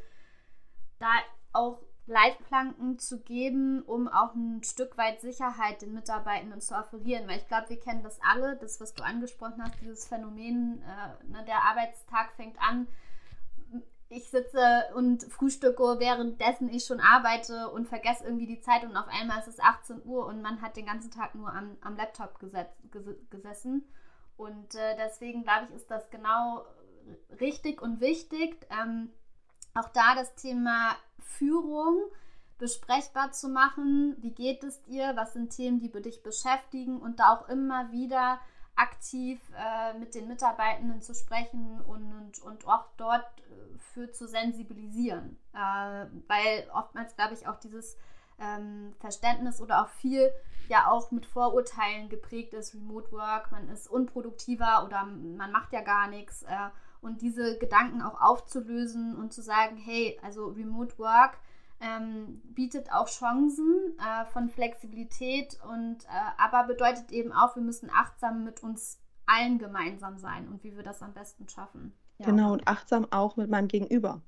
da 0.99 1.11
auch 1.51 1.81
Leitplanken 2.07 2.99
zu 2.99 3.21
geben, 3.21 3.81
um 3.81 4.07
auch 4.07 4.35
ein 4.35 4.63
Stück 4.63 4.95
weit 4.97 5.21
Sicherheit 5.21 5.81
den 5.81 5.93
Mitarbeitenden 5.93 6.61
zu 6.61 6.75
offerieren. 6.75 7.27
Weil 7.27 7.39
ich 7.39 7.47
glaube, 7.47 7.69
wir 7.69 7.79
kennen 7.79 8.03
das 8.03 8.19
alle, 8.21 8.55
das, 8.57 8.79
was 8.79 8.93
du 8.93 9.03
angesprochen 9.03 9.61
hast, 9.63 9.81
dieses 9.81 10.07
Phänomen, 10.07 10.83
äh, 10.83 11.25
ne, 11.25 11.43
der 11.45 11.63
Arbeitstag 11.63 12.31
fängt 12.33 12.59
an, 12.61 12.87
ich 14.09 14.29
sitze 14.29 14.85
und 14.95 15.23
frühstücke, 15.23 15.99
währenddessen 15.99 16.69
ich 16.69 16.85
schon 16.85 16.99
arbeite 16.99 17.69
und 17.69 17.87
vergesse 17.87 18.25
irgendwie 18.25 18.45
die 18.45 18.61
Zeit 18.61 18.83
und 18.83 18.95
auf 18.95 19.07
einmal 19.07 19.39
ist 19.39 19.47
es 19.47 19.59
18 19.59 20.03
Uhr 20.05 20.25
und 20.27 20.41
man 20.41 20.61
hat 20.61 20.77
den 20.77 20.85
ganzen 20.85 21.11
Tag 21.11 21.35
nur 21.35 21.51
am, 21.51 21.77
am 21.81 21.95
Laptop 21.95 22.39
gesetz, 22.39 22.71
gesessen. 23.29 23.87
Und 24.37 24.75
äh, 24.75 24.95
deswegen 24.97 25.43
glaube 25.43 25.67
ich, 25.69 25.75
ist 25.75 25.89
das 25.89 26.09
genau 26.11 26.65
richtig 27.39 27.81
und 27.81 27.99
wichtig, 27.99 28.67
ähm, 28.69 29.09
auch 29.73 29.89
da 29.89 30.15
das 30.15 30.35
Thema 30.35 30.95
Führung 31.19 31.99
besprechbar 32.57 33.31
zu 33.31 33.49
machen. 33.49 34.15
Wie 34.19 34.31
geht 34.31 34.63
es 34.63 34.81
dir? 34.83 35.13
Was 35.15 35.33
sind 35.33 35.55
Themen, 35.55 35.79
die 35.79 35.91
dich 35.91 36.23
beschäftigen? 36.23 37.01
Und 37.01 37.19
da 37.19 37.33
auch 37.33 37.49
immer 37.49 37.91
wieder 37.91 38.39
aktiv 38.75 39.39
äh, 39.57 39.97
mit 39.97 40.15
den 40.15 40.27
Mitarbeitenden 40.27 41.01
zu 41.01 41.13
sprechen 41.13 41.81
und, 41.81 42.13
und, 42.13 42.39
und 42.39 42.67
auch 42.67 42.85
dort 42.97 43.25
äh, 43.39 43.77
für 43.77 44.11
zu 44.11 44.27
sensibilisieren. 44.27 45.37
Äh, 45.53 46.07
weil 46.27 46.67
oftmals, 46.73 47.15
glaube 47.15 47.33
ich, 47.33 47.47
auch 47.47 47.55
dieses 47.55 47.97
ähm, 48.39 48.93
Verständnis 48.99 49.61
oder 49.61 49.81
auch 49.83 49.89
viel 49.89 50.31
ja 50.67 50.89
auch 50.89 51.11
mit 51.11 51.25
Vorurteilen 51.25 52.09
geprägt 52.09 52.53
ist, 52.53 52.73
Remote 52.73 53.11
Work, 53.11 53.51
man 53.51 53.69
ist 53.69 53.87
unproduktiver 53.87 54.83
oder 54.85 55.05
man 55.05 55.51
macht 55.51 55.71
ja 55.71 55.81
gar 55.81 56.07
nichts. 56.07 56.43
Äh, 56.43 56.69
und 57.01 57.21
diese 57.21 57.57
Gedanken 57.59 58.01
auch 58.01 58.19
aufzulösen 58.19 59.15
und 59.15 59.31
zu 59.31 59.41
sagen, 59.41 59.77
hey, 59.77 60.19
also 60.23 60.47
Remote 60.47 60.97
Work 60.97 61.37
ähm, 61.79 62.41
bietet 62.45 62.91
auch 62.91 63.07
Chancen 63.07 63.97
äh, 63.99 64.25
von 64.25 64.49
Flexibilität 64.49 65.57
und 65.69 66.05
äh, 66.05 66.41
aber 66.41 66.67
bedeutet 66.67 67.11
eben 67.11 67.31
auch, 67.31 67.55
wir 67.55 67.63
müssen 67.63 67.89
achtsam 67.93 68.43
mit 68.43 68.63
uns 68.63 69.01
allen 69.25 69.57
gemeinsam 69.57 70.17
sein 70.17 70.47
und 70.47 70.63
wie 70.63 70.75
wir 70.75 70.83
das 70.83 71.01
am 71.01 71.13
besten 71.13 71.49
schaffen. 71.49 71.93
Ja. 72.19 72.27
Genau, 72.27 72.53
und 72.53 72.67
achtsam 72.67 73.07
auch 73.11 73.35
mit 73.35 73.49
meinem 73.49 73.67
Gegenüber. 73.67 74.21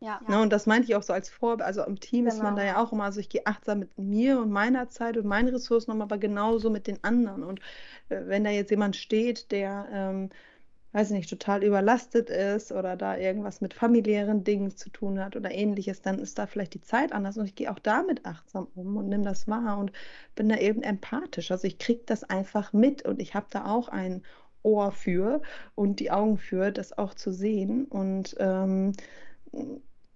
Ja. 0.00 0.20
Ne, 0.28 0.40
und 0.40 0.52
das 0.52 0.66
meinte 0.66 0.88
ich 0.88 0.96
auch 0.96 1.02
so 1.02 1.12
als 1.12 1.30
Vorbild. 1.30 1.66
Also 1.66 1.82
im 1.82 1.98
Team 1.98 2.24
genau. 2.24 2.34
ist 2.34 2.42
man 2.42 2.56
da 2.56 2.62
genau. 2.62 2.74
ja 2.74 2.84
auch 2.84 2.92
immer, 2.92 3.04
also 3.04 3.20
ich 3.20 3.28
gehe 3.28 3.46
achtsam 3.46 3.78
mit 3.80 3.98
mir 3.98 4.38
und 4.38 4.50
meiner 4.50 4.88
Zeit 4.88 5.16
und 5.16 5.26
meinen 5.26 5.48
Ressourcen 5.48 5.92
um, 5.92 6.02
aber 6.02 6.18
genauso 6.18 6.70
mit 6.70 6.86
den 6.86 7.02
anderen. 7.02 7.42
Und 7.42 7.60
äh, 8.08 8.26
wenn 8.26 8.44
da 8.44 8.50
jetzt 8.50 8.70
jemand 8.70 8.96
steht, 8.96 9.50
der 9.50 9.86
ähm, 9.90 10.30
weiß 10.94 11.10
ich 11.10 11.16
nicht, 11.16 11.30
total 11.30 11.64
überlastet 11.64 12.30
ist 12.30 12.70
oder 12.70 12.96
da 12.96 13.16
irgendwas 13.16 13.60
mit 13.60 13.74
familiären 13.74 14.44
Dingen 14.44 14.76
zu 14.76 14.90
tun 14.90 15.18
hat 15.18 15.34
oder 15.34 15.50
ähnliches, 15.50 16.02
dann 16.02 16.20
ist 16.20 16.38
da 16.38 16.46
vielleicht 16.46 16.72
die 16.74 16.82
Zeit 16.82 17.12
anders 17.12 17.36
und 17.36 17.46
ich 17.46 17.56
gehe 17.56 17.70
auch 17.72 17.80
damit 17.80 18.24
achtsam 18.24 18.68
um 18.76 18.96
und 18.96 19.08
nehme 19.08 19.24
das 19.24 19.48
wahr 19.48 19.78
und 19.78 19.90
bin 20.36 20.48
da 20.48 20.56
eben 20.56 20.84
empathisch. 20.84 21.50
Also 21.50 21.66
ich 21.66 21.78
kriege 21.78 22.02
das 22.06 22.22
einfach 22.22 22.72
mit 22.72 23.04
und 23.04 23.20
ich 23.20 23.34
habe 23.34 23.46
da 23.50 23.66
auch 23.66 23.88
ein 23.88 24.22
Ohr 24.62 24.92
für 24.92 25.42
und 25.74 25.98
die 25.98 26.12
Augen 26.12 26.38
für, 26.38 26.70
das 26.70 26.96
auch 26.96 27.14
zu 27.14 27.32
sehen 27.32 27.86
und 27.86 28.36
ähm, 28.38 28.92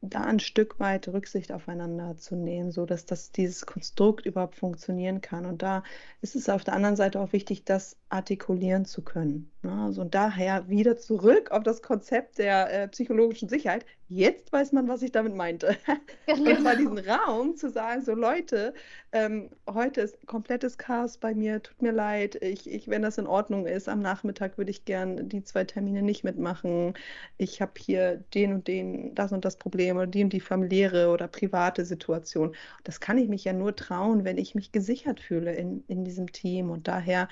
da 0.01 0.20
ein 0.20 0.39
Stück 0.39 0.79
weit 0.79 1.09
Rücksicht 1.09 1.51
aufeinander 1.51 2.16
zu 2.16 2.37
nehmen, 2.37 2.70
so 2.70 2.87
dass 2.87 3.05
das 3.05 3.33
dieses 3.33 3.66
Konstrukt 3.66 4.26
überhaupt 4.26 4.55
funktionieren 4.55 5.20
kann. 5.20 5.45
Und 5.45 5.62
da 5.62 5.83
ist 6.20 6.37
es 6.37 6.49
auf 6.49 6.62
der 6.62 6.74
anderen 6.74 6.97
Seite 6.97 7.20
auch 7.20 7.33
wichtig, 7.33 7.64
das 7.64 7.97
artikulieren 8.09 8.85
zu 8.85 9.03
können. 9.03 9.51
Ne? 9.63 9.73
Also 9.73 10.03
und 10.03 10.15
daher 10.15 10.69
wieder 10.69 10.97
zurück 10.97 11.51
auf 11.51 11.65
das 11.65 11.83
Konzept 11.83 12.39
der 12.39 12.73
äh, 12.73 12.89
psychologischen 12.89 13.49
Sicherheit. 13.49 13.85
Jetzt 14.11 14.53
weiß 14.53 14.73
man, 14.73 14.89
was 14.89 15.03
ich 15.03 15.13
damit 15.13 15.35
meinte. 15.35 15.77
Genau. 16.27 16.51
Und 16.51 16.61
zwar 16.61 16.77
diesen 16.77 16.99
Raum 16.99 17.57
zu 17.57 17.71
sagen, 17.71 18.03
so 18.03 18.15
Leute, 18.15 18.75
ähm, 19.13 19.49
heute 19.69 20.03
ist 20.03 20.27
komplettes 20.27 20.77
Chaos 20.77 21.17
bei 21.17 21.35
mir, 21.35 21.63
tut 21.63 21.81
mir 21.81 21.91
leid, 21.91 22.37
ich, 22.43 22.71
ich, 22.71 22.89
wenn 22.89 23.01
das 23.01 23.17
in 23.17 23.27
Ordnung 23.27 23.67
ist, 23.67 23.89
am 23.89 24.01
Nachmittag 24.01 24.59
würde 24.59 24.71
ich 24.71 24.85
gern 24.85 25.29
die 25.31 25.43
zwei 25.43 25.65
Termine 25.65 26.03
nicht 26.03 26.25
mitmachen. 26.25 26.95
Ich 27.39 27.63
habe 27.63 27.73
hier 27.79 28.23
den 28.35 28.53
und 28.53 28.69
den, 28.69 29.15
das 29.15 29.33
und 29.33 29.47
das 29.47 29.57
Problem 29.57 29.97
oder 29.97 30.07
die 30.07 30.23
und 30.23 30.33
die 30.35 30.41
familiäre 30.41 31.09
oder 31.09 31.29
private 31.29 31.87
Situation. 31.87 32.55
Das 32.85 33.01
kann 33.01 33.17
ich 33.17 33.29
mich 33.29 33.45
ja 33.45 33.55
nur 33.55 33.75
trauen, 33.75 34.25
wenn 34.25 34.37
ich 34.37 34.55
mich 34.55 34.71
gesichert 34.71 35.19
fühle 35.21 35.55
in, 35.55 35.83
in 35.89 36.05
diesem 36.05 36.31
Team. 36.31 36.71
Und 36.71 36.89
daher 36.89 37.29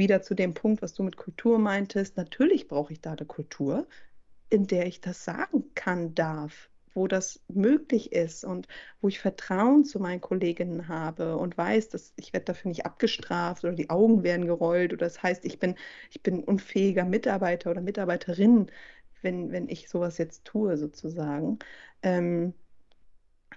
wieder 0.00 0.22
zu 0.22 0.34
dem 0.34 0.54
Punkt, 0.54 0.82
was 0.82 0.94
du 0.94 1.04
mit 1.04 1.16
Kultur 1.16 1.60
meintest. 1.60 2.16
Natürlich 2.16 2.66
brauche 2.68 2.92
ich 2.92 3.00
da 3.00 3.12
eine 3.12 3.26
Kultur, 3.26 3.86
in 4.50 4.66
der 4.66 4.86
ich 4.86 5.00
das 5.00 5.24
sagen 5.24 5.64
kann, 5.76 6.14
darf, 6.16 6.70
wo 6.94 7.06
das 7.06 7.40
möglich 7.48 8.12
ist 8.12 8.44
und 8.44 8.66
wo 9.00 9.08
ich 9.08 9.20
Vertrauen 9.20 9.84
zu 9.84 10.00
meinen 10.00 10.20
Kolleginnen 10.20 10.88
habe 10.88 11.36
und 11.36 11.56
weiß, 11.56 11.90
dass 11.90 12.12
ich 12.16 12.32
werde 12.32 12.46
dafür 12.46 12.70
nicht 12.70 12.84
abgestraft 12.86 13.64
oder 13.64 13.74
die 13.74 13.90
Augen 13.90 14.24
werden 14.24 14.46
gerollt 14.46 14.92
oder 14.92 15.06
das 15.06 15.22
heißt, 15.22 15.44
ich 15.44 15.58
bin, 15.60 15.76
ich 16.10 16.22
bin 16.22 16.42
unfähiger 16.42 17.04
Mitarbeiter 17.04 17.70
oder 17.70 17.80
Mitarbeiterin, 17.80 18.70
wenn, 19.22 19.52
wenn 19.52 19.68
ich 19.68 19.88
sowas 19.88 20.18
jetzt 20.18 20.44
tue, 20.44 20.76
sozusagen. 20.76 21.58
Ähm, 22.02 22.54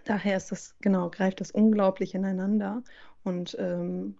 daher 0.05 0.37
ist 0.37 0.51
das, 0.51 0.75
genau, 0.81 1.09
greift 1.09 1.41
das 1.41 1.51
unglaublich 1.51 2.13
ineinander 2.15 2.83
und 3.23 3.55
ähm, 3.59 4.17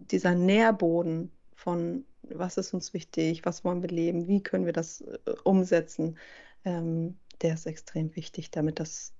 dieser 0.00 0.34
Nährboden 0.34 1.30
von 1.54 2.04
was 2.22 2.56
ist 2.56 2.74
uns 2.74 2.92
wichtig, 2.94 3.44
was 3.44 3.64
wollen 3.64 3.82
wir 3.82 3.88
leben, 3.88 4.26
wie 4.28 4.42
können 4.42 4.66
wir 4.66 4.72
das 4.72 5.00
äh, 5.00 5.18
umsetzen, 5.44 6.18
ähm, 6.64 7.18
der 7.42 7.54
ist 7.54 7.66
extrem 7.66 8.14
wichtig, 8.16 8.50
damit 8.50 8.80
das 8.80 9.14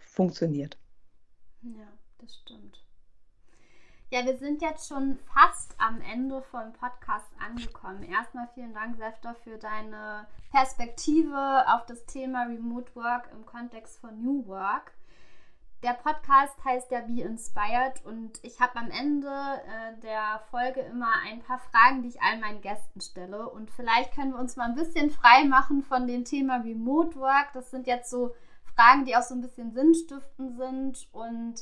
funktioniert. 0.00 0.78
Ja, 1.62 1.88
das 2.18 2.36
stimmt. 2.36 2.82
Ja, 4.10 4.24
wir 4.24 4.38
sind 4.38 4.62
jetzt 4.62 4.88
schon 4.88 5.18
fast 5.34 5.74
am 5.78 6.00
Ende 6.00 6.40
vom 6.40 6.72
Podcast 6.72 7.26
angekommen. 7.38 8.02
Erstmal 8.04 8.48
vielen 8.54 8.72
Dank, 8.72 8.96
Sefter, 8.96 9.34
für 9.34 9.58
deine 9.58 10.26
Perspektive 10.50 11.64
auf 11.68 11.84
das 11.84 12.06
Thema 12.06 12.44
Remote 12.44 12.94
Work 12.94 13.28
im 13.32 13.44
Kontext 13.44 13.98
von 13.98 14.22
New 14.22 14.46
Work 14.46 14.92
der 15.82 15.92
Podcast 15.92 16.56
heißt 16.64 16.90
ja 16.90 17.00
Be 17.00 17.22
Inspired 17.22 18.04
und 18.04 18.40
ich 18.42 18.60
habe 18.60 18.76
am 18.76 18.90
Ende 18.90 19.28
äh, 19.28 20.00
der 20.00 20.40
Folge 20.50 20.80
immer 20.80 21.10
ein 21.24 21.40
paar 21.40 21.60
Fragen, 21.60 22.02
die 22.02 22.08
ich 22.08 22.22
allen 22.22 22.40
meinen 22.40 22.60
Gästen 22.60 23.00
stelle. 23.00 23.48
Und 23.48 23.70
vielleicht 23.70 24.12
können 24.12 24.32
wir 24.32 24.40
uns 24.40 24.56
mal 24.56 24.68
ein 24.68 24.74
bisschen 24.74 25.10
frei 25.10 25.44
machen 25.44 25.82
von 25.82 26.06
dem 26.06 26.24
Thema 26.24 26.56
Remote 26.56 27.16
Work. 27.16 27.52
Das 27.52 27.70
sind 27.70 27.86
jetzt 27.86 28.10
so 28.10 28.34
Fragen, 28.74 29.04
die 29.04 29.16
auch 29.16 29.22
so 29.22 29.34
ein 29.34 29.40
bisschen 29.40 29.72
sinnstiftend 29.72 30.56
sind. 30.56 31.08
Und 31.12 31.54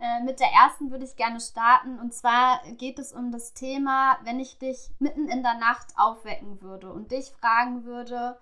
äh, 0.00 0.22
mit 0.24 0.40
der 0.40 0.48
ersten 0.48 0.90
würde 0.90 1.04
ich 1.04 1.14
gerne 1.14 1.40
starten. 1.40 2.00
Und 2.00 2.12
zwar 2.12 2.60
geht 2.76 2.98
es 2.98 3.12
um 3.12 3.30
das 3.30 3.54
Thema, 3.54 4.18
wenn 4.24 4.40
ich 4.40 4.58
dich 4.58 4.90
mitten 4.98 5.28
in 5.28 5.44
der 5.44 5.54
Nacht 5.54 5.94
aufwecken 5.96 6.60
würde 6.60 6.92
und 6.92 7.12
dich 7.12 7.30
fragen 7.30 7.84
würde, 7.84 8.36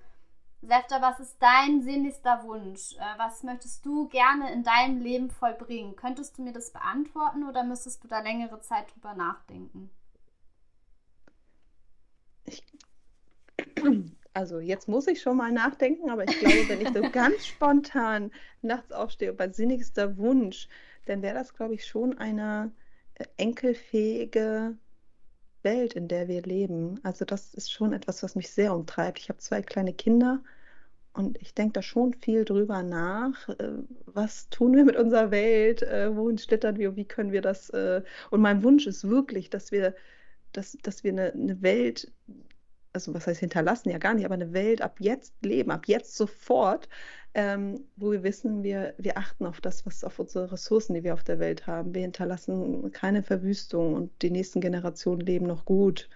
Sefta, 0.65 1.03
was 1.03 1.19
ist 1.19 1.37
dein 1.41 1.83
sehnlichster 1.83 2.45
Wunsch? 2.45 2.95
Äh, 2.97 3.19
was 3.19 3.43
möchtest 3.43 3.85
du 3.85 4.07
gerne 4.09 4.53
in 4.53 4.63
deinem 4.63 5.01
Leben 5.01 5.29
vollbringen? 5.29 5.97
Könntest 5.97 6.39
du 6.39 6.43
mir 6.43 6.53
das 6.53 6.73
beantworten 6.73 7.49
oder 7.49 7.65
müsstest 7.65 8.05
du 8.05 8.09
da 8.09 8.21
längere 8.21 8.61
Zeit 8.61 8.95
drüber 8.95 9.15
nachdenken? 9.15 9.91
Ich, 12.45 12.63
also 14.35 14.61
jetzt 14.61 14.87
muss 14.89 15.09
ich 15.09 15.21
schon 15.21 15.37
mal 15.37 15.51
nachdenken, 15.51 16.11
aber 16.11 16.23
ich 16.29 16.39
glaube, 16.39 16.69
wenn 16.69 16.81
ich 16.81 16.93
so 16.93 17.03
ganz 17.11 17.45
spontan 17.45 18.31
nachts 18.61 18.93
aufstehe, 18.93 19.33
bei 19.33 19.51
sinnigster 19.51 20.17
Wunsch, 20.17 20.69
dann 21.07 21.23
wäre 21.23 21.35
das, 21.35 21.55
glaube 21.55 21.75
ich, 21.75 21.87
schon 21.87 22.17
eine 22.19 22.71
äh, 23.15 23.25
enkelfähige 23.37 24.79
Welt, 25.65 25.95
in 25.95 26.09
der 26.09 26.29
wir 26.29 26.43
leben. 26.43 27.01
Also 27.03 27.25
das 27.25 27.55
ist 27.55 27.73
schon 27.73 27.93
etwas, 27.93 28.23
was 28.23 28.35
mich 28.35 28.51
sehr 28.51 28.75
umtreibt. 28.75 29.19
Ich 29.19 29.29
habe 29.29 29.39
zwei 29.39 29.63
kleine 29.63 29.93
Kinder 29.93 30.43
und 31.15 31.41
ich 31.41 31.55
denke 31.55 31.75
da 31.75 31.83
schon 31.83 32.15
viel 32.15 32.45
drüber 32.45 32.83
nach. 32.83 33.49
Äh, 33.49 33.73
was 34.07 34.49
tun 34.51 34.75
wir 34.77 34.85
mit 34.85 34.97
unserer 34.97 35.31
Welt? 35.31 35.83
Äh, 35.83 36.17
wohin 36.17 36.39
schlittern 36.39 36.79
wir? 36.79 36.97
Wie 36.97 37.05
können 37.05 37.33
wir 37.33 37.43
das? 37.43 37.71
Äh, 37.71 38.03
und 38.31 38.41
mein 38.41 38.63
Wunsch 38.63 38.87
ist 38.87 39.09
wirklich, 39.09 39.51
dass 39.51 39.73
wir 39.73 39.95
dass, 40.53 40.77
dass 40.83 41.05
wir 41.05 41.13
eine, 41.13 41.33
eine 41.33 41.63
Welt, 41.63 42.13
also 42.93 43.15
was 43.15 43.27
heißt 43.27 43.41
hinterlassen, 43.41 43.91
ja 43.91 43.99
gar 43.99 44.15
nicht, 44.15 44.25
aber 44.25 44.35
eine 44.35 44.53
Welt 44.53 44.83
ab 44.83 44.97
jetzt 45.01 45.35
leben, 45.45 45.71
ab 45.71 45.89
jetzt 45.89 46.17
sofort, 46.17 46.89
ähm, 47.35 47.85
wo 47.97 48.13
wir 48.13 48.23
wissen, 48.23 48.63
wir, 48.63 48.95
wir 48.99 49.17
achten 49.17 49.47
auf 49.47 49.61
das, 49.61 49.87
was 49.87 50.05
auf 50.05 50.19
unsere 50.19 50.53
Ressourcen, 50.53 50.95
die 50.95 51.03
wir 51.03 51.15
auf 51.15 51.25
der 51.25 51.39
Welt 51.39 51.67
haben. 51.67 51.95
Wir 51.95 52.03
hinterlassen 52.03 52.93
keine 52.93 53.23
Verwüstung 53.23 53.95
und 53.95 54.23
die 54.23 54.31
nächsten 54.31 54.61
Generationen 54.61 55.21
leben 55.21 55.47
noch 55.47 55.65
gut 55.65 56.11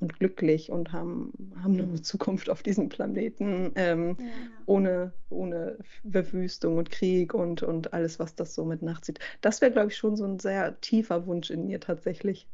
und 0.00 0.18
glücklich 0.18 0.70
und 0.70 0.92
haben, 0.92 1.32
haben 1.62 1.78
eine 1.78 2.02
Zukunft 2.02 2.50
auf 2.50 2.62
diesem 2.62 2.88
Planeten 2.88 3.72
ähm, 3.76 4.16
ja. 4.18 4.26
ohne, 4.66 5.12
ohne 5.30 5.78
Verwüstung 6.10 6.76
und 6.76 6.90
Krieg 6.90 7.32
und, 7.32 7.62
und 7.62 7.94
alles, 7.94 8.18
was 8.18 8.34
das 8.34 8.54
so 8.54 8.64
mit 8.64 8.82
nachzieht. 8.82 9.20
Das 9.40 9.62
wäre, 9.62 9.72
glaube 9.72 9.88
ich, 9.88 9.96
schon 9.96 10.16
so 10.16 10.24
ein 10.24 10.38
sehr 10.40 10.78
tiefer 10.80 11.26
Wunsch 11.26 11.50
in 11.50 11.66
mir 11.66 11.80
tatsächlich. 11.80 12.46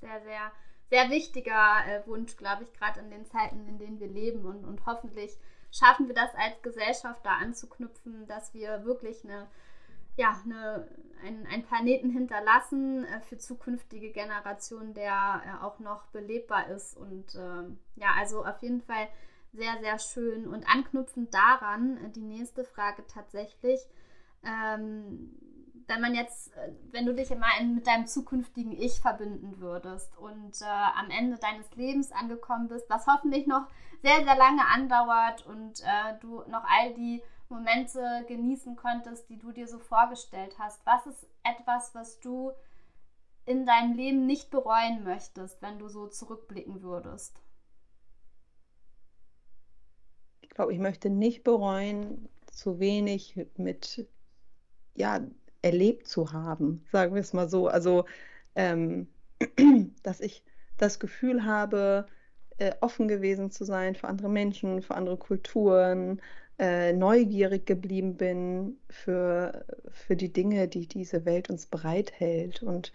Sehr, 0.00 0.20
sehr, 0.22 0.52
sehr 0.90 1.10
wichtiger 1.10 1.78
äh, 1.88 2.06
Wunsch, 2.06 2.36
glaube 2.36 2.64
ich, 2.64 2.72
gerade 2.72 3.00
in 3.00 3.10
den 3.10 3.24
Zeiten, 3.24 3.66
in 3.66 3.78
denen 3.78 4.00
wir 4.00 4.08
leben 4.08 4.44
und, 4.44 4.64
und 4.64 4.84
hoffentlich 4.84 5.38
schaffen 5.70 6.08
wir 6.08 6.14
das 6.14 6.34
als 6.34 6.60
Gesellschaft 6.62 7.24
da 7.24 7.34
anzuknüpfen, 7.34 8.26
dass 8.26 8.54
wir 8.54 8.84
wirklich 8.84 9.24
eine, 9.24 9.48
ja, 10.16 10.40
eine, 10.44 10.88
einen, 11.24 11.46
einen 11.46 11.64
Planeten 11.64 12.10
hinterlassen 12.10 13.04
äh, 13.04 13.20
für 13.20 13.38
zukünftige 13.38 14.10
Generationen, 14.10 14.94
der 14.94 15.42
äh, 15.44 15.64
auch 15.64 15.78
noch 15.78 16.06
belebbar 16.06 16.68
ist. 16.68 16.96
Und 16.96 17.34
äh, 17.34 18.00
ja, 18.00 18.08
also 18.18 18.44
auf 18.44 18.60
jeden 18.62 18.82
Fall 18.82 19.08
sehr, 19.52 19.78
sehr 19.80 19.98
schön. 19.98 20.46
Und 20.46 20.64
anknüpfend 20.68 21.32
daran, 21.34 21.96
äh, 22.04 22.10
die 22.10 22.22
nächste 22.22 22.64
Frage 22.64 23.04
tatsächlich. 23.06 23.80
Ähm, 24.42 25.36
wenn 25.90 26.00
man 26.00 26.14
jetzt, 26.14 26.56
äh, 26.56 26.72
wenn 26.92 27.04
du 27.04 27.14
dich 27.14 27.30
immer 27.30 27.46
mit 27.62 27.86
deinem 27.86 28.06
zukünftigen 28.06 28.72
Ich 28.72 29.00
verbinden 29.00 29.60
würdest 29.60 30.16
und 30.16 30.62
äh, 30.62 30.64
am 30.64 31.10
Ende 31.10 31.36
deines 31.38 31.74
Lebens 31.74 32.12
angekommen 32.12 32.68
bist, 32.68 32.88
was 32.88 33.06
hoffentlich 33.06 33.46
noch 33.46 33.66
sehr, 34.02 34.24
sehr 34.24 34.36
lange 34.36 34.66
andauert 34.66 35.46
und 35.46 35.80
äh, 35.80 36.18
du 36.20 36.42
noch 36.48 36.64
all 36.64 36.94
die 36.94 37.22
Momente 37.48 38.24
genießen 38.28 38.76
konntest, 38.76 39.28
die 39.28 39.38
du 39.38 39.52
dir 39.52 39.66
so 39.66 39.78
vorgestellt 39.78 40.56
hast. 40.58 40.84
Was 40.86 41.06
ist 41.06 41.26
etwas, 41.42 41.94
was 41.94 42.20
du 42.20 42.52
in 43.44 43.66
deinem 43.66 43.94
Leben 43.94 44.26
nicht 44.26 44.50
bereuen 44.50 45.02
möchtest, 45.04 45.60
wenn 45.60 45.78
du 45.78 45.88
so 45.88 46.06
zurückblicken 46.06 46.82
würdest? 46.82 47.40
Ich 50.40 50.50
glaube, 50.50 50.72
ich 50.72 50.78
möchte 50.78 51.10
nicht 51.10 51.42
bereuen, 51.42 52.28
zu 52.46 52.78
wenig 52.78 53.46
mit 53.56 54.06
ja, 54.94 55.20
erlebt 55.62 56.08
zu 56.08 56.32
haben, 56.32 56.84
sagen 56.90 57.14
wir 57.14 57.20
es 57.20 57.32
mal 57.32 57.48
so. 57.48 57.68
Also, 57.68 58.04
ähm, 58.54 59.08
dass 60.02 60.20
ich 60.20 60.42
das 60.76 60.98
Gefühl 60.98 61.44
habe, 61.44 62.06
äh, 62.60 62.72
offen 62.80 63.08
gewesen 63.08 63.50
zu 63.50 63.64
sein 63.64 63.94
für 63.94 64.08
andere 64.08 64.28
Menschen, 64.28 64.82
für 64.82 64.94
andere 64.94 65.16
Kulturen, 65.16 66.20
äh, 66.58 66.92
neugierig 66.92 67.66
geblieben 67.66 68.16
bin 68.16 68.78
für, 68.90 69.64
für 69.90 70.14
die 70.16 70.32
Dinge, 70.32 70.68
die 70.68 70.86
diese 70.86 71.24
Welt 71.24 71.50
uns 71.50 71.66
bereithält. 71.66 72.62
Und 72.62 72.92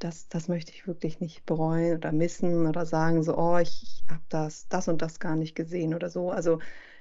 das, 0.00 0.28
das 0.28 0.48
möchte 0.48 0.72
ich 0.72 0.86
wirklich 0.88 1.20
nicht 1.20 1.46
bereuen 1.46 1.96
oder 1.96 2.12
missen 2.12 2.66
oder 2.66 2.86
sagen, 2.86 3.22
so, 3.22 3.36
oh, 3.38 3.58
ich, 3.58 3.82
ich 3.84 4.04
habe 4.10 4.22
das, 4.28 4.68
das 4.68 4.88
und 4.88 5.00
das 5.00 5.20
gar 5.20 5.36
nicht 5.36 5.54
gesehen 5.54 5.94
oder 5.94 6.10
so. 6.10 6.30
Also 6.30 6.58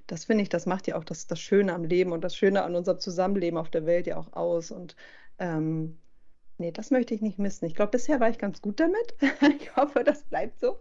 das 0.08 0.26
finde 0.26 0.44
ich, 0.44 0.50
das 0.50 0.66
macht 0.68 0.88
ja 0.88 0.96
auch 0.98 1.04
das, 1.04 1.28
das 1.28 1.40
Schöne 1.40 1.74
am 1.74 1.84
Leben 1.84 2.12
und 2.12 2.24
das 2.24 2.36
Schöne 2.36 2.64
an 2.64 2.76
unserem 2.76 3.00
Zusammenleben 3.00 3.58
auf 3.58 3.70
der 3.72 3.86
Welt 3.86 4.08
ja 4.08 4.18
auch 4.18 4.34
aus. 4.34 4.72
Und 4.72 4.96
ähm, 5.40 5.98
nee, 6.64 6.72
das 6.72 6.92
möchte 6.92 7.14
ich 7.14 7.22
nicht 7.22 7.40
missen. 7.40 7.66
Ich 7.66 7.76
glaube, 7.76 7.92
bisher 7.92 8.22
war 8.22 8.30
ich 8.30 8.38
ganz 8.38 8.62
gut 8.62 8.80
damit. 8.80 9.16
ich 9.60 9.76
hoffe, 9.76 10.04
das 10.04 10.24
bleibt 10.24 10.60
so. 10.62 10.80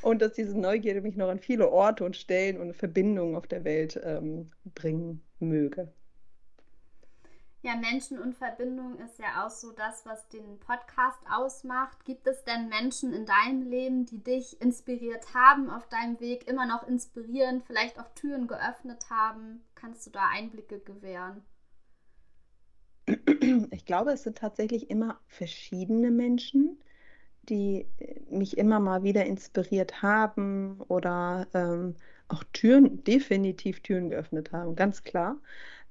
Und 0.00 0.22
dass 0.22 0.34
diese 0.34 0.56
Neugierde 0.56 1.00
mich 1.00 1.16
noch 1.16 1.28
an 1.28 1.40
viele 1.40 1.70
Orte 1.70 2.04
und 2.04 2.16
Stellen 2.16 2.60
und 2.60 2.76
Verbindungen 2.76 3.34
auf 3.34 3.48
der 3.48 3.64
Welt 3.64 4.00
ähm, 4.04 4.52
bringen 4.76 5.24
möge. 5.40 5.92
Ja, 7.62 7.74
Menschen 7.74 8.20
und 8.20 8.36
Verbindung 8.36 8.96
ist 9.00 9.18
ja 9.18 9.44
auch 9.44 9.50
so 9.50 9.72
das, 9.72 10.06
was 10.06 10.28
den 10.28 10.60
Podcast 10.60 11.18
ausmacht. 11.28 12.04
Gibt 12.04 12.28
es 12.28 12.44
denn 12.44 12.68
Menschen 12.68 13.12
in 13.12 13.26
deinem 13.26 13.62
Leben, 13.62 14.06
die 14.06 14.22
dich 14.22 14.60
inspiriert 14.60 15.34
haben 15.34 15.68
auf 15.68 15.88
deinem 15.88 16.20
Weg, 16.20 16.46
immer 16.46 16.66
noch 16.66 16.86
inspirieren, 16.86 17.60
vielleicht 17.66 17.98
auch 17.98 18.08
Türen 18.14 18.46
geöffnet 18.46 19.10
haben? 19.10 19.64
Kannst 19.74 20.06
du 20.06 20.10
da 20.10 20.28
Einblicke 20.32 20.78
gewähren? 20.78 21.42
Ich 23.70 23.84
glaube, 23.84 24.12
es 24.12 24.22
sind 24.24 24.38
tatsächlich 24.38 24.90
immer 24.90 25.20
verschiedene 25.28 26.10
Menschen, 26.10 26.78
die 27.48 27.86
mich 28.30 28.58
immer 28.58 28.80
mal 28.80 29.02
wieder 29.02 29.24
inspiriert 29.26 30.02
haben 30.02 30.80
oder 30.88 31.48
ähm, 31.54 31.96
auch 32.28 32.44
Türen, 32.52 33.02
definitiv 33.04 33.80
Türen 33.82 34.10
geöffnet 34.10 34.52
haben, 34.52 34.76
ganz 34.76 35.02
klar. 35.04 35.40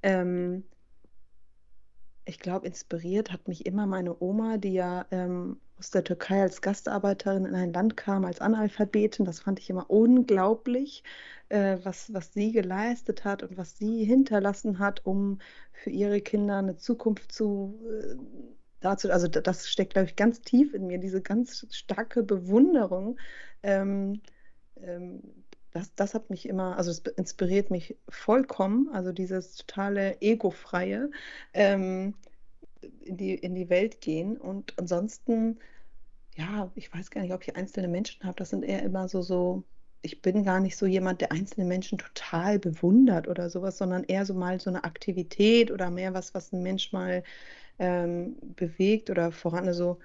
Ähm, 0.04 0.64
ich 2.26 2.40
glaube, 2.40 2.68
inspiriert 2.68 3.32
hat 3.32 3.48
mich 3.48 3.66
immer 3.66 3.88
meine 3.88 4.22
Oma, 4.22 4.58
die 4.58 4.74
ja 4.74 5.06
ähm, 5.12 5.60
aus 5.80 5.92
der 5.92 6.04
Türkei 6.04 6.42
als 6.42 6.62
Gastarbeiterin 6.62 7.46
in 7.46 7.56
ein 7.56 7.74
Land 7.74 7.98
kam, 7.98 8.26
als 8.26 8.42
Analphabetin. 8.42 9.26
Das 9.26 9.40
fand 9.40 9.60
ich 9.60 9.70
immer 9.70 9.90
unglaublich, 9.90 11.04
äh, 11.50 11.78
was, 11.84 12.14
was 12.14 12.34
sie 12.34 12.52
geleistet 12.52 13.26
hat 13.26 13.44
und 13.44 13.58
was 13.58 13.78
sie 13.78 14.04
hinterlassen 14.04 14.80
hat, 14.80 15.06
um 15.06 15.40
für 15.72 15.90
ihre 15.90 16.22
Kinder 16.22 16.58
eine 16.58 16.78
Zukunft 16.78 17.32
zu 17.32 17.80
äh, 17.88 18.16
dazu. 18.80 19.12
Also 19.12 19.28
das 19.28 19.70
steckt, 19.70 19.94
glaube 19.94 20.08
ich, 20.08 20.16
ganz 20.16 20.42
tief 20.42 20.74
in 20.74 20.88
mir, 20.88 21.00
diese 21.00 21.22
ganz 21.22 21.68
starke 21.72 22.24
Bewunderung. 22.24 23.20
Ähm, 23.64 24.22
ähm, 24.82 25.22
das, 25.72 25.94
das 25.96 26.14
hat 26.14 26.30
mich 26.30 26.48
immer, 26.48 26.78
also 26.78 26.90
es 26.90 27.00
inspiriert 27.00 27.70
mich 27.70 27.98
vollkommen, 28.10 28.90
also 28.94 29.12
dieses 29.12 29.56
totale 29.58 30.20
Ego-freie 30.22 31.12
ähm, 31.54 32.16
in, 33.04 33.18
die, 33.18 33.36
in 33.36 33.56
die 33.56 33.70
Welt 33.70 34.02
gehen. 34.02 34.38
Und 34.38 34.74
ansonsten, 34.78 35.60
ja, 36.36 36.72
ich 36.76 36.94
weiß 36.94 37.12
gar 37.12 37.22
nicht, 37.22 37.34
ob 37.34 37.44
ich 37.44 37.56
einzelne 37.56 37.88
Menschen 37.88 38.24
habe, 38.26 38.38
das 38.38 38.50
sind 38.50 38.64
eher 38.64 38.84
immer 38.84 39.08
so, 39.08 39.22
so, 39.22 39.64
ich 40.02 40.22
bin 40.22 40.44
gar 40.44 40.60
nicht 40.60 40.78
so 40.78 40.86
jemand, 40.86 41.22
der 41.22 41.32
einzelne 41.32 41.66
Menschen 41.66 41.98
total 41.98 42.60
bewundert 42.60 43.28
oder 43.28 43.50
sowas, 43.50 43.78
sondern 43.78 44.04
eher 44.04 44.26
so 44.26 44.34
mal 44.34 44.60
so 44.60 44.70
eine 44.70 44.84
Aktivität 44.84 45.72
oder 45.72 45.90
mehr 45.92 46.14
was, 46.14 46.34
was 46.34 46.54
ein 46.54 46.64
Mensch 46.64 46.94
mal 46.94 47.24
ähm, 47.80 48.38
bewegt 48.56 49.10
oder 49.10 49.32
voran, 49.32 49.68
also 49.68 50.00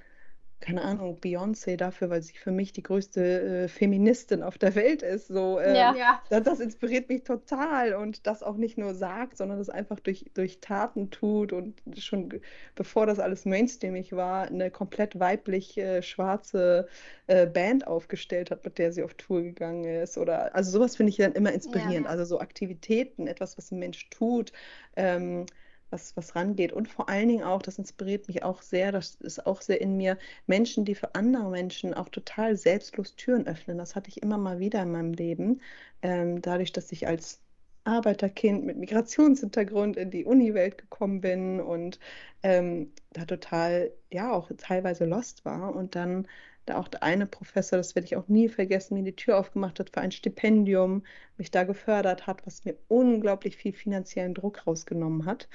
keine 0.62 0.82
Ahnung, 0.82 1.18
Beyoncé 1.20 1.76
dafür, 1.76 2.08
weil 2.08 2.22
sie 2.22 2.34
für 2.34 2.52
mich 2.52 2.72
die 2.72 2.84
größte 2.84 3.64
äh, 3.64 3.68
Feministin 3.68 4.42
auf 4.42 4.58
der 4.58 4.74
Welt 4.76 5.02
ist. 5.02 5.26
So, 5.26 5.58
äh, 5.58 5.76
ja. 5.76 6.22
das, 6.30 6.44
das, 6.44 6.60
inspiriert 6.60 7.08
mich 7.08 7.24
total 7.24 7.94
und 7.94 8.26
das 8.26 8.42
auch 8.42 8.56
nicht 8.56 8.78
nur 8.78 8.94
sagt, 8.94 9.36
sondern 9.36 9.58
das 9.58 9.68
einfach 9.68 9.98
durch, 9.98 10.24
durch 10.34 10.60
Taten 10.60 11.10
tut 11.10 11.52
und 11.52 11.82
schon 11.98 12.40
bevor 12.76 13.06
das 13.06 13.18
alles 13.18 13.44
mainstreamig 13.44 14.12
war, 14.12 14.46
eine 14.46 14.70
komplett 14.70 15.18
weiblich 15.18 15.76
äh, 15.76 16.00
schwarze 16.00 16.86
äh, 17.26 17.46
Band 17.46 17.86
aufgestellt 17.86 18.52
hat, 18.52 18.64
mit 18.64 18.78
der 18.78 18.92
sie 18.92 19.02
auf 19.02 19.14
Tour 19.14 19.42
gegangen 19.42 19.84
ist. 19.84 20.16
Oder 20.16 20.54
also 20.54 20.70
sowas 20.70 20.94
finde 20.94 21.10
ich 21.10 21.16
dann 21.16 21.32
immer 21.32 21.52
inspirierend. 21.52 22.06
Ja. 22.06 22.10
Also 22.10 22.24
so 22.24 22.40
Aktivitäten, 22.40 23.26
etwas, 23.26 23.58
was 23.58 23.72
ein 23.72 23.80
Mensch 23.80 24.08
tut. 24.10 24.52
Ähm, 24.94 25.44
was, 25.92 26.16
was 26.16 26.34
rangeht. 26.34 26.72
Und 26.72 26.88
vor 26.88 27.08
allen 27.08 27.28
Dingen 27.28 27.44
auch, 27.44 27.62
das 27.62 27.78
inspiriert 27.78 28.28
mich 28.28 28.42
auch 28.42 28.62
sehr, 28.62 28.92
das 28.92 29.14
ist 29.16 29.46
auch 29.46 29.60
sehr 29.60 29.80
in 29.80 29.96
mir, 29.96 30.18
Menschen, 30.46 30.84
die 30.84 30.94
für 30.94 31.14
andere 31.14 31.50
Menschen 31.50 31.94
auch 31.94 32.08
total 32.08 32.56
selbstlos 32.56 33.14
Türen 33.16 33.46
öffnen. 33.46 33.78
Das 33.78 33.94
hatte 33.94 34.08
ich 34.10 34.22
immer 34.22 34.38
mal 34.38 34.58
wieder 34.58 34.82
in 34.82 34.92
meinem 34.92 35.12
Leben. 35.12 35.60
Ähm, 36.02 36.42
dadurch, 36.42 36.72
dass 36.72 36.92
ich 36.92 37.06
als 37.06 37.40
Arbeiterkind 37.84 38.64
mit 38.64 38.78
Migrationshintergrund 38.78 39.96
in 39.96 40.10
die 40.10 40.24
Uni-Welt 40.24 40.78
gekommen 40.78 41.20
bin 41.20 41.60
und 41.60 41.98
ähm, 42.42 42.92
da 43.12 43.24
total, 43.24 43.92
ja, 44.12 44.32
auch 44.32 44.50
teilweise 44.56 45.04
lost 45.04 45.44
war 45.44 45.74
und 45.74 45.94
dann 45.96 46.28
da 46.66 46.78
auch 46.78 46.88
der 46.88 47.02
eine 47.02 47.26
Professor, 47.26 47.76
das 47.76 47.94
werde 47.94 48.06
ich 48.06 48.16
auch 48.16 48.28
nie 48.28 48.48
vergessen, 48.48 48.94
mir 48.94 49.02
die 49.04 49.16
Tür 49.16 49.38
aufgemacht 49.38 49.80
hat 49.80 49.90
für 49.90 50.00
ein 50.00 50.12
Stipendium, 50.12 51.04
mich 51.36 51.50
da 51.50 51.64
gefördert 51.64 52.26
hat, 52.26 52.46
was 52.46 52.64
mir 52.64 52.76
unglaublich 52.88 53.56
viel 53.56 53.72
finanziellen 53.72 54.34
Druck 54.34 54.66
rausgenommen 54.66 55.26
hat. 55.26 55.48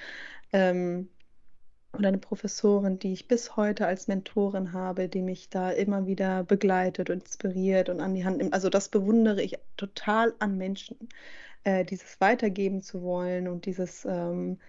Ähm, 0.52 1.10
und 1.94 2.06
eine 2.06 2.18
Professorin, 2.20 3.00
die 3.00 3.14
ich 3.14 3.28
bis 3.28 3.56
heute 3.56 3.88
als 3.88 4.08
Mentorin 4.08 4.74
habe, 4.74 5.10
die 5.10 5.22
mich 5.22 5.50
da 5.50 5.72
immer 5.72 6.06
wieder 6.06 6.44
begleitet 6.44 7.10
und 7.10 7.24
inspiriert 7.24 7.90
und 7.90 8.02
an 8.02 8.14
die 8.14 8.26
Hand 8.26 8.38
nimmt. 8.38 8.54
Also 8.54 8.70
das 8.70 8.90
bewundere 8.90 9.42
ich 9.42 9.58
total 9.78 10.34
an 10.40 10.58
Menschen, 10.58 10.98
äh, 11.64 11.86
dieses 11.86 12.22
weitergeben 12.22 12.82
zu 12.82 13.02
wollen 13.02 13.48
und 13.48 13.66
dieses 13.66 14.06
ähm, 14.06 14.60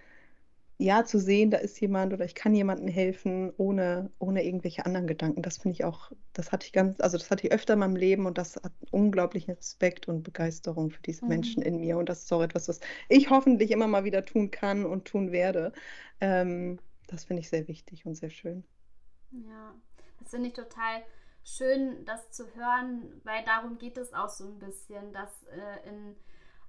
ja, 0.81 1.03
zu 1.03 1.19
sehen, 1.19 1.51
da 1.51 1.57
ist 1.57 1.79
jemand 1.81 2.13
oder 2.13 2.23
ich 2.23 2.35
kann 2.35 2.55
jemandem 2.55 2.87
helfen, 2.87 3.51
ohne, 3.57 4.09
ohne 4.17 4.45
irgendwelche 4.45 4.85
anderen 4.85 5.07
Gedanken. 5.07 5.41
Das 5.41 5.57
finde 5.57 5.73
ich 5.73 5.83
auch, 5.83 6.09
das 6.31 6.53
hatte 6.53 6.65
ich 6.65 6.71
ganz, 6.71 7.01
also 7.01 7.17
das 7.17 7.29
hatte 7.29 7.45
ich 7.45 7.51
öfter 7.51 7.73
in 7.73 7.79
meinem 7.79 7.97
Leben 7.97 8.25
und 8.25 8.37
das 8.37 8.55
hat 8.55 8.71
unglaublichen 8.89 9.55
Respekt 9.55 10.07
und 10.07 10.23
Begeisterung 10.23 10.89
für 10.89 11.01
diese 11.01 11.25
mhm. 11.25 11.29
Menschen 11.29 11.61
in 11.63 11.81
mir. 11.81 11.97
Und 11.97 12.07
das 12.07 12.23
ist 12.23 12.31
auch 12.31 12.41
etwas, 12.41 12.69
was 12.69 12.79
ich 13.09 13.29
hoffentlich 13.29 13.71
immer 13.71 13.87
mal 13.87 14.05
wieder 14.05 14.23
tun 14.23 14.51
kann 14.51 14.85
und 14.85 15.03
tun 15.03 15.33
werde. 15.33 15.73
Ähm, 16.21 16.79
das 17.07 17.25
finde 17.25 17.41
ich 17.41 17.49
sehr 17.49 17.67
wichtig 17.67 18.05
und 18.05 18.15
sehr 18.15 18.29
schön. 18.29 18.63
Ja, 19.31 19.75
das 20.21 20.29
finde 20.29 20.47
ich 20.47 20.53
total 20.53 21.03
schön, 21.43 22.05
das 22.05 22.31
zu 22.31 22.55
hören, 22.55 23.19
weil 23.25 23.43
darum 23.43 23.79
geht 23.79 23.97
es 23.97 24.13
auch 24.13 24.29
so 24.29 24.45
ein 24.45 24.59
bisschen, 24.59 25.11
dass 25.11 25.43
äh, 25.43 25.89
in 25.89 26.15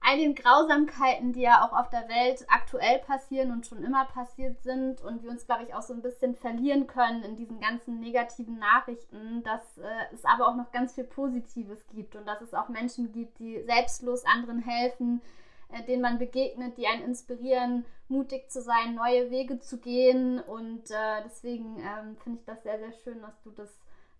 all 0.00 0.16
den 0.16 0.34
Grausamkeiten, 0.34 1.32
die 1.32 1.42
ja 1.42 1.64
auch 1.64 1.72
auf 1.72 1.90
der 1.90 2.08
Welt 2.08 2.44
aktuell 2.48 3.00
passieren 3.00 3.52
und 3.52 3.66
schon 3.66 3.84
immer 3.84 4.06
passiert 4.06 4.62
sind 4.62 5.02
und 5.02 5.22
wir 5.22 5.30
uns, 5.30 5.46
glaube 5.46 5.64
ich, 5.64 5.74
auch 5.74 5.82
so 5.82 5.92
ein 5.92 6.02
bisschen 6.02 6.34
verlieren 6.34 6.86
können 6.86 7.22
in 7.22 7.36
diesen 7.36 7.60
ganzen 7.60 8.00
negativen 8.00 8.58
Nachrichten, 8.58 9.42
dass 9.42 9.78
äh, 9.78 10.14
es 10.14 10.24
aber 10.24 10.48
auch 10.48 10.56
noch 10.56 10.72
ganz 10.72 10.94
viel 10.94 11.04
Positives 11.04 11.86
gibt 11.88 12.16
und 12.16 12.26
dass 12.26 12.40
es 12.40 12.54
auch 12.54 12.68
Menschen 12.68 13.12
gibt, 13.12 13.38
die 13.38 13.62
selbstlos 13.64 14.24
anderen 14.24 14.60
helfen, 14.60 15.20
äh, 15.70 15.84
denen 15.84 16.02
man 16.02 16.18
begegnet, 16.18 16.78
die 16.78 16.86
einen 16.86 17.04
inspirieren, 17.04 17.84
mutig 18.08 18.50
zu 18.50 18.62
sein, 18.62 18.94
neue 18.94 19.30
Wege 19.30 19.60
zu 19.60 19.78
gehen. 19.78 20.40
Und 20.40 20.90
äh, 20.90 21.22
deswegen 21.24 21.76
ähm, 21.78 22.16
finde 22.24 22.38
ich 22.40 22.44
das 22.46 22.62
sehr, 22.62 22.78
sehr 22.78 22.92
schön, 22.92 23.20
dass 23.20 23.40
du 23.42 23.50
das 23.50 23.70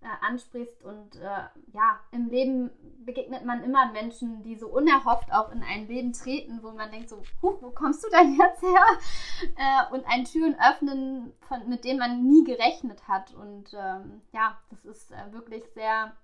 äh, 0.03 0.27
ansprichst. 0.27 0.83
Und 0.83 1.17
äh, 1.17 1.45
ja, 1.73 2.01
im 2.11 2.29
Leben 2.29 2.71
begegnet 3.05 3.45
man 3.45 3.63
immer 3.63 3.93
Menschen, 3.93 4.43
die 4.43 4.57
so 4.57 4.69
unerhofft 4.69 5.33
auch 5.33 5.51
in 5.53 5.63
ein 5.63 5.87
Leben 5.87 6.13
treten, 6.13 6.63
wo 6.63 6.71
man 6.71 6.91
denkt 6.91 7.11
so, 7.11 7.23
Huch, 7.43 7.61
wo 7.61 7.71
kommst 7.71 8.05
du 8.05 8.09
denn 8.11 8.35
jetzt 8.37 8.63
her? 8.63 8.85
Äh, 9.57 9.95
und 9.95 10.05
ein 10.07 10.25
Türen 10.25 10.55
öffnen, 10.61 11.33
von, 11.41 11.67
mit 11.67 11.85
denen 11.85 11.99
man 11.99 12.23
nie 12.23 12.45
gerechnet 12.45 13.09
hat. 13.09 13.33
Und 13.33 13.73
ähm, 13.75 14.21
ja, 14.33 14.59
das 14.69 14.85
ist 14.85 15.11
äh, 15.13 15.33
wirklich 15.33 15.65
sehr, 15.73 16.15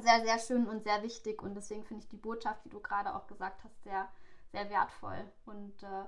sehr, 0.00 0.24
sehr 0.24 0.38
schön 0.38 0.66
und 0.66 0.82
sehr 0.82 1.02
wichtig. 1.02 1.42
Und 1.42 1.54
deswegen 1.54 1.84
finde 1.84 2.04
ich 2.04 2.08
die 2.08 2.16
Botschaft, 2.16 2.64
die 2.64 2.70
du 2.70 2.80
gerade 2.80 3.14
auch 3.14 3.26
gesagt 3.26 3.62
hast, 3.64 3.82
sehr, 3.82 4.08
sehr 4.52 4.70
wertvoll. 4.70 5.30
Und 5.44 5.82
äh, 5.82 6.04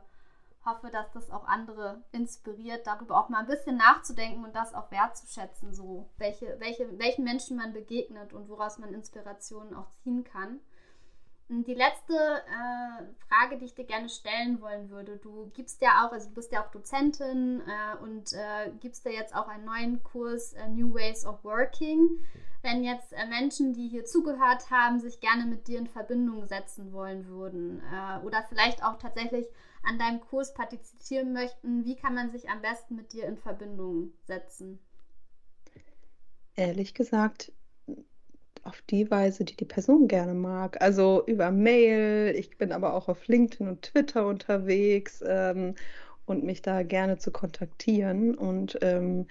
hoffe, 0.65 0.91
dass 0.91 1.11
das 1.13 1.31
auch 1.31 1.45
andere 1.45 2.03
inspiriert, 2.13 2.87
darüber 2.87 3.19
auch 3.19 3.29
mal 3.29 3.41
ein 3.41 3.47
bisschen 3.47 3.77
nachzudenken 3.77 4.45
und 4.45 4.55
das 4.55 4.75
auch 4.75 4.91
wertzuschätzen, 4.91 5.73
so 5.73 6.11
welche, 6.19 6.57
welche, 6.61 6.99
welchen 6.99 7.25
Menschen 7.25 7.57
man 7.57 7.73
begegnet 7.73 8.33
und 8.33 8.49
woraus 8.49 8.79
man 8.79 8.93
Inspirationen 8.93 9.75
auch 9.75 9.91
ziehen 10.03 10.25
kann. 10.25 10.61
Die 11.53 11.75
letzte 11.75 12.15
äh, 12.15 13.05
Frage, 13.29 13.59
die 13.59 13.65
ich 13.65 13.75
dir 13.75 13.85
gerne 13.85 14.09
stellen 14.09 14.61
wollen 14.61 14.89
würde, 14.89 15.17
du 15.17 15.51
gibst 15.53 15.83
ja 15.83 16.07
auch, 16.07 16.13
also 16.13 16.29
du 16.29 16.35
bist 16.37 16.53
ja 16.53 16.65
auch 16.65 16.71
Dozentin 16.71 17.61
äh, 17.63 17.97
und 18.01 18.33
äh, 18.35 18.71
gibst 18.79 19.05
ja 19.05 19.11
jetzt 19.11 19.35
auch 19.35 19.49
einen 19.49 19.65
neuen 19.65 20.01
Kurs 20.05 20.53
äh, 20.53 20.69
New 20.69 20.95
Ways 20.95 21.27
of 21.27 21.43
Working. 21.43 22.25
Wenn 22.63 22.85
jetzt 22.85 23.13
äh, 23.13 23.27
Menschen, 23.27 23.73
die 23.73 23.89
hier 23.89 24.05
zugehört 24.05 24.71
haben, 24.71 25.01
sich 25.01 25.21
gerne 25.21 25.47
mit 25.47 25.67
dir 25.67 25.79
in 25.79 25.87
Verbindung 25.87 26.47
setzen 26.47 26.93
wollen 26.93 27.27
würden 27.27 27.83
äh, 27.93 28.25
oder 28.25 28.45
vielleicht 28.49 28.85
auch 28.85 28.99
tatsächlich 28.99 29.47
an 29.83 29.99
deinem 29.99 30.21
Kurs 30.21 30.53
partizipieren 30.53 31.33
möchten, 31.33 31.85
wie 31.85 31.97
kann 31.97 32.15
man 32.15 32.31
sich 32.31 32.51
am 32.51 32.61
besten 32.61 32.97
mit 32.97 33.13
dir 33.13 33.27
in 33.27 33.39
Verbindung 33.39 34.13
setzen? 34.27 34.79
Ehrlich 36.55 36.93
gesagt, 36.93 37.53
auf 38.63 38.83
die 38.83 39.11
Weise, 39.11 39.45
die 39.45 39.57
die 39.57 39.65
Person 39.65 40.09
gerne 40.09 40.35
mag. 40.35 40.81
Also 40.83 41.25
über 41.27 41.51
Mail, 41.51 42.35
ich 42.37 42.59
bin 42.59 42.73
aber 42.73 42.95
auch 42.95 43.09
auf 43.09 43.27
LinkedIn 43.27 43.69
und 43.69 43.83
Twitter 43.83 44.27
unterwegs 44.27 45.23
ähm, 45.27 45.75
und 46.27 46.45
mich 46.45 46.63
da 46.63 46.83
gerne 46.83 47.19
zu 47.19 47.31
kontaktieren. 47.31 48.35
Und 48.35 48.79
ähm, 48.83 49.27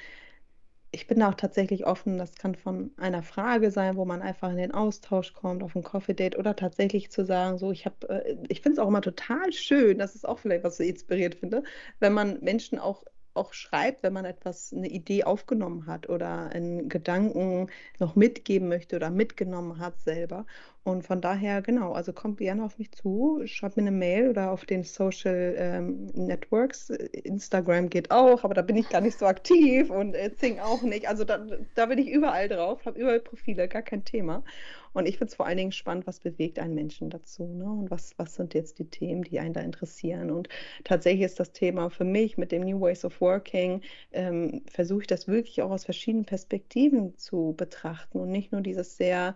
ich 0.92 1.08
bin 1.08 1.20
da 1.20 1.30
auch 1.30 1.36
tatsächlich 1.36 1.86
offen. 1.86 2.18
Das 2.18 2.36
kann 2.36 2.56
von 2.56 2.92
einer 2.98 3.24
Frage 3.24 3.72
sein, 3.72 3.96
wo 3.96 4.06
man 4.06 4.22
einfach 4.22 4.50
in 4.50 4.58
den 4.58 4.74
Austausch 4.74 5.34
kommt, 5.34 5.64
auf 5.64 5.76
ein 5.76 5.84
Coffee 5.84 6.14
Date 6.14 6.38
oder 6.38 6.56
tatsächlich 6.56 7.12
zu 7.12 7.26
sagen, 7.26 7.58
so 7.58 7.72
ich 7.72 7.86
habe, 7.86 8.10
äh, 8.10 8.38
ich 8.50 8.62
finde 8.62 8.74
es 8.74 8.80
auch 8.80 8.88
immer 8.88 9.02
total 9.02 9.52
schön, 9.54 10.00
das 10.00 10.16
ist 10.16 10.28
auch 10.28 10.40
vielleicht, 10.40 10.64
was 10.64 10.80
ich 10.80 10.90
inspiriert 10.90 11.36
finde, 11.36 11.64
wenn 12.00 12.14
man 12.14 12.40
Menschen 12.42 12.80
auch 12.80 13.04
auch 13.36 13.54
schreibt, 13.54 14.04
wenn 14.04 14.14
man 14.14 14.26
etwas, 14.26 14.74
eine 14.74 14.90
Idee 14.90 15.24
aufgenommen 15.24 15.88
hat 15.88 16.10
oder 16.10 16.50
einen 16.50 16.90
Gedanken 16.90 17.70
noch 18.00 18.16
mitgeben 18.16 18.68
möchte 18.68 18.96
oder 18.96 19.10
mitgenommen 19.10 19.80
hat 19.80 20.00
selber. 20.02 20.46
Und 20.84 21.06
von 21.06 21.22
daher, 21.22 21.62
genau, 21.62 21.92
also 21.92 22.14
kommt 22.14 22.38
gerne 22.38 22.64
auf 22.64 22.78
mich 22.80 22.92
zu, 22.92 23.42
schreibt 23.46 23.78
mir 23.78 23.84
eine 23.84 23.92
Mail 23.92 24.30
oder 24.30 24.52
auf 24.52 24.66
den 24.66 24.84
Social 24.84 25.54
ähm, 25.58 26.06
Networks. 26.14 26.90
Instagram 26.90 27.90
geht 27.90 28.12
auch, 28.12 28.44
aber 28.44 28.54
da 28.54 28.62
bin 28.62 28.78
ich 28.78 28.90
gar 28.90 29.02
nicht 29.02 29.20
so 29.20 29.26
aktiv 29.26 29.90
und 29.90 30.16
äh, 30.16 30.34
Zing 30.36 30.60
auch 30.60 30.82
nicht. 30.82 31.08
Also 31.08 31.26
da, 31.26 31.46
da 31.76 31.86
bin 31.86 32.00
ich 32.00 32.10
überall 32.10 32.48
drauf, 32.48 32.86
habe 32.86 33.00
überall 33.00 33.20
Profile, 33.20 33.68
gar 33.68 33.82
kein 33.82 34.06
Thema. 34.06 34.44
Und 34.94 35.08
ich 35.08 35.18
finde 35.18 35.30
es 35.30 35.36
vor 35.36 35.46
allen 35.46 35.58
Dingen 35.58 35.72
spannend, 35.72 36.08
was 36.08 36.20
bewegt 36.20 36.58
einen 36.60 36.74
Menschen 36.74 37.10
dazu 37.10 37.46
ne? 37.46 37.66
und 37.66 37.92
was, 37.92 38.14
was 38.18 38.36
sind 38.36 38.54
jetzt 38.54 38.80
die 38.80 38.90
Themen, 38.90 39.24
die 39.24 39.40
einen 39.40 39.54
da 39.54 39.62
interessieren. 39.62 40.32
Und 40.32 40.50
tatsächlich 40.84 41.26
ist 41.26 41.40
das 41.40 41.52
Thema 41.52 41.90
für 41.90 42.04
mich 42.04 42.38
mit 42.38 42.52
dem 42.52 42.64
New 42.64 42.82
Ways 42.82 43.06
of 43.06 43.22
Working, 43.22 43.82
ähm, 44.12 44.64
versuche 44.72 45.02
ich 45.02 45.08
das 45.08 45.28
wirklich 45.28 45.62
auch 45.62 45.72
aus 45.72 45.86
verschiedenen 45.86 46.26
Perspektiven 46.26 47.18
zu 47.18 47.54
betrachten 47.56 48.20
und 48.20 48.32
nicht 48.32 48.52
nur 48.52 48.62
dieses 48.62 48.98
sehr 48.98 49.36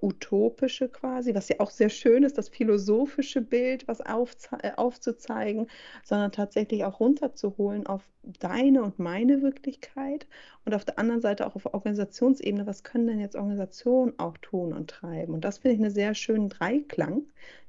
utopische 0.00 0.88
quasi, 0.88 1.34
was 1.34 1.48
ja 1.48 1.56
auch 1.60 1.70
sehr 1.70 1.88
schön 1.88 2.22
ist, 2.22 2.38
das 2.38 2.48
philosophische 2.48 3.40
Bild, 3.40 3.88
was 3.88 4.00
äh, 4.00 4.72
aufzuzeigen, 4.76 5.66
sondern 6.04 6.32
tatsächlich 6.32 6.84
auch 6.84 7.00
runterzuholen 7.00 7.86
auf 7.86 8.02
deine 8.40 8.82
und 8.82 8.98
meine 8.98 9.42
Wirklichkeit 9.42 10.26
und 10.64 10.74
auf 10.74 10.84
der 10.84 10.98
anderen 10.98 11.20
Seite 11.20 11.46
auch 11.46 11.56
auf 11.56 11.66
Organisationsebene, 11.72 12.66
was 12.66 12.84
können 12.84 13.06
denn 13.06 13.20
jetzt 13.20 13.36
Organisationen 13.36 14.18
auch 14.18 14.36
tun 14.38 14.72
und 14.72 14.90
treiben? 14.90 15.34
Und 15.34 15.44
das 15.44 15.58
finde 15.58 15.76
ich 15.76 15.80
einen 15.80 15.90
sehr 15.90 16.14
schönen 16.14 16.48
Dreiklang. 16.48 17.22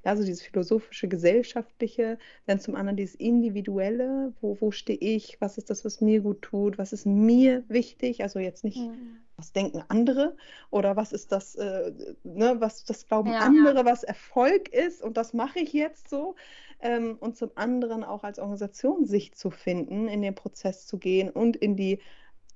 Ja, 0.04 0.12
also 0.12 0.24
dieses 0.24 0.42
philosophische, 0.42 1.08
gesellschaftliche, 1.08 2.18
dann 2.46 2.60
zum 2.60 2.76
anderen 2.76 2.98
dieses 2.98 3.16
individuelle, 3.16 4.34
wo, 4.42 4.58
wo 4.60 4.72
stehe 4.72 5.00
ich, 5.00 5.40
was 5.40 5.58
ist 5.58 5.70
das, 5.70 5.86
was 5.86 6.02
mir 6.02 6.22
gut 6.22 6.42
tut, 6.42 6.78
was 6.78 6.94
ist 6.94 7.06
mir 7.06 7.64
wichtig, 7.68 8.24
also 8.24 8.40
jetzt 8.40 8.64
nicht, 8.64 8.78
mhm. 8.78 9.18
Was 9.40 9.52
denken 9.54 9.84
andere 9.88 10.36
oder 10.70 10.96
was 10.96 11.14
ist 11.14 11.32
das, 11.32 11.56
äh, 11.56 11.92
ne, 12.24 12.56
was 12.60 12.84
das 12.84 13.08
glauben 13.08 13.32
ja, 13.32 13.40
andere, 13.40 13.78
ja. 13.78 13.86
was 13.86 14.04
Erfolg 14.04 14.70
ist 14.70 15.02
und 15.02 15.18
das 15.18 15.34
mache 15.34 15.60
ich 15.60 15.74
jetzt 15.74 16.10
so, 16.10 16.36
ähm, 16.82 17.18
und 17.20 17.38
zum 17.38 17.52
anderen 17.56 18.04
auch 18.04 18.24
als 18.24 18.40
Organisation 18.40 19.06
sich 19.06 19.34
zu 19.34 19.50
finden, 19.52 20.08
in 20.08 20.22
den 20.22 20.36
Prozess 20.36 20.86
zu 20.88 20.98
gehen 20.98 21.30
und 21.30 21.56
in 21.56 21.76
die 21.76 22.00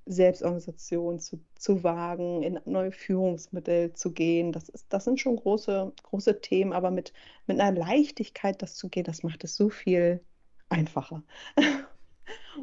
Selbstorganisation 0.06 1.20
zu, 1.20 1.40
zu 1.56 1.84
wagen, 1.84 2.44
in 2.44 2.60
neue 2.66 2.92
Führungsmittel 2.92 3.94
zu 3.94 4.12
gehen. 4.12 4.52
Das, 4.52 4.68
ist, 4.70 4.86
das 4.90 5.06
sind 5.06 5.20
schon 5.20 5.38
große, 5.38 5.94
große 6.04 6.42
Themen, 6.42 6.74
aber 6.74 6.92
mit, 6.92 7.14
mit 7.48 7.60
einer 7.60 7.78
Leichtigkeit 7.78 8.62
das 8.62 8.76
zu 8.76 8.90
gehen, 8.90 9.06
das 9.06 9.24
macht 9.24 9.44
es 9.44 9.56
so 9.56 9.70
viel 9.70 10.22
einfacher. 10.70 11.24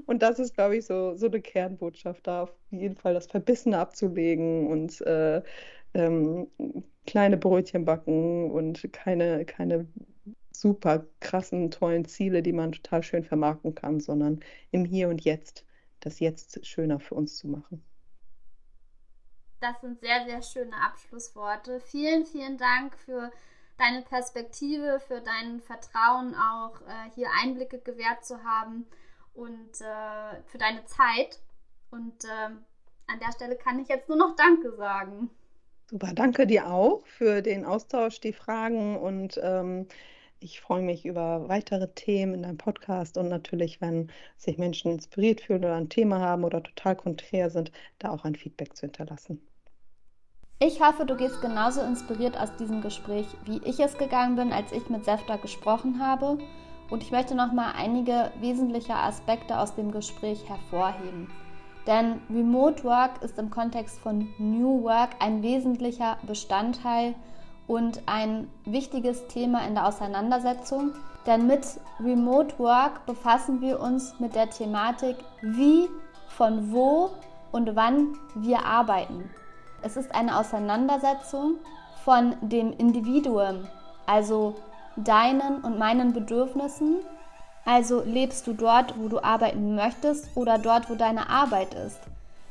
Und 0.07 0.23
das 0.23 0.39
ist, 0.39 0.55
glaube 0.55 0.77
ich, 0.77 0.87
so, 0.87 1.15
so 1.17 1.27
eine 1.27 1.41
Kernbotschaft 1.41 2.27
da, 2.27 2.45
auf 2.45 2.53
jeden 2.71 2.97
Fall 2.97 3.15
das 3.15 3.27
Verbissene 3.27 3.79
abzulegen 3.79 4.69
und 4.69 5.01
äh, 5.03 5.43
ähm, 5.95 6.49
kleine 7.07 7.37
Brötchen 7.37 7.85
backen 7.85 8.51
und 8.51 8.93
keine, 8.93 9.45
keine 9.45 9.87
super 10.53 11.07
krassen, 11.21 11.71
tollen 11.71 12.05
Ziele, 12.05 12.43
die 12.43 12.53
man 12.53 12.73
total 12.73 13.03
schön 13.03 13.25
vermarkten 13.25 13.75
kann, 13.75 14.01
sondern 14.01 14.41
im 14.71 14.85
Hier 14.85 15.09
und 15.09 15.23
Jetzt 15.23 15.65
das 16.01 16.21
Jetzt 16.21 16.65
schöner 16.67 17.01
für 17.01 17.15
uns 17.15 17.37
zu 17.37 17.49
machen. 17.49 17.85
Das 19.61 19.81
sind 19.83 20.01
sehr, 20.01 20.25
sehr 20.27 20.43
schöne 20.43 20.75
Abschlussworte. 20.77 21.81
Vielen, 21.81 22.25
vielen 22.25 22.57
Dank 22.57 22.97
für 22.97 23.31
deine 23.77 24.03
Perspektive, 24.03 25.01
für 25.07 25.21
dein 25.21 25.61
Vertrauen 25.61 26.35
auch 26.35 26.81
äh, 26.83 27.11
hier 27.15 27.29
Einblicke 27.43 27.79
gewährt 27.79 28.25
zu 28.25 28.43
haben 28.43 28.87
und 29.35 29.81
äh, 29.81 30.43
für 30.47 30.59
deine 30.59 30.85
Zeit. 30.85 31.41
Und 31.91 32.25
äh, 32.25 32.51
an 33.07 33.21
der 33.21 33.33
Stelle 33.33 33.57
kann 33.57 33.79
ich 33.79 33.89
jetzt 33.89 34.09
nur 34.09 34.19
noch 34.19 34.37
Danke 34.37 34.75
sagen. 34.77 35.31
Super, 35.91 36.13
danke 36.15 36.47
dir 36.47 36.71
auch 36.71 37.05
für 37.07 37.43
den 37.43 37.65
Austausch, 37.65 38.21
die 38.21 38.33
Fragen 38.33 38.97
und 38.97 39.41
ähm, 39.43 39.89
ich 40.39 40.61
freue 40.61 40.83
mich 40.83 41.05
über 41.05 41.49
weitere 41.49 41.89
Themen 41.89 42.35
in 42.35 42.43
deinem 42.43 42.59
Podcast 42.59 43.19
und 43.19 43.29
natürlich, 43.29 43.81
wenn 43.81 44.11
sich 44.39 44.57
Menschen 44.57 44.93
inspiriert 44.93 45.41
fühlen 45.41 45.65
oder 45.65 45.75
ein 45.75 45.89
Thema 45.89 46.21
haben 46.21 46.45
oder 46.45 46.63
total 46.63 46.97
konträr 46.97 47.51
sind, 47.51 47.73
da 47.99 48.11
auch 48.11 48.25
ein 48.25 48.37
Feedback 48.37 48.77
zu 48.77 48.83
hinterlassen. 48.83 49.41
Ich 50.61 50.81
hoffe, 50.81 51.07
du 51.07 51.17
gehst 51.17 51.41
genauso 51.41 51.81
inspiriert 51.83 52.39
aus 52.39 52.55
diesem 52.57 52.83
Gespräch, 52.83 53.27
wie 53.45 53.61
ich 53.65 53.81
es 53.81 53.99
gegangen 53.99 54.37
bin, 54.37 54.53
als 54.53 54.73
ich 54.73 54.89
mit 54.91 55.05
Sefta 55.05 55.37
gesprochen 55.37 56.01
habe. 56.01 56.39
Und 56.91 57.03
ich 57.03 57.13
möchte 57.13 57.35
nochmal 57.35 57.73
einige 57.77 58.33
wesentliche 58.41 58.95
Aspekte 58.95 59.59
aus 59.59 59.75
dem 59.75 59.93
Gespräch 59.93 60.49
hervorheben. 60.49 61.31
Denn 61.87 62.21
Remote 62.29 62.85
Work 62.85 63.23
ist 63.23 63.39
im 63.39 63.51
Kontext 63.51 63.99
von 64.01 64.29
New 64.39 64.83
Work 64.83 65.11
ein 65.21 65.43
wesentlicher 65.43 66.19
Bestandteil 66.27 67.15
und 67.67 68.03
ein 68.07 68.49
wichtiges 68.65 69.29
Thema 69.29 69.67
in 69.67 69.75
der 69.75 69.87
Auseinandersetzung. 69.87 70.93
Denn 71.27 71.47
mit 71.47 71.65
Remote 72.01 72.59
Work 72.59 73.07
befassen 73.07 73.61
wir 73.61 73.81
uns 73.81 74.19
mit 74.19 74.35
der 74.35 74.51
Thematik, 74.51 75.17
wie, 75.43 75.89
von 76.29 76.73
wo 76.73 77.11
und 77.53 77.77
wann 77.77 78.17
wir 78.35 78.65
arbeiten. 78.65 79.31
Es 79.83 79.97
ist 79.97 80.15
eine 80.15 80.39
Auseinandersetzung 80.39 81.55
von 82.05 82.35
dem 82.41 82.73
Individuum, 82.73 83.67
also 84.07 84.55
deinen 85.05 85.63
und 85.63 85.79
meinen 85.79 86.13
Bedürfnissen. 86.13 86.97
Also 87.65 88.03
lebst 88.03 88.47
du 88.47 88.53
dort, 88.53 88.99
wo 88.99 89.09
du 89.09 89.23
arbeiten 89.23 89.75
möchtest 89.75 90.29
oder 90.35 90.59
dort, 90.59 90.89
wo 90.91 90.95
deine 90.95 91.29
Arbeit 91.29 91.75
ist. 91.75 92.01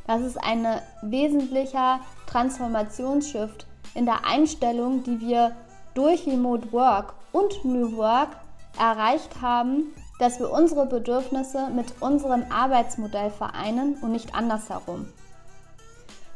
Das 0.08 0.22
ist 0.22 0.38
ein 0.43 0.66
wesentlicher 1.02 2.00
Transformationsshift 2.28 3.66
in 3.93 4.06
der 4.06 4.26
Einstellung, 4.26 5.04
die 5.04 5.20
wir 5.20 5.56
durch 5.93 6.26
Remote 6.26 6.72
Work 6.72 7.14
und 7.32 7.64
New 7.66 7.97
Work 7.97 8.30
erreicht 8.80 9.41
haben, 9.41 9.93
dass 10.20 10.39
wir 10.39 10.52
unsere 10.52 10.86
Bedürfnisse 10.86 11.70
mit 11.70 12.02
unserem 12.02 12.43
Arbeitsmodell 12.50 13.32
vereinen 13.32 13.97
und 14.02 14.12
nicht 14.12 14.36
andersherum. 14.36 15.08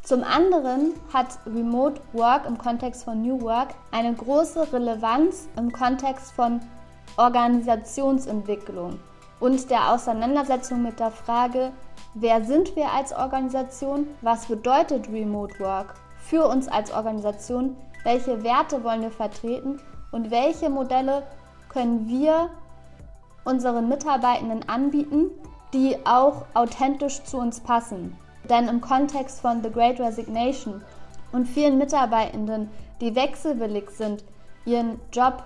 Zum 0.03 0.21
anderen 0.21 0.91
hat 1.13 1.39
Remote 1.45 2.01
Work 2.11 2.45
im 2.45 2.57
Kontext 2.57 3.05
von 3.05 3.21
New 3.21 3.41
Work 3.41 3.69
eine 3.91 4.13
große 4.13 4.73
Relevanz 4.73 5.47
im 5.55 5.71
Kontext 5.71 6.33
von 6.33 6.59
Organisationsentwicklung 7.15 8.99
und 9.39 9.69
der 9.69 9.93
Auseinandersetzung 9.93 10.83
mit 10.83 10.99
der 10.99 11.09
Frage, 11.09 11.71
wer 12.15 12.43
sind 12.43 12.75
wir 12.75 12.91
als 12.91 13.13
Organisation, 13.13 14.07
was 14.21 14.47
bedeutet 14.47 15.07
Remote 15.07 15.57
Work 15.61 15.93
für 16.17 16.49
uns 16.49 16.67
als 16.67 16.91
Organisation, 16.91 17.77
welche 18.03 18.43
Werte 18.43 18.83
wollen 18.83 19.03
wir 19.03 19.11
vertreten? 19.11 19.79
Und 20.11 20.31
welche 20.31 20.69
Modelle 20.69 21.23
können 21.69 22.09
wir 22.09 22.49
unseren 23.45 23.87
Mitarbeitenden 23.87 24.67
anbieten, 24.67 25.31
die 25.73 25.95
auch 26.05 26.45
authentisch 26.53 27.23
zu 27.23 27.37
uns 27.37 27.61
passen. 27.61 28.17
Denn 28.49 28.67
im 28.67 28.81
Kontext 28.81 29.41
von 29.41 29.63
The 29.63 29.71
Great 29.71 29.99
Resignation 29.99 30.81
und 31.31 31.47
vielen 31.47 31.77
Mitarbeitenden, 31.77 32.69
die 33.01 33.15
wechselwillig 33.15 33.89
sind, 33.89 34.23
ihren 34.65 34.99
Job 35.11 35.43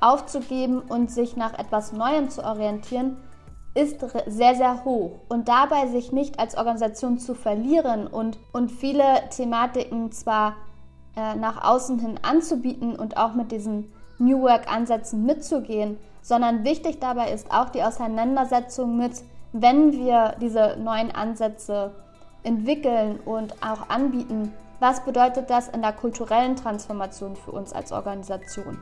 aufzugeben 0.00 0.80
und 0.80 1.10
sich 1.10 1.36
nach 1.36 1.58
etwas 1.58 1.92
Neuem 1.92 2.30
zu 2.30 2.44
orientieren, 2.44 3.16
ist 3.74 4.04
sehr, 4.26 4.54
sehr 4.54 4.84
hoch. 4.84 5.20
Und 5.28 5.48
dabei 5.48 5.86
sich 5.88 6.12
nicht 6.12 6.38
als 6.38 6.56
Organisation 6.56 7.18
zu 7.18 7.34
verlieren 7.34 8.06
und, 8.06 8.38
und 8.52 8.70
viele 8.70 9.28
Thematiken 9.30 10.10
zwar 10.12 10.56
äh, 11.16 11.34
nach 11.36 11.62
außen 11.62 11.98
hin 11.98 12.18
anzubieten 12.22 12.96
und 12.96 13.16
auch 13.16 13.34
mit 13.34 13.52
diesen 13.52 13.92
New 14.18 14.42
Work-Ansätzen 14.42 15.24
mitzugehen, 15.24 15.98
sondern 16.22 16.64
wichtig 16.64 16.98
dabei 16.98 17.30
ist 17.30 17.52
auch 17.52 17.68
die 17.68 17.82
Auseinandersetzung 17.82 18.96
mit, 18.96 19.12
wenn 19.52 19.92
wir 19.92 20.34
diese 20.40 20.76
neuen 20.78 21.12
Ansätze 21.12 21.92
entwickeln 22.48 23.20
und 23.24 23.62
auch 23.62 23.88
anbieten, 23.90 24.52
was 24.80 25.04
bedeutet 25.04 25.50
das 25.50 25.68
in 25.68 25.82
der 25.82 25.92
kulturellen 25.92 26.56
Transformation 26.56 27.36
für 27.36 27.50
uns 27.50 27.72
als 27.72 27.92
Organisation? 27.92 28.78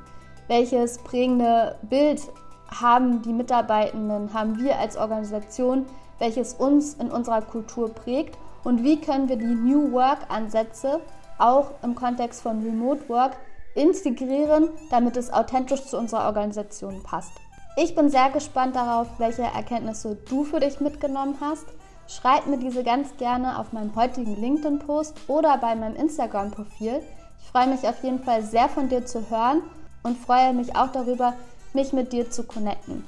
Welches 0.47 0.99
prägende 0.99 1.77
Bild 1.83 2.23
haben 2.71 3.23
die 3.23 3.33
Mitarbeitenden, 3.33 4.33
haben 4.33 4.59
wir 4.59 4.79
als 4.79 4.97
Organisation, 4.97 5.87
welches 6.19 6.55
uns 6.55 6.95
in 6.95 7.11
unserer 7.11 7.43
Kultur 7.43 7.93
prägt 7.93 8.39
und 8.63 8.85
wie 8.85 9.01
können 9.01 9.29
wir 9.29 9.37
die 9.37 9.45
New 9.47 9.93
Work-Ansätze 9.93 11.01
auch 11.39 11.71
im 11.83 11.95
Kontext 11.95 12.43
von 12.43 12.63
Remote 12.63 13.09
Work 13.09 13.37
integrieren, 13.75 14.71
damit 14.91 15.17
es 15.17 15.33
authentisch 15.33 15.85
zu 15.85 15.99
unserer 15.99 16.27
Organisation 16.27 17.03
passt. 17.03 17.33
Ich 17.77 17.95
bin 17.95 18.09
sehr 18.09 18.31
gespannt 18.31 18.75
darauf, 18.75 19.07
welche 19.19 19.43
Erkenntnisse 19.43 20.17
du 20.29 20.45
für 20.45 20.61
dich 20.61 20.81
mitgenommen 20.81 21.37
hast. 21.41 21.67
Schreib 22.09 22.47
mir 22.47 22.59
diese 22.59 22.85
ganz 22.85 23.17
gerne 23.17 23.59
auf 23.59 23.73
meinem 23.73 23.95
heutigen 23.97 24.41
LinkedIn-Post 24.41 25.17
oder 25.27 25.59
bei 25.59 25.75
meinem 25.75 25.97
Instagram-Profil. 25.97 27.03
Ich 27.41 27.51
freue 27.51 27.67
mich 27.67 27.87
auf 27.87 28.03
jeden 28.05 28.23
Fall 28.23 28.43
sehr 28.43 28.69
von 28.69 28.89
dir 28.89 29.05
zu 29.05 29.29
hören 29.29 29.63
und 30.05 30.17
freue 30.17 30.53
mich 30.53 30.77
auch 30.77 30.93
darüber, 30.93 31.35
mich 31.73 31.93
mit 31.93 32.13
dir 32.13 32.31
zu 32.31 32.45
connecten. 32.45 33.05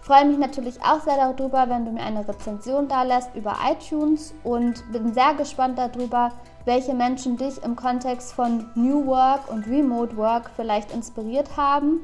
Ich 0.00 0.06
freue 0.06 0.26
mich 0.26 0.38
natürlich 0.38 0.82
auch 0.82 1.00
sehr 1.00 1.16
darüber, 1.16 1.68
wenn 1.68 1.84
du 1.84 1.92
mir 1.92 2.02
eine 2.02 2.26
Rezension 2.26 2.88
da 2.88 3.04
lässt 3.04 3.34
über 3.34 3.56
iTunes 3.70 4.34
und 4.44 4.82
bin 4.92 5.14
sehr 5.14 5.34
gespannt 5.34 5.78
darüber, 5.78 6.32
welche 6.66 6.94
Menschen 6.94 7.36
dich 7.36 7.62
im 7.62 7.74
Kontext 7.74 8.32
von 8.32 8.68
New 8.74 9.06
Work 9.06 9.50
und 9.50 9.66
Remote 9.66 10.16
Work 10.16 10.50
vielleicht 10.56 10.92
inspiriert 10.92 11.56
haben. 11.56 12.00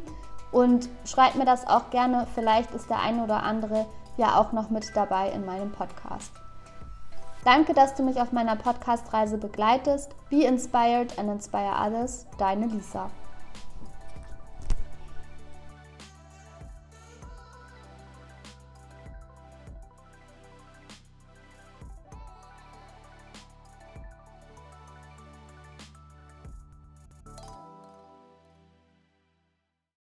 Und 0.52 0.88
schreib 1.04 1.34
mir 1.34 1.44
das 1.44 1.66
auch 1.66 1.90
gerne, 1.90 2.26
vielleicht 2.34 2.70
ist 2.74 2.88
der 2.88 3.00
eine 3.00 3.24
oder 3.24 3.42
andere 3.42 3.86
ja 4.16 4.40
auch 4.40 4.52
noch 4.52 4.70
mit 4.70 4.94
dabei 4.94 5.30
in 5.30 5.44
meinem 5.44 5.72
Podcast. 5.72 6.32
Danke, 7.44 7.74
dass 7.74 7.94
du 7.94 8.02
mich 8.02 8.20
auf 8.20 8.32
meiner 8.32 8.56
Podcast-Reise 8.56 9.38
begleitest. 9.38 10.10
Be 10.30 10.42
inspired 10.42 11.16
and 11.18 11.30
inspire 11.30 11.74
others. 11.80 12.26
Deine 12.38 12.66
Lisa. 12.66 13.08